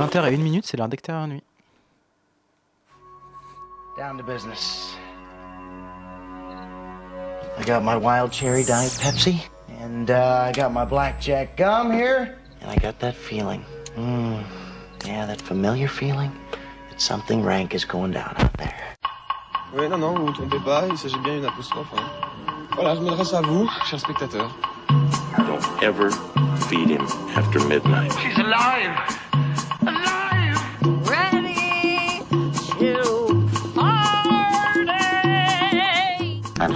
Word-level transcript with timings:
20h01 0.00 0.38
minute, 0.38 0.64
c'est 0.66 0.78
l'heure 0.78 0.88
d'extérieur 0.88 1.26
nuit. 1.26 1.42
Down 3.98 4.16
to 4.16 4.22
business. 4.22 4.96
I 7.58 7.64
got 7.66 7.82
my 7.82 7.96
wild 7.96 8.32
cherry 8.32 8.64
diet 8.64 8.92
Pepsi, 8.92 9.42
and 9.82 10.10
uh, 10.10 10.48
I 10.48 10.52
got 10.52 10.72
my 10.72 10.86
blackjack 10.86 11.54
gum 11.58 11.92
here, 11.92 12.38
and 12.62 12.70
I 12.70 12.76
got 12.76 12.98
that 13.00 13.14
feeling. 13.14 13.62
Mm, 13.94 14.42
yeah, 15.04 15.26
that 15.26 15.42
familiar 15.42 15.86
feeling 15.86 16.32
that 16.88 16.98
something 16.98 17.42
rank 17.42 17.74
is 17.74 17.84
going 17.84 18.12
down 18.12 18.34
out 18.38 18.56
there. 18.56 18.96
Oui, 19.74 19.86
non, 19.86 19.98
non, 19.98 20.14
vous 20.14 20.22
ne 20.22 20.26
vous 20.28 20.32
trompez 20.32 20.64
pas, 20.64 20.86
il 20.88 20.96
s'agit 20.96 21.18
bien 21.18 21.34
d'une 21.34 21.44
apostrophe. 21.44 21.92
Hein. 21.94 22.08
Voilà, 22.74 22.94
je 22.94 23.00
m'adresse 23.00 23.34
à 23.34 23.42
vous, 23.42 23.68
chers 23.84 24.00
spectateurs. 24.00 24.50
Don't 25.36 25.82
ever 25.82 26.10
feed 26.70 26.88
him 26.88 27.06
after 27.36 27.60
midnight. 27.68 28.12
She's! 28.18 28.38
Alive! 28.38 29.49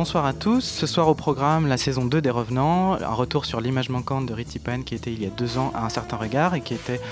Bonsoir 0.00 0.24
à 0.24 0.32
tous. 0.32 0.62
Ce 0.62 0.86
soir 0.86 1.08
au 1.08 1.14
programme, 1.14 1.66
la 1.66 1.76
saison 1.76 2.06
2 2.06 2.22
des 2.22 2.30
Revenants, 2.30 2.94
un 2.94 3.12
retour 3.12 3.44
sur 3.44 3.60
l'image 3.60 3.90
manquante 3.90 4.24
de 4.24 4.32
Ritty 4.32 4.58
Pan 4.58 4.80
qui 4.80 4.94
était 4.94 5.12
il 5.12 5.22
y 5.22 5.26
a 5.26 5.28
deux 5.28 5.58
ans 5.58 5.72
à 5.74 5.84
un 5.84 5.90
certain 5.90 6.16
regard 6.16 6.54
et 6.54 6.62
qui 6.62 6.72
était 6.72 7.02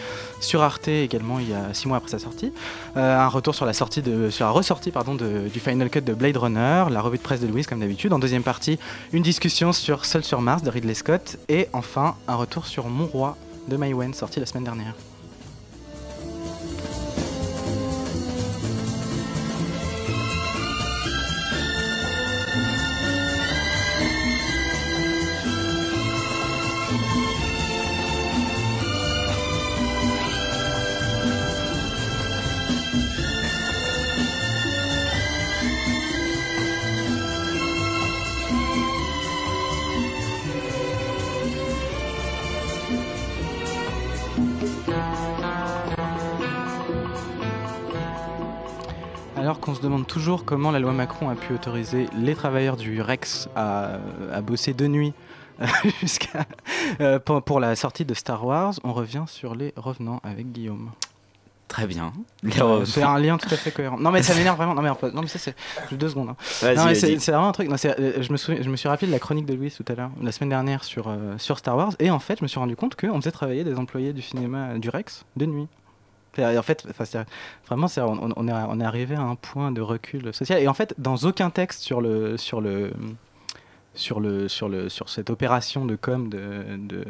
sur 0.40 0.62
Arte 0.62 0.88
également 0.88 1.38
il 1.38 1.50
y 1.50 1.52
a 1.52 1.74
six 1.74 1.86
mois 1.86 1.98
après 1.98 2.08
sa 2.08 2.18
sortie. 2.18 2.50
Euh, 2.96 3.18
un 3.18 3.28
retour 3.28 3.54
sur 3.54 3.66
la 3.66 3.74
sortie 3.74 4.02
sur 4.30 4.46
la 4.46 4.50
ressortie 4.52 4.90
pardon 4.90 5.16
du 5.16 5.60
final 5.60 5.90
cut 5.90 6.00
de 6.00 6.14
Blade 6.14 6.38
Runner, 6.38 6.86
la 6.90 7.02
revue 7.02 7.18
de 7.18 7.22
presse 7.22 7.40
de 7.40 7.46
Louise 7.46 7.66
comme 7.66 7.80
d'habitude. 7.80 8.14
En 8.14 8.18
deuxième 8.18 8.42
partie, 8.42 8.78
une 9.12 9.22
discussion 9.22 9.74
sur 9.74 10.06
Seul 10.06 10.24
sur 10.24 10.40
Mars 10.40 10.62
de 10.62 10.70
Ridley 10.70 10.94
Scott 10.94 11.36
et 11.50 11.68
enfin 11.74 12.16
un 12.26 12.36
retour 12.36 12.66
sur 12.66 12.88
Mon 12.88 13.04
Roi 13.04 13.36
de 13.68 13.76
Mai 13.76 13.92
Wen 13.92 14.14
sorti 14.14 14.40
la 14.40 14.46
semaine 14.46 14.64
dernière. 14.64 14.94
Alors 49.48 49.60
qu'on 49.60 49.74
se 49.74 49.80
demande 49.80 50.06
toujours 50.06 50.44
comment 50.44 50.70
la 50.70 50.78
loi 50.78 50.92
Macron 50.92 51.30
a 51.30 51.34
pu 51.34 51.54
autoriser 51.54 52.06
les 52.18 52.34
travailleurs 52.34 52.76
du 52.76 53.00
Rex 53.00 53.48
à, 53.56 53.92
à 54.30 54.42
bosser 54.42 54.74
de 54.74 54.86
nuit 54.86 55.14
jusqu'à 56.02 56.44
euh, 57.00 57.18
pour, 57.18 57.42
pour 57.42 57.58
la 57.58 57.74
sortie 57.74 58.04
de 58.04 58.12
Star 58.12 58.44
Wars, 58.44 58.74
on 58.84 58.92
revient 58.92 59.24
sur 59.26 59.54
les 59.54 59.72
revenants 59.74 60.20
avec 60.22 60.52
Guillaume. 60.52 60.90
Très 61.66 61.86
bien. 61.86 62.12
Euh, 62.60 62.84
c'est 62.84 63.02
un 63.02 63.18
lien 63.18 63.38
tout 63.38 63.48
à 63.50 63.56
fait 63.56 63.70
cohérent. 63.70 63.96
Non 63.98 64.10
mais 64.10 64.22
ça 64.22 64.34
m'énerve 64.34 64.58
vraiment. 64.58 64.74
Non 64.74 64.82
mais, 64.82 64.90
non, 65.14 65.22
mais 65.22 65.28
ça 65.28 65.38
c'est 65.38 65.54
deux 65.92 66.10
secondes. 66.10 66.28
hein. 66.28 66.36
C'est 66.42 66.74
vraiment 66.74 67.48
un 67.48 67.52
truc. 67.52 67.70
non, 67.70 67.76
euh, 67.86 68.12
je, 68.20 68.30
me 68.30 68.36
souviens- 68.36 68.60
je 68.62 68.68
me 68.68 68.76
suis 68.76 68.90
rappelé 68.90 69.06
de 69.06 69.12
la 69.12 69.18
chronique 69.18 69.46
de 69.46 69.54
Louis 69.54 69.70
tout 69.74 69.84
à 69.90 69.94
l'heure, 69.94 70.10
la 70.22 70.30
semaine 70.30 70.50
dernière 70.50 70.84
sur, 70.84 71.10
sur 71.38 71.56
Star 71.56 71.74
Wars, 71.74 71.94
et 72.00 72.10
en 72.10 72.18
fait, 72.18 72.40
je 72.40 72.44
me 72.44 72.48
suis 72.48 72.58
rendu 72.60 72.76
compte 72.76 72.96
qu'on 72.96 73.16
faisait 73.18 73.30
travailler 73.32 73.64
des 73.64 73.76
employés 73.76 74.12
du 74.12 74.20
cinéma 74.20 74.78
du 74.78 74.90
Rex 74.90 75.24
de 75.36 75.46
nuit. 75.46 75.68
En 76.38 76.62
fait, 76.62 76.86
vraiment, 77.66 77.86
on, 77.96 78.32
on 78.36 78.48
est, 78.48 78.52
on 78.52 78.80
est 78.80 78.84
arrivé 78.84 79.14
à 79.14 79.22
un 79.22 79.34
point 79.34 79.72
de 79.72 79.80
recul 79.80 80.32
social. 80.34 80.62
Et 80.62 80.68
en 80.68 80.74
fait, 80.74 80.94
dans 80.98 81.16
aucun 81.16 81.50
texte 81.50 81.82
sur 81.82 82.00
le, 82.00 82.36
sur 82.36 82.60
le, 82.60 82.92
sur 83.98 84.20
le, 84.20 84.48
sur 84.48 84.68
le, 84.68 84.88
sur 84.88 85.08
cette 85.08 85.28
opération 85.28 85.84
de 85.84 85.96
com 85.96 86.28
de, 86.28 86.38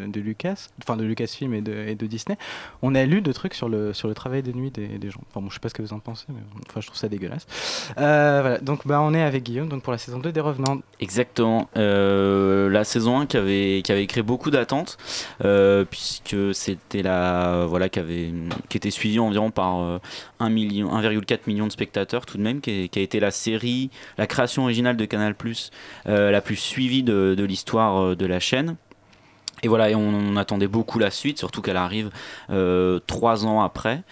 de, 0.07 0.21
Lucas, 0.21 0.69
enfin 0.83 0.97
de 0.97 1.05
Lucasfilm 1.05 1.55
et 1.55 1.61
de, 1.61 1.73
et 1.73 1.95
de 1.95 2.07
Disney, 2.07 2.39
on 2.83 2.95
a 2.95 3.05
lu 3.05 3.21
de 3.21 3.31
trucs 3.33 3.55
sur 3.55 3.69
le, 3.69 3.93
sur 3.93 4.09
le 4.09 4.15
travail 4.15 4.43
de 4.43 4.53
nuit 4.53 4.71
des, 4.71 5.11
gens. 5.11 5.21
Enfin, 5.31 5.41
bon, 5.41 5.51
je 5.51 5.55
sais 5.55 5.61
pas 5.61 5.69
ce 5.69 5.75
que 5.75 5.83
vous 5.83 5.93
en 5.93 5.99
pensez, 5.99 6.25
mais 6.29 6.41
enfin, 6.69 6.81
je 6.81 6.87
trouve 6.87 6.99
ça 6.99 7.09
dégueulasse. 7.09 7.47
Euh, 7.99 8.39
voilà, 8.41 8.59
donc 8.59 8.87
bah, 8.87 9.01
on 9.03 9.13
est 9.15 9.23
avec 9.23 9.45
Guillaume 9.45 9.69
donc 9.69 9.83
pour 9.83 9.93
la 9.93 9.99
saison 9.99 10.19
2 10.19 10.33
des 10.33 10.41
Revenants. 10.41 10.79
Exactement. 11.01 11.69
Euh, 11.77 12.71
la 12.71 12.85
saison 12.85 13.21
1 13.21 13.27
qui 13.27 13.37
avait, 13.37 13.83
qui 13.85 13.93
avait 13.93 14.07
créé 14.07 14.23
beaucoup 14.23 14.51
d'attentes, 14.51 14.97
euh, 15.45 15.85
puisque 15.85 16.55
c'était 16.55 17.03
la 17.03 17.67
voilà 17.69 17.89
qui 17.89 17.99
avait 17.99 18.33
qui 18.69 18.79
était 18.79 18.91
suivie 18.91 19.19
environ 19.19 19.51
par 19.51 19.81
euh, 19.81 19.99
1 20.41 20.49
million, 20.49 20.99
1,4 20.99 21.41
million 21.47 21.67
de 21.67 21.73
spectateurs 21.73 22.25
tout 22.25 22.39
de 22.39 22.43
même, 22.43 22.61
qui, 22.61 22.91
a 22.95 23.01
été 23.01 23.21
la 23.21 23.31
série, 23.31 23.91
la 24.17 24.27
création 24.27 24.63
originale 24.63 24.97
de 24.97 25.05
Canal 25.05 25.35
la 26.07 26.41
plus 26.41 26.57
suivie 26.57 26.78
de, 26.79 27.35
de 27.37 27.45
l'histoire 27.45 28.01
euh, 28.01 28.17
de 28.17 28.27
la 28.27 28.41
chaîne. 28.41 28.77
Et 29.65 29.69
voilà, 29.69 29.91
et 29.91 29.97
on, 29.97 30.37
attendait 30.37 30.69
beaucoup 30.69 31.01
la 31.01 31.11
suite, 31.11 31.39
surtout 31.39 31.63
qu'elle 31.63 31.77
arrive 31.77 32.11
euh, 32.51 33.01
trois 33.09 33.45
ans 33.45 33.61
après. 33.61 34.03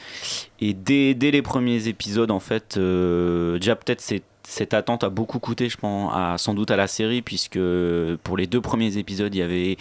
Et 0.60 0.74
dès, 0.74 1.14
dès 1.14 1.30
les 1.30 1.42
premiers 1.42 1.86
épisodes, 1.86 2.32
en 2.32 2.40
fait, 2.40 2.76
euh, 2.76 3.56
déjà 3.58 3.76
peut-être 3.76 4.02
cette 4.42 4.74
attente 4.74 5.04
a 5.04 5.08
beaucoup 5.08 5.38
coûté, 5.38 5.68
je 5.68 5.76
pense, 5.76 6.12
à, 6.12 6.36
sans 6.36 6.52
doute 6.52 6.72
à 6.72 6.76
la 6.76 6.88
série, 6.88 7.22
puisque 7.22 7.60
pour 8.24 8.36
les 8.36 8.48
deux 8.48 8.60
premiers 8.60 8.96
épisodes, 8.98 9.32
il 9.32 9.38
y 9.38 9.42
avait 9.42 9.76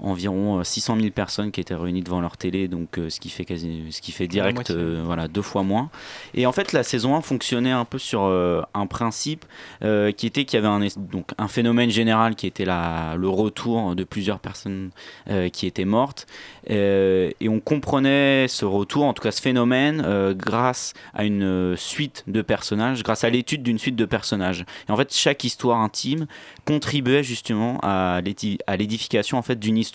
environ 0.00 0.60
euh, 0.60 0.64
600 0.64 0.96
000 0.96 1.10
personnes 1.10 1.50
qui 1.50 1.60
étaient 1.60 1.74
réunies 1.74 2.02
devant 2.02 2.20
leur 2.20 2.36
télé, 2.36 2.68
donc 2.68 2.98
euh, 2.98 3.10
ce 3.10 3.20
qui 3.20 3.28
fait 3.30 3.44
quasi, 3.44 3.84
ce 3.90 4.00
qui 4.00 4.12
fait 4.12 4.28
direct, 4.28 4.70
euh, 4.70 5.02
voilà, 5.04 5.28
deux 5.28 5.42
fois 5.42 5.62
moins. 5.62 5.90
Et 6.34 6.46
en 6.46 6.52
fait, 6.52 6.72
la 6.72 6.82
saison 6.82 7.16
1 7.16 7.22
fonctionnait 7.22 7.70
un 7.70 7.84
peu 7.84 7.98
sur 7.98 8.22
euh, 8.22 8.62
un 8.74 8.86
principe 8.86 9.44
euh, 9.82 10.12
qui 10.12 10.26
était 10.26 10.44
qu'il 10.44 10.56
y 10.56 10.64
avait 10.64 10.68
un, 10.68 10.86
donc, 10.96 11.30
un 11.38 11.48
phénomène 11.48 11.90
général 11.90 12.34
qui 12.34 12.46
était 12.46 12.64
la, 12.64 13.14
le 13.16 13.28
retour 13.28 13.94
de 13.94 14.04
plusieurs 14.04 14.38
personnes 14.38 14.90
euh, 15.30 15.48
qui 15.48 15.66
étaient 15.66 15.84
mortes. 15.84 16.26
Euh, 16.70 17.30
et 17.40 17.48
on 17.48 17.60
comprenait 17.60 18.46
ce 18.48 18.64
retour, 18.64 19.04
en 19.04 19.12
tout 19.12 19.22
cas 19.22 19.30
ce 19.30 19.40
phénomène, 19.40 20.02
euh, 20.04 20.34
grâce 20.34 20.92
à 21.14 21.24
une 21.24 21.42
euh, 21.42 21.76
suite 21.76 22.24
de 22.26 22.42
personnages, 22.42 23.02
grâce 23.02 23.24
à 23.24 23.30
l'étude 23.30 23.62
d'une 23.62 23.78
suite 23.78 23.96
de 23.96 24.04
personnages. 24.04 24.64
Et 24.88 24.92
en 24.92 24.96
fait, 24.96 25.14
chaque 25.14 25.44
histoire 25.44 25.80
intime 25.80 26.26
contribuait 26.66 27.22
justement 27.22 27.78
à 27.82 28.20
l'édification 28.22 29.38
en 29.38 29.42
fait 29.42 29.58
d'une 29.58 29.78
histoire 29.78 29.87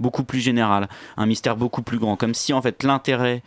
beaucoup 0.00 0.24
plus 0.24 0.40
générale, 0.40 0.88
un 1.16 1.26
mystère 1.26 1.56
beaucoup 1.56 1.82
plus 1.82 1.98
grand, 1.98 2.16
comme 2.16 2.34
si 2.34 2.52
en 2.52 2.62
fait 2.62 2.82
l'intérêt 2.82 3.42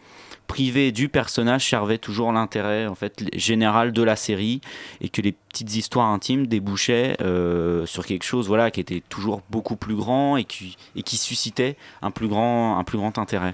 privé 0.48 0.92
du 0.92 1.08
personnage 1.08 1.70
servait 1.70 1.98
toujours 1.98 2.34
l'intérêt 2.34 2.86
en 2.88 2.96
fait 2.96 3.24
général 3.34 3.94
de 3.94 4.04
la 4.04 4.18
série 4.18 4.60
et 5.00 5.08
que 5.08 5.22
les 5.22 5.32
petites 5.32 5.76
histoires 5.76 6.08
intimes 6.08 6.46
débouchaient 6.48 7.16
euh, 7.22 7.86
sur 7.86 8.06
quelque 8.06 8.24
chose 8.26 8.48
voilà 8.48 8.70
qui 8.70 8.82
était 8.82 9.02
toujours 9.08 9.44
beaucoup 9.50 9.78
plus 9.78 9.96
grand 9.96 10.36
et 10.36 10.44
qui 10.44 10.76
et 10.98 11.04
qui 11.04 11.16
suscitait 11.16 11.78
un 12.02 12.12
plus 12.12 12.28
grand 12.28 12.78
un 12.78 12.84
plus 12.84 12.98
grand 12.98 13.18
intérêt. 13.18 13.54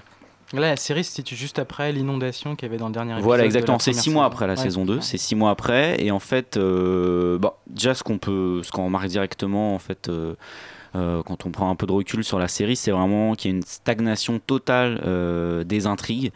Là, 0.54 0.60
la 0.62 0.76
série 0.76 1.04
se 1.04 1.12
situe 1.12 1.36
juste 1.36 1.58
après 1.58 1.92
l'inondation 1.92 2.56
qu'il 2.56 2.66
y 2.66 2.70
avait 2.70 2.78
dans 2.78 2.86
le 2.86 2.94
dernier 2.94 3.10
épisode. 3.12 3.24
Voilà, 3.26 3.44
exactement. 3.44 3.78
C'est 3.78 3.92
six 3.92 4.08
mois 4.08 4.24
après 4.24 4.46
la 4.46 4.54
Ouais. 4.54 4.58
saison 4.58 4.86
2, 4.86 4.94
Ouais. 4.94 5.02
c'est 5.02 5.18
six 5.18 5.34
mois 5.36 5.50
après. 5.50 6.02
Et 6.02 6.10
en 6.10 6.20
fait, 6.20 6.56
euh, 6.56 7.36
bon, 7.38 7.50
déjà, 7.66 7.92
ce 7.94 8.02
qu'on 8.02 8.16
peut, 8.16 8.62
ce 8.62 8.72
qu'on 8.72 8.86
remarque 8.86 9.08
directement, 9.08 9.74
en 9.74 9.78
fait, 9.78 10.08
euh, 10.08 10.36
euh, 10.94 11.22
quand 11.22 11.46
on 11.46 11.50
prend 11.50 11.70
un 11.70 11.74
peu 11.74 11.86
de 11.86 11.92
recul 11.92 12.24
sur 12.24 12.38
la 12.38 12.48
série, 12.48 12.76
c'est 12.76 12.90
vraiment 12.90 13.34
qu'il 13.34 13.50
y 13.50 13.54
a 13.54 13.56
une 13.56 13.62
stagnation 13.62 14.38
totale 14.38 15.00
euh, 15.04 15.64
des 15.64 15.86
intrigues. 15.86 16.32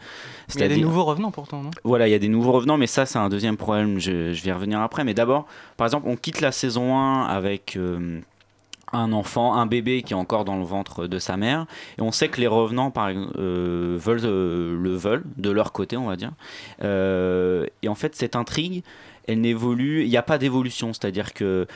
Il 0.55 0.61
y 0.61 0.63
a 0.63 0.67
des 0.67 0.77
nouveaux 0.77 1.05
revenants 1.05 1.31
pourtant, 1.31 1.61
non? 1.61 1.71
Voilà, 1.83 2.07
il 2.07 2.11
y 2.11 2.15
a 2.15 2.19
des 2.19 2.29
nouveaux 2.29 2.51
revenants, 2.51 2.77
mais 2.77 2.87
ça, 2.87 3.05
c'est 3.05 3.19
un 3.19 3.29
deuxième 3.29 3.57
problème. 3.57 3.99
Je, 3.99 4.33
je 4.33 4.43
vais 4.43 4.49
y 4.49 4.53
revenir 4.53 4.81
après. 4.81 5.03
Mais 5.03 5.13
d'abord, 5.13 5.45
par 5.77 5.87
exemple, 5.87 6.07
on 6.07 6.15
quitte 6.15 6.41
la 6.41 6.51
saison 6.51 6.97
1 6.97 7.23
avec 7.23 7.75
euh, 7.75 8.21
un 8.93 9.11
enfant, 9.11 9.55
un 9.55 9.65
bébé 9.65 10.03
qui 10.03 10.13
est 10.13 10.15
encore 10.15 10.45
dans 10.45 10.57
le 10.57 10.63
ventre 10.63 11.07
de 11.07 11.19
sa 11.19 11.35
mère. 11.35 11.65
Et 11.97 12.01
on 12.01 12.11
sait 12.11 12.29
que 12.29 12.39
les 12.39 12.47
revenants 12.47 12.91
par, 12.91 13.09
euh, 13.09 13.97
veulent, 13.99 14.21
euh, 14.23 14.77
le 14.79 14.95
veulent, 14.95 15.23
de 15.37 15.49
leur 15.49 15.71
côté, 15.71 15.97
on 15.97 16.05
va 16.05 16.15
dire. 16.15 16.31
Euh, 16.83 17.65
et 17.81 17.89
en 17.89 17.95
fait, 17.95 18.15
cette 18.15 18.35
intrigue, 18.35 18.83
elle 19.27 19.41
n'évolue. 19.41 20.03
Il 20.03 20.09
n'y 20.09 20.17
a 20.17 20.23
pas 20.23 20.37
d'évolution. 20.37 20.93
C'est-à-dire 20.93 21.33
que 21.33 21.67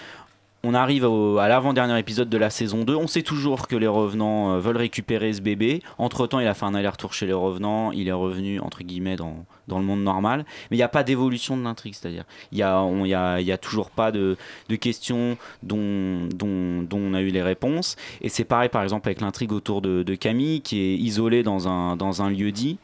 on 0.64 0.74
arrive 0.74 1.06
au- 1.06 1.38
à 1.38 1.48
l'avant-dernier 1.48 1.98
épisode 2.00 2.30
de 2.30 2.38
la 2.38 2.50
saison 2.50 2.84
2. 2.84 2.96
On 2.96 3.08
sait 3.08 3.22
toujours 3.22 3.68
que 3.68 3.76
les 3.76 3.88
revenants 3.88 4.54
euh, 4.54 4.60
veulent 4.60 4.78
récupérer 4.78 5.32
ce 5.32 5.42
bébé. 5.42 5.82
Entre-temps, 5.98 6.40
il 6.40 6.48
a 6.48 6.54
fait 6.54 6.66
un 6.66 6.76
aller-retour 6.76 7.14
chez 7.14 7.26
les 7.26 7.34
revenants. 7.34 7.92
Il 7.92 8.08
est 8.08 8.12
revenu, 8.14 8.60
entre 8.60 8.84
guillemets, 8.84 9.16
dans, 9.16 9.46
dans 9.68 9.80
le 9.80 9.86
monde 9.86 10.04
normal. 10.04 10.46
Mais 10.70 10.78
il 10.78 10.80
n'y 10.80 10.84
a 10.84 10.88
pas 10.90 11.04
d'évolution 11.04 11.56
de 11.56 11.64
l'intrigue. 11.64 11.94
C'est-à-dire, 11.94 12.24
il 12.52 12.56
n'y 12.58 12.64
a, 12.64 12.80
a, 12.82 13.40
y 13.42 13.52
a 13.52 13.58
toujours 13.58 13.92
pas 13.92 14.12
de, 14.12 14.36
de 14.68 14.76
questions 14.76 15.38
dont, 15.64 16.28
dont, 16.36 16.82
dont 16.84 17.00
on 17.00 17.14
a 17.14 17.22
eu 17.22 17.30
les 17.30 17.42
réponses. 17.44 17.96
Et 18.22 18.30
c'est 18.30 18.44
pareil, 18.46 18.70
par 18.70 18.84
exemple, 18.84 19.08
avec 19.08 19.22
l'intrigue 19.22 19.52
autour 19.54 19.82
de, 19.82 20.04
de 20.04 20.16
Camille, 20.16 20.62
qui 20.62 20.80
est 20.82 20.96
isolée 20.98 21.44
dans 21.44 21.68
un, 21.68 21.96
dans 21.96 22.22
un 22.22 22.30
lieu 22.30 22.52
dit. 22.52 22.78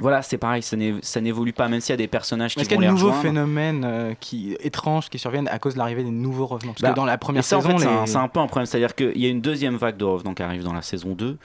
Voilà, 0.00 0.22
c'est 0.22 0.38
pareil, 0.38 0.62
ça 0.62 0.76
n'é- 0.76 0.94
ça 1.02 1.20
n'évolue 1.20 1.52
pas, 1.52 1.68
même 1.68 1.80
s'il 1.80 1.92
y 1.92 1.94
a 1.94 1.96
des 1.96 2.06
personnages 2.08 2.54
qui 2.54 2.60
Est-ce 2.60 2.68
qu'il 2.68 2.76
y 2.80 2.84
a 2.84 2.88
les 2.90 2.94
de 2.96 3.00
nouveaux 3.00 3.12
phénomènes 3.12 3.84
euh, 3.84 4.14
qui, 4.18 4.56
étranges 4.60 5.08
qui 5.10 5.18
surviennent 5.18 5.48
à 5.48 5.58
cause 5.58 5.74
de 5.74 5.78
l'arrivée 5.78 6.02
des 6.04 6.10
nouveaux 6.10 6.46
revenants? 6.46 6.72
Parce 6.72 6.82
Bah, 6.82 6.90
que 6.90 6.96
dans 6.96 7.04
la 7.04 7.18
première 7.18 7.40
en 7.40 7.42
saison, 7.42 7.78
c'est 7.78 7.86
un- 7.86 8.06
c'est 8.06 8.16
un, 8.16 8.28
peu 8.28 8.40
un 8.40 8.46
problème. 8.46 8.66
C'est-à-dire 8.66 8.94
qu'il 8.94 9.18
y 9.20 9.26
a 9.26 9.28
une 9.28 9.40
deuxième 9.40 9.76
vague 9.76 9.96
de 9.96 10.04
revenants 10.04 10.34
qui 10.34 10.42
arrive 10.42 10.62
dans 10.64 10.72
la 10.72 10.82
saison 10.82 11.10
2. 11.14 11.36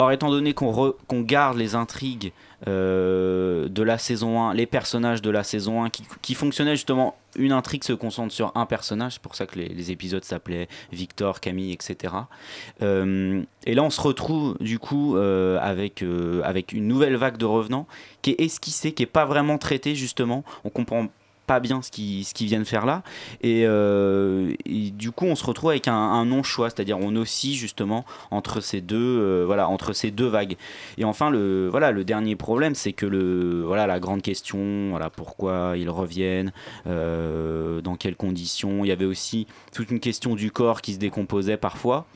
Or, 0.00 0.12
étant 0.12 0.30
donné 0.30 0.54
qu'on 0.54 0.94
garde 1.10 1.58
les 1.58 1.74
intrigues 1.74 2.32
euh, 2.66 3.68
de 3.68 3.82
la 3.82 3.98
saison 3.98 4.40
1, 4.42 4.54
les 4.54 4.64
personnages 4.64 5.20
de 5.20 5.28
la 5.28 5.44
saison 5.44 5.84
1 5.84 5.90
qui, 5.90 6.34
fonctionnaient 6.34 6.74
justement, 6.74 7.16
une 7.36 7.52
intrigue 7.52 7.84
se 7.84 7.92
concentre 7.92 8.32
sur 8.32 8.50
un 8.54 8.64
personnage, 8.64 9.14
c'est 9.14 9.22
pour 9.22 9.34
ça 9.34 9.44
que 9.44 9.58
les, 9.58 9.90
épisodes 9.90 10.24
s'appelaient 10.24 10.68
Victor, 10.90 11.40
Camille, 11.40 11.72
etc. 11.72 12.14
Euh, 12.80 13.42
et 13.66 13.74
là, 13.74 13.82
on 13.82 13.90
se 13.90 14.00
retrouve 14.00 14.56
du 14.58 14.78
coup 14.78 15.16
euh, 15.16 15.58
avec, 15.60 16.02
avec 16.44 16.72
une 16.72 16.88
nouvelle 16.88 17.16
vague 17.16 17.36
de 17.36 17.44
revenants 17.44 17.86
qui 18.22 18.30
est 18.30 18.40
esquissée, 18.40 18.92
qui 18.92 19.02
est 19.02 19.06
pas 19.06 19.26
vraiment 19.26 19.58
traitée 19.58 19.94
justement. 19.94 20.44
On 20.64 20.70
comprend 20.70 21.08
pas 21.50 21.58
bien 21.58 21.82
ce 21.82 21.90
qu'ils 21.90 22.24
ce 22.24 22.32
qu'ils 22.32 22.46
viennent 22.46 22.64
faire 22.64 22.86
là. 22.86 23.02
Et, 23.40 23.64
euh, 23.66 24.54
et 24.66 24.92
du 24.92 25.10
coup, 25.10 25.24
on 25.24 25.34
se 25.34 25.44
retrouve 25.44 25.70
avec 25.70 25.88
un, 25.88 25.94
un 25.94 26.24
non-choix, 26.24 26.70
c'est-à-dire 26.70 26.96
on 26.96 27.16
oscille 27.16 27.56
justement 27.56 28.04
entre 28.30 28.60
ces 28.60 28.80
deux, 28.80 28.96
euh, 28.96 29.42
voilà, 29.46 29.68
entre 29.68 29.92
ces 29.92 30.12
deux 30.12 30.28
vagues. 30.28 30.56
Et 30.96 31.04
enfin, 31.04 31.28
le, 31.28 31.66
voilà, 31.68 31.90
le 31.90 32.04
dernier 32.04 32.36
problème, 32.36 32.76
c'est 32.76 32.92
que 32.92 33.04
le, 33.04 33.64
voilà, 33.64 33.88
la 33.88 33.98
grande 33.98 34.22
question, 34.22 34.90
voilà, 34.90 35.10
pourquoi 35.10 35.74
ils 35.76 35.90
reviennent, 35.90 36.52
euh, 36.86 37.80
dans 37.80 37.96
quelles 37.96 38.14
conditions. 38.14 38.84
Il 38.84 38.88
y 38.88 38.92
avait 38.92 39.04
aussi 39.04 39.48
toute 39.74 39.90
une 39.90 39.98
question 39.98 40.36
du 40.36 40.52
corps 40.52 40.80
qui 40.80 40.94
se 40.94 41.00
décomposait 41.00 41.56
parfois. 41.56 42.06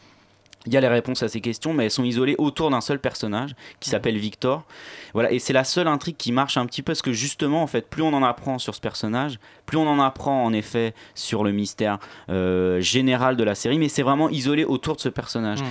Il 0.67 0.73
y 0.73 0.77
a 0.77 0.81
les 0.81 0.89
réponses 0.89 1.23
à 1.23 1.29
ces 1.29 1.41
questions, 1.41 1.75
mais 1.75 1.85
elles 1.85 1.91
sont 1.91 2.05
isolées 2.05 2.37
autour 2.39 2.71
d'un 2.71 2.81
seul 2.81 2.99
personnage 2.99 3.55
qui 3.81 3.91
s'appelle 3.91 4.17
Victor. 4.17 4.65
Voilà, 5.13 5.31
et 5.31 5.39
c'est 5.39 5.53
la 5.53 5.65
seule 5.65 5.89
intrigue 5.89 6.17
qui 6.17 6.33
marche 6.33 6.57
un 6.57 6.65
petit 6.67 6.81
peu 6.83 6.93
parce 6.93 7.03
que 7.03 7.13
justement, 7.13 7.63
en 7.63 7.67
fait, 7.67 7.89
plus 7.89 8.03
on 8.03 8.13
en 8.15 8.23
apprend 8.23 8.59
sur 8.59 8.75
ce 8.75 8.81
personnage, 8.81 9.39
plus 9.67 9.77
on 9.77 9.87
en 9.87 10.01
apprend 10.01 10.43
en 10.45 10.53
effet 10.53 10.95
sur 11.15 11.45
le 11.45 11.53
mystère 11.53 11.99
euh, 12.31 12.81
général 12.81 13.37
de 13.37 13.45
la 13.45 13.55
série, 13.55 13.79
mais 13.79 13.89
c'est 13.89 14.03
vraiment 14.03 14.29
isolé 14.31 14.65
autour 14.65 14.97
de 14.97 15.01
ce 15.01 15.09
personnage. 15.09 15.61
Mhm. 15.61 15.67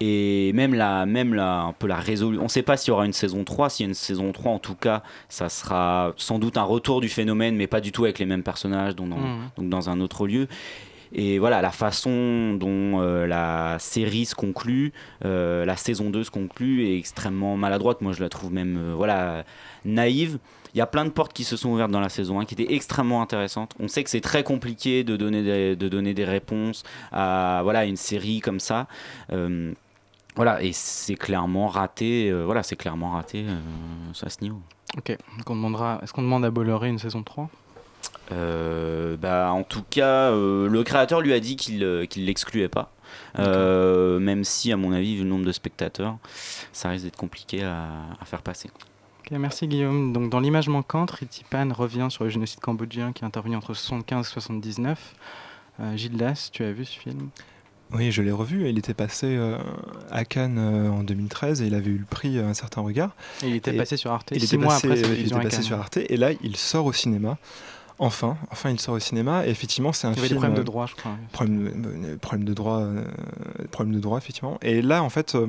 Et 0.00 0.52
même 0.54 0.74
la, 0.74 1.06
même 1.06 1.32
la, 1.34 1.60
un 1.62 1.72
peu 1.72 1.86
la 1.86 1.96
résolution. 1.96 2.42
On 2.42 2.44
ne 2.44 2.50
sait 2.50 2.62
pas 2.62 2.76
s'il 2.76 2.88
y 2.88 2.92
aura 2.92 3.06
une 3.06 3.12
saison 3.12 3.44
3. 3.44 3.70
S'il 3.70 3.84
y 3.84 3.86
a 3.86 3.88
une 3.88 3.94
saison 3.94 4.32
3, 4.32 4.52
en 4.52 4.58
tout 4.58 4.74
cas, 4.74 5.02
ça 5.28 5.48
sera 5.48 6.12
sans 6.16 6.38
doute 6.38 6.58
un 6.58 6.64
retour 6.64 7.00
du 7.00 7.08
phénomène, 7.08 7.56
mais 7.56 7.66
pas 7.68 7.80
du 7.80 7.92
tout 7.92 8.04
avec 8.04 8.18
les 8.18 8.26
mêmes 8.26 8.42
personnages, 8.42 8.94
donc 8.96 9.08
dans, 9.10 9.16
Mhm. 9.16 9.50
donc 9.56 9.68
dans 9.70 9.88
un 9.90 10.00
autre 10.00 10.26
lieu. 10.26 10.48
Et 11.14 11.38
voilà, 11.38 11.62
la 11.62 11.70
façon 11.70 12.54
dont 12.54 13.00
euh, 13.00 13.26
la 13.26 13.78
série 13.78 14.26
se 14.26 14.34
conclut, 14.34 14.92
euh, 15.24 15.64
la 15.64 15.76
saison 15.76 16.10
2 16.10 16.24
se 16.24 16.30
conclut 16.30 16.86
est 16.86 16.98
extrêmement 16.98 17.56
maladroite. 17.56 18.00
Moi, 18.00 18.12
je 18.12 18.20
la 18.20 18.28
trouve 18.28 18.52
même 18.52 18.76
euh, 18.76 18.94
voilà, 18.96 19.44
naïve. 19.84 20.38
Il 20.74 20.78
y 20.78 20.80
a 20.80 20.86
plein 20.86 21.04
de 21.04 21.10
portes 21.10 21.32
qui 21.32 21.44
se 21.44 21.56
sont 21.56 21.70
ouvertes 21.70 21.92
dans 21.92 22.00
la 22.00 22.08
saison 22.08 22.40
1 22.40 22.46
qui 22.46 22.54
étaient 22.54 22.74
extrêmement 22.74 23.22
intéressantes. 23.22 23.74
On 23.78 23.86
sait 23.86 24.02
que 24.02 24.10
c'est 24.10 24.20
très 24.20 24.42
compliqué 24.42 25.04
de 25.04 25.16
donner 25.16 25.44
des, 25.44 25.76
de 25.76 25.88
donner 25.88 26.14
des 26.14 26.24
réponses 26.24 26.82
à 27.12 27.60
voilà, 27.62 27.84
une 27.84 27.96
série 27.96 28.40
comme 28.40 28.58
ça. 28.58 28.88
Voilà, 30.34 30.60
et 30.64 30.72
c'est 30.72 31.14
clairement 31.14 31.68
raté. 31.68 32.32
voilà, 32.32 32.64
c'est 32.64 32.74
clairement 32.74 33.10
raté 33.10 33.44
à 34.20 34.28
ce 34.28 34.42
niveau. 34.42 34.60
Ok. 34.98 35.10
Est-ce 35.10 36.12
qu'on 36.12 36.22
demande 36.22 36.44
à 36.44 36.50
Bolloré 36.50 36.88
une 36.88 36.98
saison 36.98 37.22
3 37.22 37.48
Euh, 37.48 37.63
bah, 38.30 39.50
en 39.52 39.62
tout 39.62 39.84
cas, 39.88 40.30
euh, 40.30 40.68
le 40.68 40.82
créateur 40.82 41.20
lui 41.20 41.32
a 41.32 41.40
dit 41.40 41.56
qu'il 41.56 41.82
euh, 41.84 42.06
qu'il 42.06 42.26
l'excluait 42.26 42.68
pas. 42.68 42.92
Euh, 43.38 44.18
même 44.18 44.44
si, 44.44 44.72
à 44.72 44.76
mon 44.76 44.92
avis, 44.92 45.16
vu 45.16 45.22
le 45.22 45.28
nombre 45.28 45.44
de 45.44 45.52
spectateurs, 45.52 46.18
ça 46.72 46.88
risque 46.88 47.04
d'être 47.04 47.16
compliqué 47.16 47.62
à, 47.62 47.88
à 48.20 48.24
faire 48.24 48.42
passer. 48.42 48.70
Ok, 49.20 49.30
merci 49.38 49.66
Guillaume. 49.66 50.12
Donc, 50.12 50.30
dans 50.30 50.40
l'image 50.40 50.68
manquante, 50.68 51.10
Ritipan 51.12 51.72
revient 51.72 52.08
sur 52.10 52.24
le 52.24 52.30
génocide 52.30 52.60
cambodgien 52.60 53.12
qui 53.12 53.22
est 53.22 53.26
intervenu 53.26 53.56
entre 53.56 53.74
75 53.74 54.26
et 54.26 54.30
79. 54.30 55.14
Euh, 55.80 55.96
Gilles 55.96 56.16
Das, 56.16 56.50
tu 56.52 56.62
as 56.64 56.72
vu 56.72 56.84
ce 56.84 56.98
film? 56.98 57.30
Oui, 57.92 58.10
je 58.10 58.22
l'ai 58.22 58.32
revu. 58.32 58.68
Il 58.68 58.78
était 58.78 58.94
passé 58.94 59.26
euh, 59.28 59.56
à 60.10 60.24
Cannes 60.24 60.58
euh, 60.58 60.90
en 60.90 61.04
2013 61.04 61.62
et 61.62 61.66
il 61.66 61.74
avait 61.74 61.90
eu 61.90 61.98
le 61.98 62.04
prix 62.04 62.38
euh, 62.38 62.48
Un 62.48 62.54
certain 62.54 62.80
regard. 62.80 63.14
Et 63.42 63.48
il 63.48 63.56
était 63.56 63.74
Et 63.74 63.76
passé 63.76 63.96
sur 63.96 64.10
Arte 64.12 64.30
Il 64.32 64.40
six 64.40 64.46
était 64.46 64.56
mois 64.56 64.74
passé, 64.74 64.88
après 64.88 65.20
il 65.20 65.26
était 65.26 65.40
passé 65.40 65.62
sur 65.62 65.78
Arte 65.78 65.98
et 65.98 66.16
là 66.16 66.30
il 66.42 66.56
sort 66.56 66.86
au 66.86 66.92
cinéma. 66.92 67.38
Enfin, 67.98 68.36
enfin 68.50 68.70
il 68.70 68.80
sort 68.80 68.94
au 68.94 68.98
cinéma 68.98 69.46
et 69.46 69.50
effectivement 69.50 69.92
c'est 69.92 70.06
un 70.08 70.12
Il 70.12 70.16
y 70.16 70.18
avait 70.18 70.28
des 70.28 70.34
film. 70.34 70.40
problèmes 70.40 70.58
de 70.58 70.64
droit, 70.64 70.86
je 70.86 70.94
crois. 70.96 71.12
Problème, 71.32 72.02
euh, 72.04 72.16
problème 72.16 72.44
de 72.44 72.52
droit, 72.54 72.80
euh, 72.80 73.04
problème 73.70 73.94
de 73.94 74.00
droit 74.00 74.18
effectivement. 74.18 74.58
Et 74.62 74.82
là 74.82 75.02
en 75.02 75.10
fait. 75.10 75.34
euh, 75.34 75.46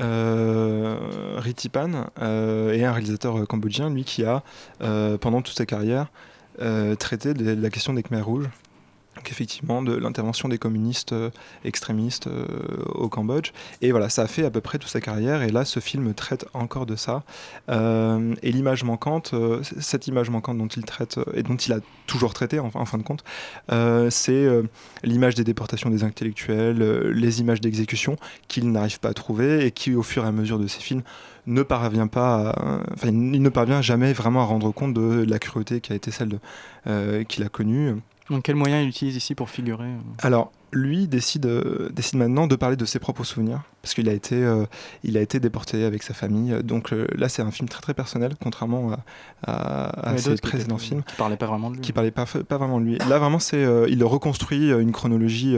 euh, 0.00 0.96
Ritipan 1.38 2.06
euh, 2.20 2.72
est 2.72 2.84
un 2.84 2.92
réalisateur 2.92 3.46
cambodgien, 3.48 3.90
lui 3.90 4.04
qui 4.04 4.24
a, 4.24 4.42
pendant 5.20 5.42
toute 5.42 5.56
sa 5.56 5.66
carrière, 5.66 6.06
traité 6.98 7.34
de 7.34 7.60
la 7.60 7.70
question 7.70 7.94
des 7.94 8.02
Khmers 8.02 8.24
rouges. 8.24 8.48
Effectivement, 9.26 9.82
de 9.82 9.94
l'intervention 9.94 10.48
des 10.48 10.58
communistes 10.58 11.12
euh, 11.12 11.30
extrémistes 11.64 12.26
euh, 12.26 12.44
au 12.94 13.08
Cambodge. 13.08 13.50
Et 13.82 13.90
voilà, 13.90 14.08
ça 14.08 14.22
a 14.22 14.26
fait 14.26 14.44
à 14.44 14.50
peu 14.50 14.60
près 14.60 14.78
toute 14.78 14.90
sa 14.90 15.00
carrière. 15.00 15.42
Et 15.42 15.50
là, 15.50 15.64
ce 15.64 15.80
film 15.80 16.14
traite 16.14 16.46
encore 16.54 16.86
de 16.86 16.96
ça. 16.96 17.22
Euh, 17.68 18.34
et 18.42 18.50
l'image 18.52 18.84
manquante, 18.84 19.34
cette 19.80 20.06
image 20.06 20.30
manquante 20.30 20.58
dont 20.58 20.66
il 20.66 20.84
traite, 20.84 21.18
et 21.34 21.42
dont 21.42 21.56
il 21.56 21.72
a 21.72 21.80
toujours 22.06 22.32
traité 22.34 22.58
en, 22.58 22.70
fin 22.70 22.98
de 22.98 23.02
compte, 23.02 23.22
c'est 24.10 24.46
l'image 25.02 25.34
des 25.34 25.44
déportations 25.44 25.90
des 25.90 26.04
intellectuels, 26.04 26.78
les 27.10 27.40
images 27.40 27.60
d'exécution 27.60 28.16
qu'il 28.48 28.70
n'arrive 28.72 29.00
pas 29.00 29.10
à 29.10 29.14
trouver 29.14 29.66
et 29.66 29.70
qui, 29.70 29.94
au 29.94 30.02
fur 30.02 30.24
et 30.24 30.28
à 30.28 30.32
mesure 30.32 30.58
de 30.58 30.66
ses 30.66 30.80
films, 30.80 31.02
ne 31.46 31.62
parvient 31.62 32.06
pas, 32.06 32.50
à- 32.50 32.80
enfin, 32.94 33.08
il 33.08 33.42
ne 33.42 33.48
parvient 33.48 33.82
jamais 33.82 34.12
vraiment 34.12 34.42
à 34.42 34.44
rendre 34.44 34.70
compte 34.72 34.94
de 34.94 35.24
la 35.28 35.38
cruauté 35.38 35.80
qui 35.80 35.92
a 35.92 35.96
été 35.96 36.10
celle 36.10 36.28
de- 36.28 37.22
qu'il 37.24 37.44
a 37.44 37.48
connue. 37.48 37.94
Donc, 38.30 38.42
quel 38.42 38.56
moyen 38.56 38.82
il 38.82 38.88
utilise 38.88 39.16
ici 39.16 39.34
pour 39.34 39.50
figurer 39.50 39.86
euh? 39.86 39.98
Alors, 40.18 40.52
lui 40.72 41.08
décide, 41.08 41.46
euh, 41.46 41.88
décide 41.90 42.18
maintenant 42.18 42.46
de 42.46 42.56
parler 42.56 42.76
de 42.76 42.84
ses 42.84 42.98
propres 42.98 43.24
souvenirs, 43.24 43.62
parce 43.88 43.94
qu'il 43.94 44.08
a, 44.10 44.12
été, 44.12 44.34
euh, 44.34 44.66
il 45.02 45.16
a 45.16 45.22
été 45.22 45.40
déporté 45.40 45.84
avec 45.84 46.02
sa 46.02 46.12
famille. 46.12 46.54
Donc 46.62 46.92
euh, 46.92 47.06
là, 47.16 47.30
c'est 47.30 47.40
un 47.40 47.50
film 47.50 47.70
très 47.70 47.80
très 47.80 47.94
personnel, 47.94 48.32
contrairement 48.42 48.92
à, 48.92 48.98
à- 49.50 50.10
à 50.10 50.18
ses 50.18 50.34
qui 50.34 50.40
précédents 50.42 50.76
films. 50.76 51.02
Qui 51.04 51.16
parlaient 51.16 51.38
pas 51.38 51.46
vraiment 51.46 51.70
de 51.70 51.76
lui. 51.76 51.80
Qui 51.80 51.92
parlaient 51.94 52.10
pas, 52.10 52.26
pas 52.26 52.58
vraiment 52.58 52.80
de 52.80 52.84
lui. 52.84 52.98
Là, 53.08 53.18
vraiment, 53.18 53.38
c'est, 53.38 53.64
euh, 53.64 53.86
il 53.88 54.04
reconstruit 54.04 54.70
une 54.70 54.92
chronologie 54.92 55.56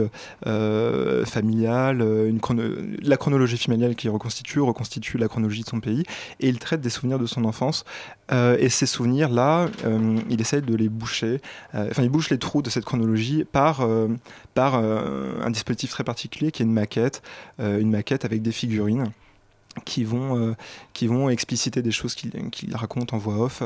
familiale, 1.25 2.01
une 2.01 2.39
chrono- 2.39 2.63
la 3.01 3.17
chronologie 3.17 3.57
familiale 3.57 3.95
qui 3.95 4.09
reconstitue, 4.09 4.61
reconstitue 4.61 5.17
la 5.17 5.27
chronologie 5.27 5.63
de 5.63 5.67
son 5.69 5.79
pays, 5.79 6.03
et 6.39 6.47
il 6.49 6.59
traite 6.59 6.81
des 6.81 6.89
souvenirs 6.89 7.19
de 7.19 7.25
son 7.25 7.43
enfance. 7.45 7.83
Et 8.59 8.69
ces 8.69 8.85
souvenirs-là, 8.85 9.67
il 10.29 10.39
essaye 10.39 10.61
de 10.61 10.73
les 10.75 10.87
boucher, 10.87 11.41
enfin, 11.73 12.03
il 12.03 12.09
bouche 12.09 12.29
les 12.29 12.37
trous 12.37 12.61
de 12.61 12.69
cette 12.69 12.85
chronologie 12.85 13.43
par, 13.51 13.85
par 14.53 14.75
un 14.75 15.49
dispositif 15.49 15.89
très 15.89 16.03
particulier 16.05 16.51
qui 16.51 16.63
est 16.63 16.65
une 16.65 16.71
maquette, 16.73 17.21
une 17.59 17.89
maquette 17.91 18.20
avec 18.25 18.41
des 18.41 18.51
figurines 18.51 19.11
qui 19.85 20.03
vont, 20.03 20.37
euh, 20.37 20.55
qui 20.93 21.07
vont 21.07 21.29
expliciter 21.29 21.81
des 21.81 21.91
choses 21.91 22.15
qu'il 22.15 22.75
raconte 22.75 23.13
en 23.13 23.17
voix 23.17 23.37
off 23.37 23.63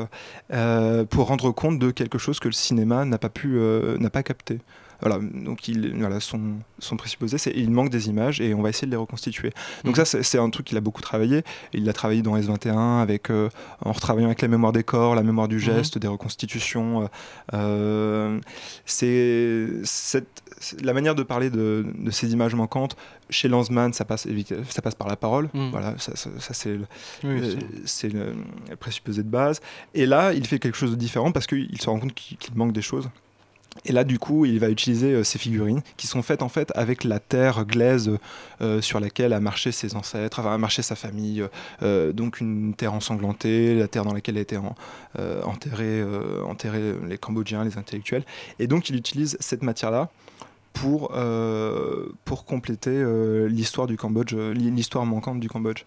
euh, 0.52 1.04
pour 1.04 1.26
rendre 1.26 1.50
compte 1.50 1.78
de 1.78 1.90
quelque 1.90 2.18
chose 2.18 2.38
que 2.38 2.48
le 2.48 2.52
cinéma 2.52 3.04
n'a 3.04 3.18
pas 3.18 3.30
euh, 3.44 3.98
n'a 3.98 4.10
pas 4.10 4.22
capté. 4.22 4.60
Voilà, 5.00 5.18
donc 5.18 5.68
il, 5.68 5.94
voilà, 5.98 6.20
son, 6.20 6.40
son 6.78 6.96
présupposé, 6.96 7.38
c'est 7.38 7.52
il 7.54 7.70
manque 7.70 7.90
des 7.90 8.08
images 8.08 8.40
et 8.40 8.54
on 8.54 8.62
va 8.62 8.70
essayer 8.70 8.86
de 8.86 8.92
les 8.92 8.96
reconstituer. 8.96 9.52
Donc 9.84 9.98
Mhm. 9.98 10.04
ça, 10.04 10.22
c'est 10.22 10.38
un 10.38 10.48
truc 10.50 10.66
qu'il 10.66 10.76
a 10.78 10.80
beaucoup 10.80 11.02
travaillé. 11.02 11.42
Il 11.72 11.84
l'a 11.84 11.92
travaillé 11.92 12.22
dans 12.22 12.36
S21 12.36 13.00
avec, 13.02 13.30
euh, 13.30 13.48
en 13.84 13.92
retravaillant 13.92 14.26
avec 14.28 14.42
la 14.42 14.48
mémoire 14.48 14.72
des 14.72 14.82
corps, 14.84 15.14
la 15.14 15.22
mémoire 15.22 15.48
du 15.48 15.60
geste, 15.60 15.98
des 15.98 16.08
reconstitutions. 16.08 17.02
euh, 17.02 17.08
euh, 17.54 18.40
c'est 19.84 20.24
la 20.82 20.92
manière 20.94 21.14
de 21.14 21.22
parler 21.22 21.50
de, 21.50 21.86
de 21.98 22.10
ces 22.10 22.32
images 22.32 22.54
manquantes. 22.54 22.96
Chez 23.28 23.48
Lanzmann, 23.48 23.92
ça 23.92 24.04
passe, 24.04 24.26
ça 24.70 24.82
passe 24.82 24.94
par 24.94 25.08
la 25.08 25.16
parole. 25.16 25.50
Mhm. 25.52 25.70
Voilà, 25.70 25.94
ça, 25.98 26.14
ça- 26.16 26.30
ça, 26.38 26.54
c'est 26.54 26.76
le, 26.76 26.86
Oui, 27.24 27.40
c'est- 27.42 27.86
c'est 27.86 28.08
le, 28.08 28.34
le 28.70 28.76
présupposé 28.76 29.22
de 29.22 29.28
base. 29.28 29.60
Et 29.94 30.06
là, 30.06 30.32
il 30.32 30.46
fait 30.46 30.58
quelque 30.58 30.76
chose 30.78 30.92
de 30.92 30.96
différent 30.96 31.32
parce 31.32 31.46
qu'il 31.46 31.80
se 31.80 31.90
rend 31.90 31.98
compte 31.98 32.14
qu'il 32.14 32.36
qu'il 32.38 32.54
manque 32.56 32.72
des 32.72 32.82
choses. 32.82 33.08
Et 33.84 33.92
là, 33.92 34.04
du 34.04 34.18
coup, 34.18 34.44
il 34.44 34.58
va 34.58 34.68
utiliser 34.68 35.12
euh, 35.12 35.24
ces 35.24 35.38
figurines 35.38 35.82
qui 35.96 36.06
sont 36.06 36.22
faites 36.22 36.42
en 36.42 36.48
fait 36.48 36.72
avec 36.74 37.04
la 37.04 37.18
terre 37.18 37.64
glaise 37.64 38.10
euh, 38.60 38.80
sur 38.80 39.00
laquelle 39.00 39.32
a 39.32 39.40
marché 39.40 39.72
ses 39.72 39.94
ancêtres, 39.94 40.40
enfin, 40.40 40.54
a 40.54 40.58
marché 40.58 40.82
sa 40.82 40.96
famille. 40.96 41.44
euh, 41.82 42.12
donc 42.12 42.40
une 42.40 42.74
terre 42.74 42.94
ensanglantée, 42.94 43.74
la 43.74 43.88
terre 43.88 44.04
dans 44.04 44.14
laquelle 44.14 44.38
a 44.38 44.40
été 44.40 44.56
euh, 45.18 45.42
euh, 45.94 46.94
les 47.08 47.18
Cambodgiens, 47.18 47.64
les 47.64 47.78
intellectuels. 47.78 48.24
Et 48.58 48.66
donc, 48.66 48.88
il 48.90 48.96
utilise 48.96 49.36
cette 49.40 49.62
matière-là 49.62 50.10
pour, 50.72 51.12
euh, 51.14 52.06
pour 52.24 52.44
compléter 52.44 52.90
euh, 52.90 53.48
l'histoire 53.48 53.86
du 53.86 53.96
Cambodge, 53.96 54.34
euh, 54.34 54.52
l'histoire 54.52 55.06
manquante 55.06 55.40
du 55.40 55.48
Cambodge. 55.48 55.84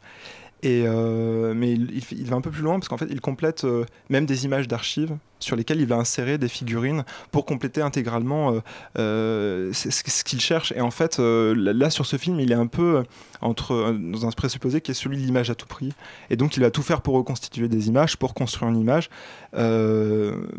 Euh, 0.65 1.53
mais 1.55 1.71
il, 1.71 2.25
va 2.25 2.35
un 2.35 2.41
peu 2.41 2.51
plus 2.51 2.61
loin 2.61 2.75
parce 2.79 2.89
qu'en 2.89 2.97
fait, 2.97 3.07
il 3.09 3.21
complète 3.21 3.63
euh, 3.63 3.85
même 4.09 4.25
des 4.25 4.45
images 4.45 4.67
d'archives 4.67 5.15
sur 5.39 5.55
lesquelles 5.55 5.79
il 5.79 5.87
va 5.87 5.95
insérer 5.95 6.37
des 6.37 6.49
figurines 6.49 7.05
pour 7.31 7.45
compléter 7.45 7.81
intégralement 7.81 8.61
euh, 8.97 9.71
ce, 9.71 10.23
qu'il 10.23 10.41
cherche. 10.41 10.73
Et 10.73 10.81
en 10.81 10.91
fait, 10.91 11.17
là, 11.19 11.89
sur 11.89 12.05
ce 12.05 12.17
film, 12.17 12.41
il 12.41 12.51
est 12.51 12.55
un 12.55 12.67
peu 12.67 13.03
dans 13.41 14.25
un 14.25 14.31
présupposé 14.31 14.81
qui 14.81 14.91
est 14.91 14.95
celui 14.95 15.15
de 15.15 15.21
l'image 15.21 15.49
à 15.49 15.55
tout 15.55 15.67
prix. 15.67 15.93
Et 16.29 16.35
donc, 16.35 16.57
il 16.57 16.59
va 16.59 16.71
tout 16.71 16.83
faire 16.83 17.01
pour 17.01 17.15
reconstituer 17.15 17.69
des 17.69 17.87
images, 17.87 18.17
pour 18.17 18.33
construire 18.33 18.69
une 18.69 18.79
image, 18.79 19.09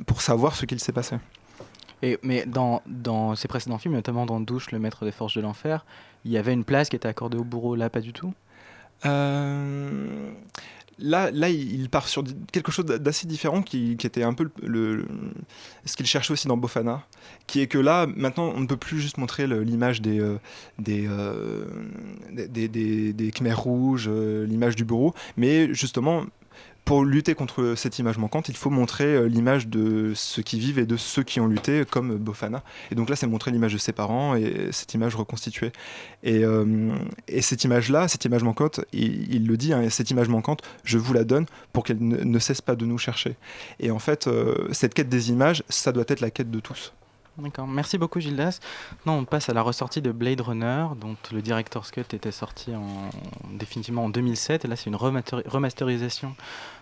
pour 0.06 0.22
savoir 0.22 0.56
ce 0.56 0.64
qu'il 0.64 0.80
s'est 0.80 0.92
passé. 0.92 1.16
Mais 2.22 2.46
dans, 2.46 2.80
dans 2.86 3.36
ses 3.36 3.48
précédents 3.48 3.76
films, 3.76 3.92
notamment 3.92 4.24
dans 4.24 4.40
Douche, 4.40 4.70
le 4.70 4.78
maître 4.78 5.04
des 5.04 5.12
forces 5.12 5.36
de 5.36 5.42
l'enfer, 5.42 5.84
il 6.24 6.30
y 6.30 6.38
avait 6.38 6.54
une 6.54 6.64
place 6.64 6.88
qui 6.88 6.96
était 6.96 7.08
accordée 7.08 7.36
au 7.36 7.44
bourreau, 7.44 7.74
là 7.74 7.90
pas 7.90 8.00
du 8.00 8.14
tout? 8.14 8.32
Euh, 9.06 10.30
là, 11.00 11.30
là, 11.30 11.48
il 11.48 11.88
part 11.88 12.08
sur 12.08 12.24
quelque 12.52 12.70
chose 12.70 12.84
d'assez 12.84 13.26
différent 13.26 13.62
qui, 13.62 13.92
était 13.92 14.22
un 14.22 14.34
peu 14.34 14.50
le, 14.62 15.06
ce 15.84 15.96
qu'il 15.96 16.06
cherchait 16.06 16.32
aussi 16.32 16.48
dans 16.48 16.56
Bofana, 16.56 17.04
qui 17.46 17.60
est 17.60 17.66
que 17.66 17.78
là, 17.78 18.06
maintenant, 18.06 18.52
on 18.54 18.60
ne 18.60 18.66
peut 18.66 18.76
plus 18.76 19.00
juste 19.00 19.18
montrer 19.18 19.46
l'image 19.46 20.02
des, 20.02 20.20
euh, 20.20 20.38
des, 20.78 21.06
euh, 21.08 21.64
des, 22.32 23.52
rouges, 23.52 24.08
euh, 24.08 24.46
l'image 24.46 24.76
du 24.76 24.84
bourreau, 24.84 25.14
mais 25.36 25.72
justement, 25.74 26.24
pour 26.84 27.04
lutter 27.04 27.34
contre 27.34 27.74
cette 27.76 27.98
image 27.98 28.18
manquante, 28.18 28.48
il 28.48 28.56
faut 28.56 28.70
montrer 28.70 29.04
euh, 29.04 29.26
l'image 29.26 29.68
de 29.68 30.12
ceux 30.14 30.42
qui 30.42 30.58
vivent 30.58 30.78
et 30.78 30.86
de 30.86 30.96
ceux 30.96 31.22
qui 31.22 31.40
ont 31.40 31.46
lutté, 31.46 31.84
comme 31.88 32.16
Bofana. 32.16 32.62
Et 32.90 32.94
donc 32.94 33.08
là, 33.08 33.16
c'est 33.16 33.26
montrer 33.26 33.50
l'image 33.50 33.72
de 33.72 33.78
ses 33.78 33.92
parents 33.92 34.34
et 34.34 34.68
cette 34.72 34.94
image 34.94 35.14
reconstituée. 35.14 35.72
Et, 36.22 36.44
euh, 36.44 36.92
et 37.28 37.42
cette 37.42 37.64
image-là, 37.64 38.08
cette 38.08 38.24
image 38.24 38.42
manquante, 38.42 38.80
il, 38.92 39.46
le 39.46 39.56
dit, 39.56 39.72
hein, 39.72 39.88
cette 39.90 40.10
image 40.10 40.28
manquante, 40.28 40.62
je 40.84 40.98
vous 40.98 41.12
la 41.12 41.24
donne 41.24 41.46
pour 41.72 41.84
qu'elle 41.84 41.98
ne, 42.00 42.24
ne 42.24 42.38
cesse 42.38 42.60
pas 42.60 42.76
de 42.76 42.84
nous 42.84 42.98
chercher. 42.98 43.36
Et 43.78 43.90
en 43.90 43.98
fait, 43.98 44.26
euh, 44.26 44.68
cette 44.72 44.94
quête 44.94 45.08
des 45.08 45.30
images, 45.30 45.62
ça 45.68 45.92
doit 45.92 46.04
être 46.08 46.20
la 46.20 46.30
quête 46.30 46.50
de 46.50 46.60
tous. 46.60 46.92
D'accord, 47.40 47.66
merci 47.66 47.98
beaucoup 47.98 48.20
Gildas. 48.20 48.60
Non, 49.06 49.18
on 49.18 49.24
passe 49.24 49.48
à 49.48 49.54
la 49.54 49.62
ressortie 49.62 50.02
de 50.02 50.12
Blade 50.12 50.40
Runner, 50.40 50.86
dont 51.00 51.16
le 51.32 51.42
director's 51.42 51.90
cut 51.90 52.04
était 52.12 52.32
sorti 52.32 52.74
en, 52.74 53.10
définitivement 53.58 54.04
en 54.04 54.08
2007. 54.08 54.64
Et 54.64 54.68
là, 54.68 54.76
c'est 54.76 54.90
une 54.90 54.96
remasterisation 54.96 56.34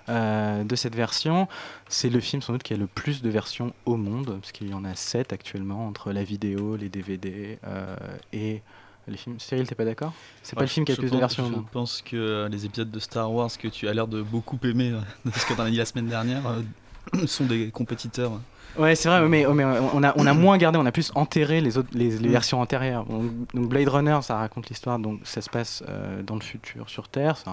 euh, 0.09 0.65
de 0.65 0.77
cette 0.77 0.95
version. 0.95 1.49
C'est 1.89 2.11
le 2.11 2.21
film 2.21 2.43
sans 2.43 2.53
doute 2.53 2.63
qui 2.63 2.75
a 2.75 2.77
le 2.77 2.87
plus 2.87 3.23
de 3.23 3.31
versions 3.31 3.73
au 3.87 3.97
monde, 3.97 4.39
parce 4.41 4.53
qu'il 4.53 4.69
y 4.69 4.75
en 4.75 4.85
a 4.85 4.95
7 4.95 5.33
actuellement, 5.33 5.87
entre 5.87 6.13
la 6.13 6.25
vidéo, 6.25 6.77
les 6.77 6.89
DVD 6.89 7.59
euh, 7.67 7.97
et 8.33 8.63
les 9.11 9.17
films. 9.17 9.39
Cyril, 9.39 9.67
t'es 9.67 9.75
pas 9.75 9.85
d'accord? 9.85 10.13
C'est 10.43 10.55
pas 10.55 10.61
Ouais, 10.61 10.67
le 10.67 10.71
film 10.71 10.85
qui 10.85 10.93
a 10.93 10.95
le 10.95 11.01
plus 11.01 11.11
de 11.11 11.17
versions 11.17 11.47
au 11.47 11.51
Je 11.51 11.73
pense 11.73 12.03
que 12.03 12.17
euh, 12.17 12.49
les 12.49 12.65
épisodes 12.65 12.91
de 12.91 12.99
Star 12.99 13.33
Wars 13.33 13.51
que 13.59 13.69
tu 13.69 13.89
as 13.89 13.95
l'air 13.95 14.09
de 14.09 14.23
beaucoup 14.23 14.59
aimer, 14.65 14.91
de 15.25 15.31
ce 15.31 15.47
que 15.47 15.55
tu 15.55 15.61
as 15.61 15.71
dit 15.71 15.77
la 15.77 15.85
semaine 15.85 16.09
dernière, 16.09 16.43
euh, 16.47 17.27
sont 17.27 17.47
des 17.47 17.71
compétiteurs. 17.71 18.33
Ouais, 18.77 18.95
c'est 18.95 19.09
vrai, 19.09 19.27
mais, 19.29 19.45
mais 19.55 19.65
on, 19.65 20.03
a, 20.05 20.13
on 20.17 20.27
a 20.27 20.35
moins 20.35 20.57
gardé, 20.57 20.79
on 20.79 20.87
a 20.87 20.93
plus 20.93 21.11
enterré 21.17 21.61
les, 21.61 21.79
autres, 21.79 21.89
les, 21.93 22.11
les 22.19 22.29
Mm. 22.29 22.33
versions 22.33 22.61
antérieures. 22.61 23.05
Donc, 23.07 23.25
donc 23.55 23.69
Blade 23.69 23.89
Runner, 23.89 24.19
ça 24.23 24.37
raconte 24.37 24.69
l'histoire, 24.69 24.99
donc 25.01 25.21
ça 25.25 25.41
se 25.41 25.51
passe 25.51 25.83
euh, 25.89 26.23
dans 26.23 26.35
le 26.37 26.41
futur 26.43 26.89
sur 26.89 27.09
Terre. 27.09 27.37
C'est 27.39 27.51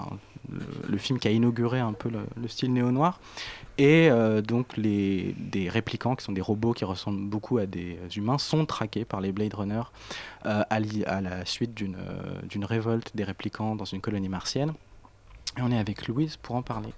le, 0.52 0.60
le 0.88 0.98
film 0.98 1.18
qui 1.18 1.26
a 1.26 1.32
inauguré 1.32 1.80
un 1.80 1.92
peu 1.94 2.08
le, 2.10 2.20
le 2.40 2.46
style 2.48 2.72
néo-noir. 2.72 3.18
Et 3.78 4.08
euh, 4.10 4.40
donc 4.40 4.76
les, 4.76 5.34
des 5.38 5.68
réplicants, 5.68 6.14
qui 6.14 6.24
sont 6.24 6.32
des 6.32 6.40
robots 6.40 6.72
qui 6.74 6.84
ressemblent 6.84 7.28
beaucoup 7.28 7.58
à 7.58 7.66
des 7.66 7.98
humains, 8.16 8.38
sont 8.38 8.64
traqués 8.64 9.04
par 9.04 9.20
les 9.20 9.32
Blade 9.32 9.54
Runner 9.54 9.82
euh, 10.46 10.62
à, 10.70 10.76
à 10.76 11.20
la 11.20 11.44
suite 11.44 11.74
d'une 11.74 11.96
d'une 12.48 12.64
révolte 12.64 13.10
des 13.16 13.24
réplicants 13.24 13.74
dans 13.74 13.84
une 13.84 14.00
colonie 14.00 14.28
martienne. 14.28 14.72
Et 15.58 15.62
on 15.62 15.72
est 15.72 15.78
avec 15.78 16.06
Louise 16.06 16.36
pour 16.36 16.54
en 16.54 16.62
parler. 16.62 16.90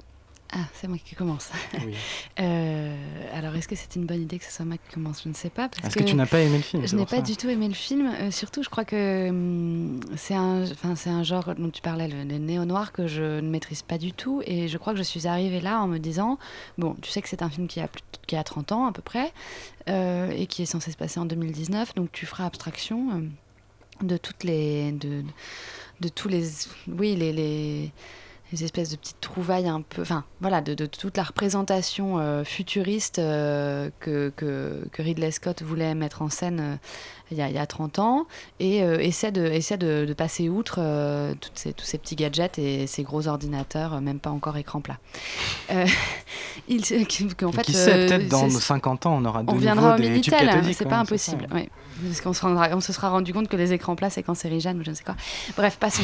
Ah, 0.52 0.64
c'est 0.72 0.88
moi 0.88 0.96
qui 0.98 1.14
commence. 1.14 1.50
Oui. 1.74 1.94
Euh, 2.40 2.94
alors, 3.32 3.56
est-ce 3.56 3.66
que 3.66 3.74
c'est 3.74 3.96
une 3.96 4.06
bonne 4.06 4.22
idée 4.22 4.38
que 4.38 4.44
ce 4.44 4.52
soit 4.52 4.64
moi 4.64 4.76
qui 4.76 4.94
commence? 4.94 5.24
Je 5.24 5.28
ne 5.28 5.34
sais 5.34 5.50
pas. 5.50 5.68
parce 5.68 5.88
Est-ce 5.88 5.98
que 5.98 6.08
tu 6.08 6.14
n'as 6.14 6.26
pas 6.26 6.38
aimé 6.38 6.58
le 6.58 6.62
film, 6.62 6.86
Je 6.86 6.94
n'ai 6.94 7.04
pas 7.04 7.16
ça 7.16 7.22
du 7.22 7.36
tout 7.36 7.48
aimé 7.48 7.66
le 7.66 7.74
film. 7.74 8.06
Euh, 8.06 8.30
surtout, 8.30 8.62
je 8.62 8.68
crois 8.68 8.84
que 8.84 9.28
hum, 9.28 9.98
c'est 10.16 10.34
un, 10.34 11.22
genre 11.24 11.52
dont 11.56 11.70
tu 11.70 11.82
parlais, 11.82 12.06
le, 12.06 12.22
le 12.22 12.38
néo-noir, 12.38 12.92
que 12.92 13.08
je 13.08 13.40
ne 13.40 13.50
maîtrise 13.50 13.82
pas 13.82 13.98
du 13.98 14.12
tout. 14.12 14.40
Et 14.46 14.68
je 14.68 14.78
crois 14.78 14.92
que 14.92 14.98
je 14.98 15.02
suis 15.02 15.26
arrivée 15.26 15.60
là 15.60 15.80
en 15.80 15.88
me 15.88 15.98
disant 15.98 16.38
bon, 16.78 16.94
tu 17.02 17.10
sais 17.10 17.20
que 17.22 17.28
c'est 17.28 17.42
un 17.42 17.50
film 17.50 17.66
qui 17.66 17.80
a, 17.80 17.88
plus, 17.88 18.02
qui 18.28 18.36
a 18.36 18.44
30 18.44 18.70
ans 18.70 18.86
à 18.86 18.92
peu 18.92 19.02
près, 19.02 19.32
euh, 19.88 20.30
et 20.30 20.46
qui 20.46 20.62
est 20.62 20.66
censé 20.66 20.92
se 20.92 20.96
passer 20.96 21.18
en 21.18 21.26
2019. 21.26 21.96
Donc, 21.96 22.12
tu 22.12 22.24
feras 22.24 22.46
abstraction 22.46 23.24
de 24.00 24.16
toutes 24.16 24.44
les. 24.44 24.92
De, 24.92 25.24
de 26.00 26.08
tous 26.08 26.28
les. 26.28 26.44
Oui, 26.86 27.16
les. 27.16 27.32
les 27.32 27.92
les 28.52 28.64
espèces 28.64 28.90
de 28.90 28.96
petites 28.96 29.20
trouvailles 29.20 29.68
un 29.68 29.82
peu, 29.82 30.02
enfin 30.02 30.24
voilà, 30.40 30.60
de, 30.60 30.86
toute 30.86 31.16
la 31.16 31.22
représentation 31.22 32.18
euh, 32.18 32.44
futuriste 32.44 33.18
euh, 33.18 33.90
que 34.00 34.32
Ridley 34.96 35.30
Scott 35.30 35.62
voulait 35.62 35.94
mettre 35.94 36.22
en 36.22 36.30
scène 36.30 36.60
euh, 36.60 36.76
il, 37.30 37.36
y 37.38 37.42
a, 37.42 37.48
il 37.48 37.54
y 37.54 37.58
a 37.58 37.66
30 37.66 37.98
ans, 37.98 38.26
et 38.60 38.82
euh, 38.82 38.98
essaie, 39.00 39.32
de, 39.32 39.44
essaie 39.44 39.76
de, 39.76 40.04
de 40.06 40.12
passer 40.14 40.48
outre 40.48 40.76
euh, 40.78 41.34
toutes 41.40 41.58
ces, 41.58 41.72
tous 41.72 41.84
ces 41.84 41.98
petits 41.98 42.16
gadgets 42.16 42.58
et 42.58 42.86
ces 42.86 43.02
gros 43.02 43.28
ordinateurs, 43.28 43.94
euh, 43.94 44.00
même 44.00 44.18
pas 44.18 44.30
encore 44.30 44.56
écran 44.56 44.80
plat. 44.80 44.98
Il, 46.68 46.82
qu'en 47.36 47.52
fait, 47.52 47.62
Qui 47.62 47.72
sait, 47.72 48.06
peut-être 48.06 48.28
dans 48.28 48.48
c'est- 48.50 48.58
50 48.60 49.06
ans, 49.06 49.16
on 49.16 49.24
aura 49.24 49.42
de 49.42 49.50
on 49.50 49.54
viendra 49.56 49.94
au 49.94 49.98
Minitel, 49.98 50.38
cathodiques. 50.46 50.74
c'est 50.76 50.84
ouais, 50.84 50.90
pas 50.90 50.96
ça. 50.96 51.00
impossible. 51.02 51.46
ouais. 51.52 51.68
Parce 52.06 52.20
qu'on 52.20 52.32
se, 52.32 52.42
rendra- 52.42 52.68
on 52.72 52.80
se 52.80 52.92
sera 52.92 53.08
rendu 53.10 53.32
compte 53.32 53.48
que 53.48 53.56
les 53.56 53.72
écrans 53.72 53.96
plats 53.96 54.10
c'est 54.10 54.22
cancérigène 54.22 54.78
ou 54.80 54.84
je 54.84 54.90
ne 54.90 54.94
sais 54.94 55.02
quoi. 55.04 55.16
Bref, 55.56 55.78
passons. 55.78 56.02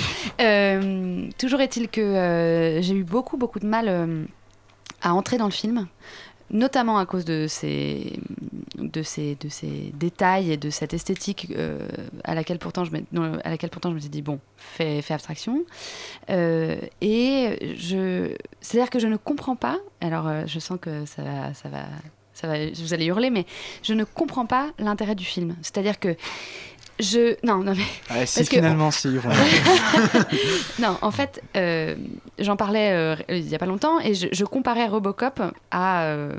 Toujours 1.38 1.61
est-il 1.61 1.88
que 1.88 2.78
j'ai 2.83 2.95
eu 2.95 3.04
beaucoup 3.04 3.37
beaucoup 3.37 3.61
de 3.61 3.66
mal 3.66 4.26
à 5.02 5.14
entrer 5.14 5.37
dans 5.38 5.45
le 5.45 5.50
film, 5.52 5.87
notamment 6.50 6.99
à 6.99 7.07
cause 7.07 7.25
de 7.25 7.47
ces, 7.49 8.19
de 8.88 9.02
ces, 9.02 9.36
de 9.36 9.48
ces 9.48 9.92
détails 9.94 10.52
et 10.52 10.56
de 10.56 10.70
cette 10.70 10.94
esthétique 10.94 11.52
euh, 11.56 11.88
à, 12.24 12.34
laquelle 12.34 12.58
pourtant 12.58 12.84
je 12.84 12.90
non, 13.12 13.38
à 13.44 13.50
laquelle 13.50 13.70
pourtant 13.70 13.90
je 13.90 13.94
me 13.94 14.00
suis 14.00 14.10
dit, 14.10 14.22
bon, 14.22 14.40
fais, 14.56 15.02
fais 15.02 15.14
abstraction. 15.14 15.64
Euh, 16.30 16.76
et 17.00 17.74
je, 17.76 18.34
c'est-à-dire 18.60 18.90
que 18.90 18.98
je 18.98 19.06
ne 19.06 19.16
comprends 19.16 19.56
pas, 19.56 19.78
alors 20.00 20.28
euh, 20.28 20.44
je 20.46 20.58
sens 20.58 20.78
que 20.80 21.04
ça 21.06 21.22
va, 21.22 21.54
ça 21.54 21.68
va, 21.68 21.84
ça 22.32 22.48
va, 22.48 22.54
vous 22.70 22.94
allez 22.94 23.06
hurler, 23.06 23.30
mais 23.30 23.46
je 23.82 23.94
ne 23.94 24.04
comprends 24.04 24.46
pas 24.46 24.70
l'intérêt 24.78 25.14
du 25.14 25.24
film. 25.24 25.56
C'est-à-dire 25.62 25.98
que 25.98 26.16
je, 27.00 27.36
non, 27.46 27.58
non 27.58 27.72
mais, 27.74 28.14
Ouais, 28.16 28.26
si 28.26 28.38
parce 28.38 28.48
que- 28.48 28.56
finalement, 28.56 28.90
si. 28.90 29.08
non, 30.78 30.96
en 31.02 31.10
fait, 31.10 31.42
euh, 31.56 31.94
j'en 32.38 32.56
parlais 32.56 32.92
euh, 32.92 33.16
il 33.28 33.48
y 33.48 33.54
a 33.54 33.58
pas 33.58 33.66
longtemps 33.66 33.98
et 34.00 34.14
je, 34.14 34.28
je 34.32 34.44
comparais 34.44 34.86
Robocop 34.86 35.40
à, 35.70 36.04
euh, 36.04 36.32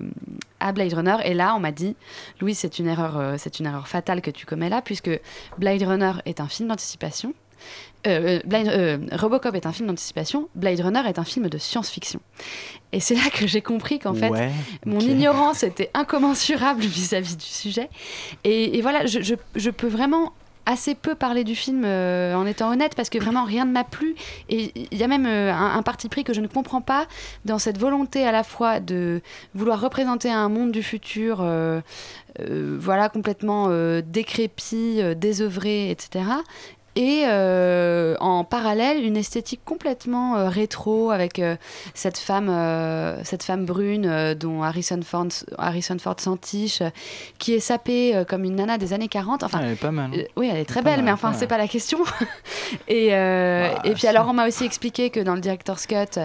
à 0.59 0.71
Blade 0.71 0.93
Runner. 0.93 1.17
Et 1.25 1.33
là, 1.33 1.55
on 1.55 1.59
m'a 1.59 1.71
dit, 1.71 1.95
Louis, 2.41 2.55
c'est 2.55 2.79
une 2.79 2.87
erreur, 2.87 3.35
c'est 3.37 3.59
une 3.59 3.65
erreur 3.65 3.87
fatale 3.87 4.21
que 4.21 4.31
tu 4.31 4.45
commets 4.45 4.69
là, 4.69 4.81
puisque 4.81 5.09
Blade 5.57 5.83
Runner 5.83 6.13
est 6.25 6.39
un 6.39 6.47
film 6.47 6.69
d'anticipation. 6.69 7.33
Euh, 8.07 8.37
euh, 8.37 8.39
Blade- 8.45 8.67
euh, 8.67 8.97
Robocop 9.13 9.55
est 9.55 9.65
un 9.65 9.71
film 9.71 9.87
d'anticipation, 9.87 10.47
Blade 10.53 10.79
Runner 10.79 11.01
est 11.07 11.17
un 11.17 11.23
film 11.23 11.49
de 11.49 11.57
science-fiction. 11.57 12.19
Et 12.91 12.99
c'est 12.99 13.15
là 13.15 13.29
que 13.33 13.47
j'ai 13.47 13.61
compris 13.61 13.97
qu'en 13.97 14.13
fait, 14.13 14.29
Ouais, 14.29 14.51
mon 14.85 14.99
ignorance 14.99 15.63
était 15.63 15.89
incommensurable 15.95 16.81
vis-à-vis 16.85 17.35
du 17.37 17.45
sujet. 17.45 17.89
Et, 18.43 18.77
et 18.77 18.81
voilà, 18.81 19.07
je, 19.07 19.21
je- 19.21 19.33
je 19.55 19.69
peux 19.71 19.87
vraiment 19.87 20.33
assez 20.65 20.95
peu 20.95 21.15
parler 21.15 21.43
du 21.43 21.55
film 21.55 21.83
euh, 21.85 22.35
en 22.35 22.45
étant 22.45 22.71
honnête 22.71 22.95
parce 22.95 23.09
que 23.09 23.17
vraiment 23.17 23.43
rien 23.43 23.65
ne 23.65 23.71
m'a 23.71 23.83
plu 23.83 24.15
et 24.49 24.71
il 24.91 24.97
y 24.97 25.03
a 25.03 25.07
même 25.07 25.25
euh, 25.25 25.53
un, 25.53 25.81
parti 25.83 26.09
pris 26.09 26.23
que 26.23 26.33
je 26.33 26.41
ne 26.41 26.47
comprends 26.47 26.81
pas 26.81 27.07
dans 27.45 27.59
cette 27.59 27.77
volonté 27.77 28.25
à 28.25 28.31
la 28.31 28.43
fois 28.43 28.79
de 28.79 29.21
vouloir 29.53 29.79
représenter 29.79 30.31
un 30.31 30.49
monde 30.49 30.71
du 30.71 30.83
futur 30.83 31.39
euh, 31.41 31.81
voilà 32.37 33.07
complètement 33.07 33.69
décrépit, 34.01 34.99
désœuvré, 35.15 35.89
etc. 35.89 36.25
Et 36.95 37.23
euh, 37.27 38.15
en 38.21 38.45
parallèle, 38.45 39.03
une 39.03 39.17
esthétique 39.17 39.59
complètement 39.65 40.37
euh, 40.37 40.47
rétro 40.47 41.11
avec 41.11 41.39
euh, 41.39 41.57
cette 41.93 42.17
femme, 42.17 42.49
cette 43.23 43.43
femme 43.43 43.65
brune 43.65 44.33
dont 44.35 44.63
Harrison 44.63 44.99
Ford, 45.03 45.27
Harrison 45.57 45.97
Ford 45.99 46.15
s'entiche, 46.19 46.81
qui 47.37 47.53
est 47.53 47.59
sapée 47.59 48.23
comme 48.29 48.45
une 48.45 48.55
nana 48.55 48.77
des 48.77 48.93
années 48.93 49.09
40. 49.09 49.43
Enfin, 49.43 49.59
elle 49.61 49.71
est 49.71 49.75
pas 49.75 49.91
mal. 49.91 50.11
hein. 50.13 50.23
oui, 50.37 50.49
elle 50.51 50.57
est 50.57 50.65
très 50.65 50.81
belle, 50.81 50.97
mal, 50.97 51.05
mais 51.05 51.11
enfin, 51.11 51.33
c'est 51.33 51.47
pas 51.47 51.57
la 51.57 51.67
question. 51.67 51.99
et, 52.87 53.09
Bah, 53.09 53.81
et 53.83 53.93
puis 53.93 54.07
alors, 54.07 54.27
on 54.29 54.33
m'a 54.33 54.47
aussi 54.47 54.63
expliqué 54.63 55.09
que 55.09 55.19
dans 55.19 55.35
le 55.35 55.41
director's 55.41 55.85
cut, 55.87 56.19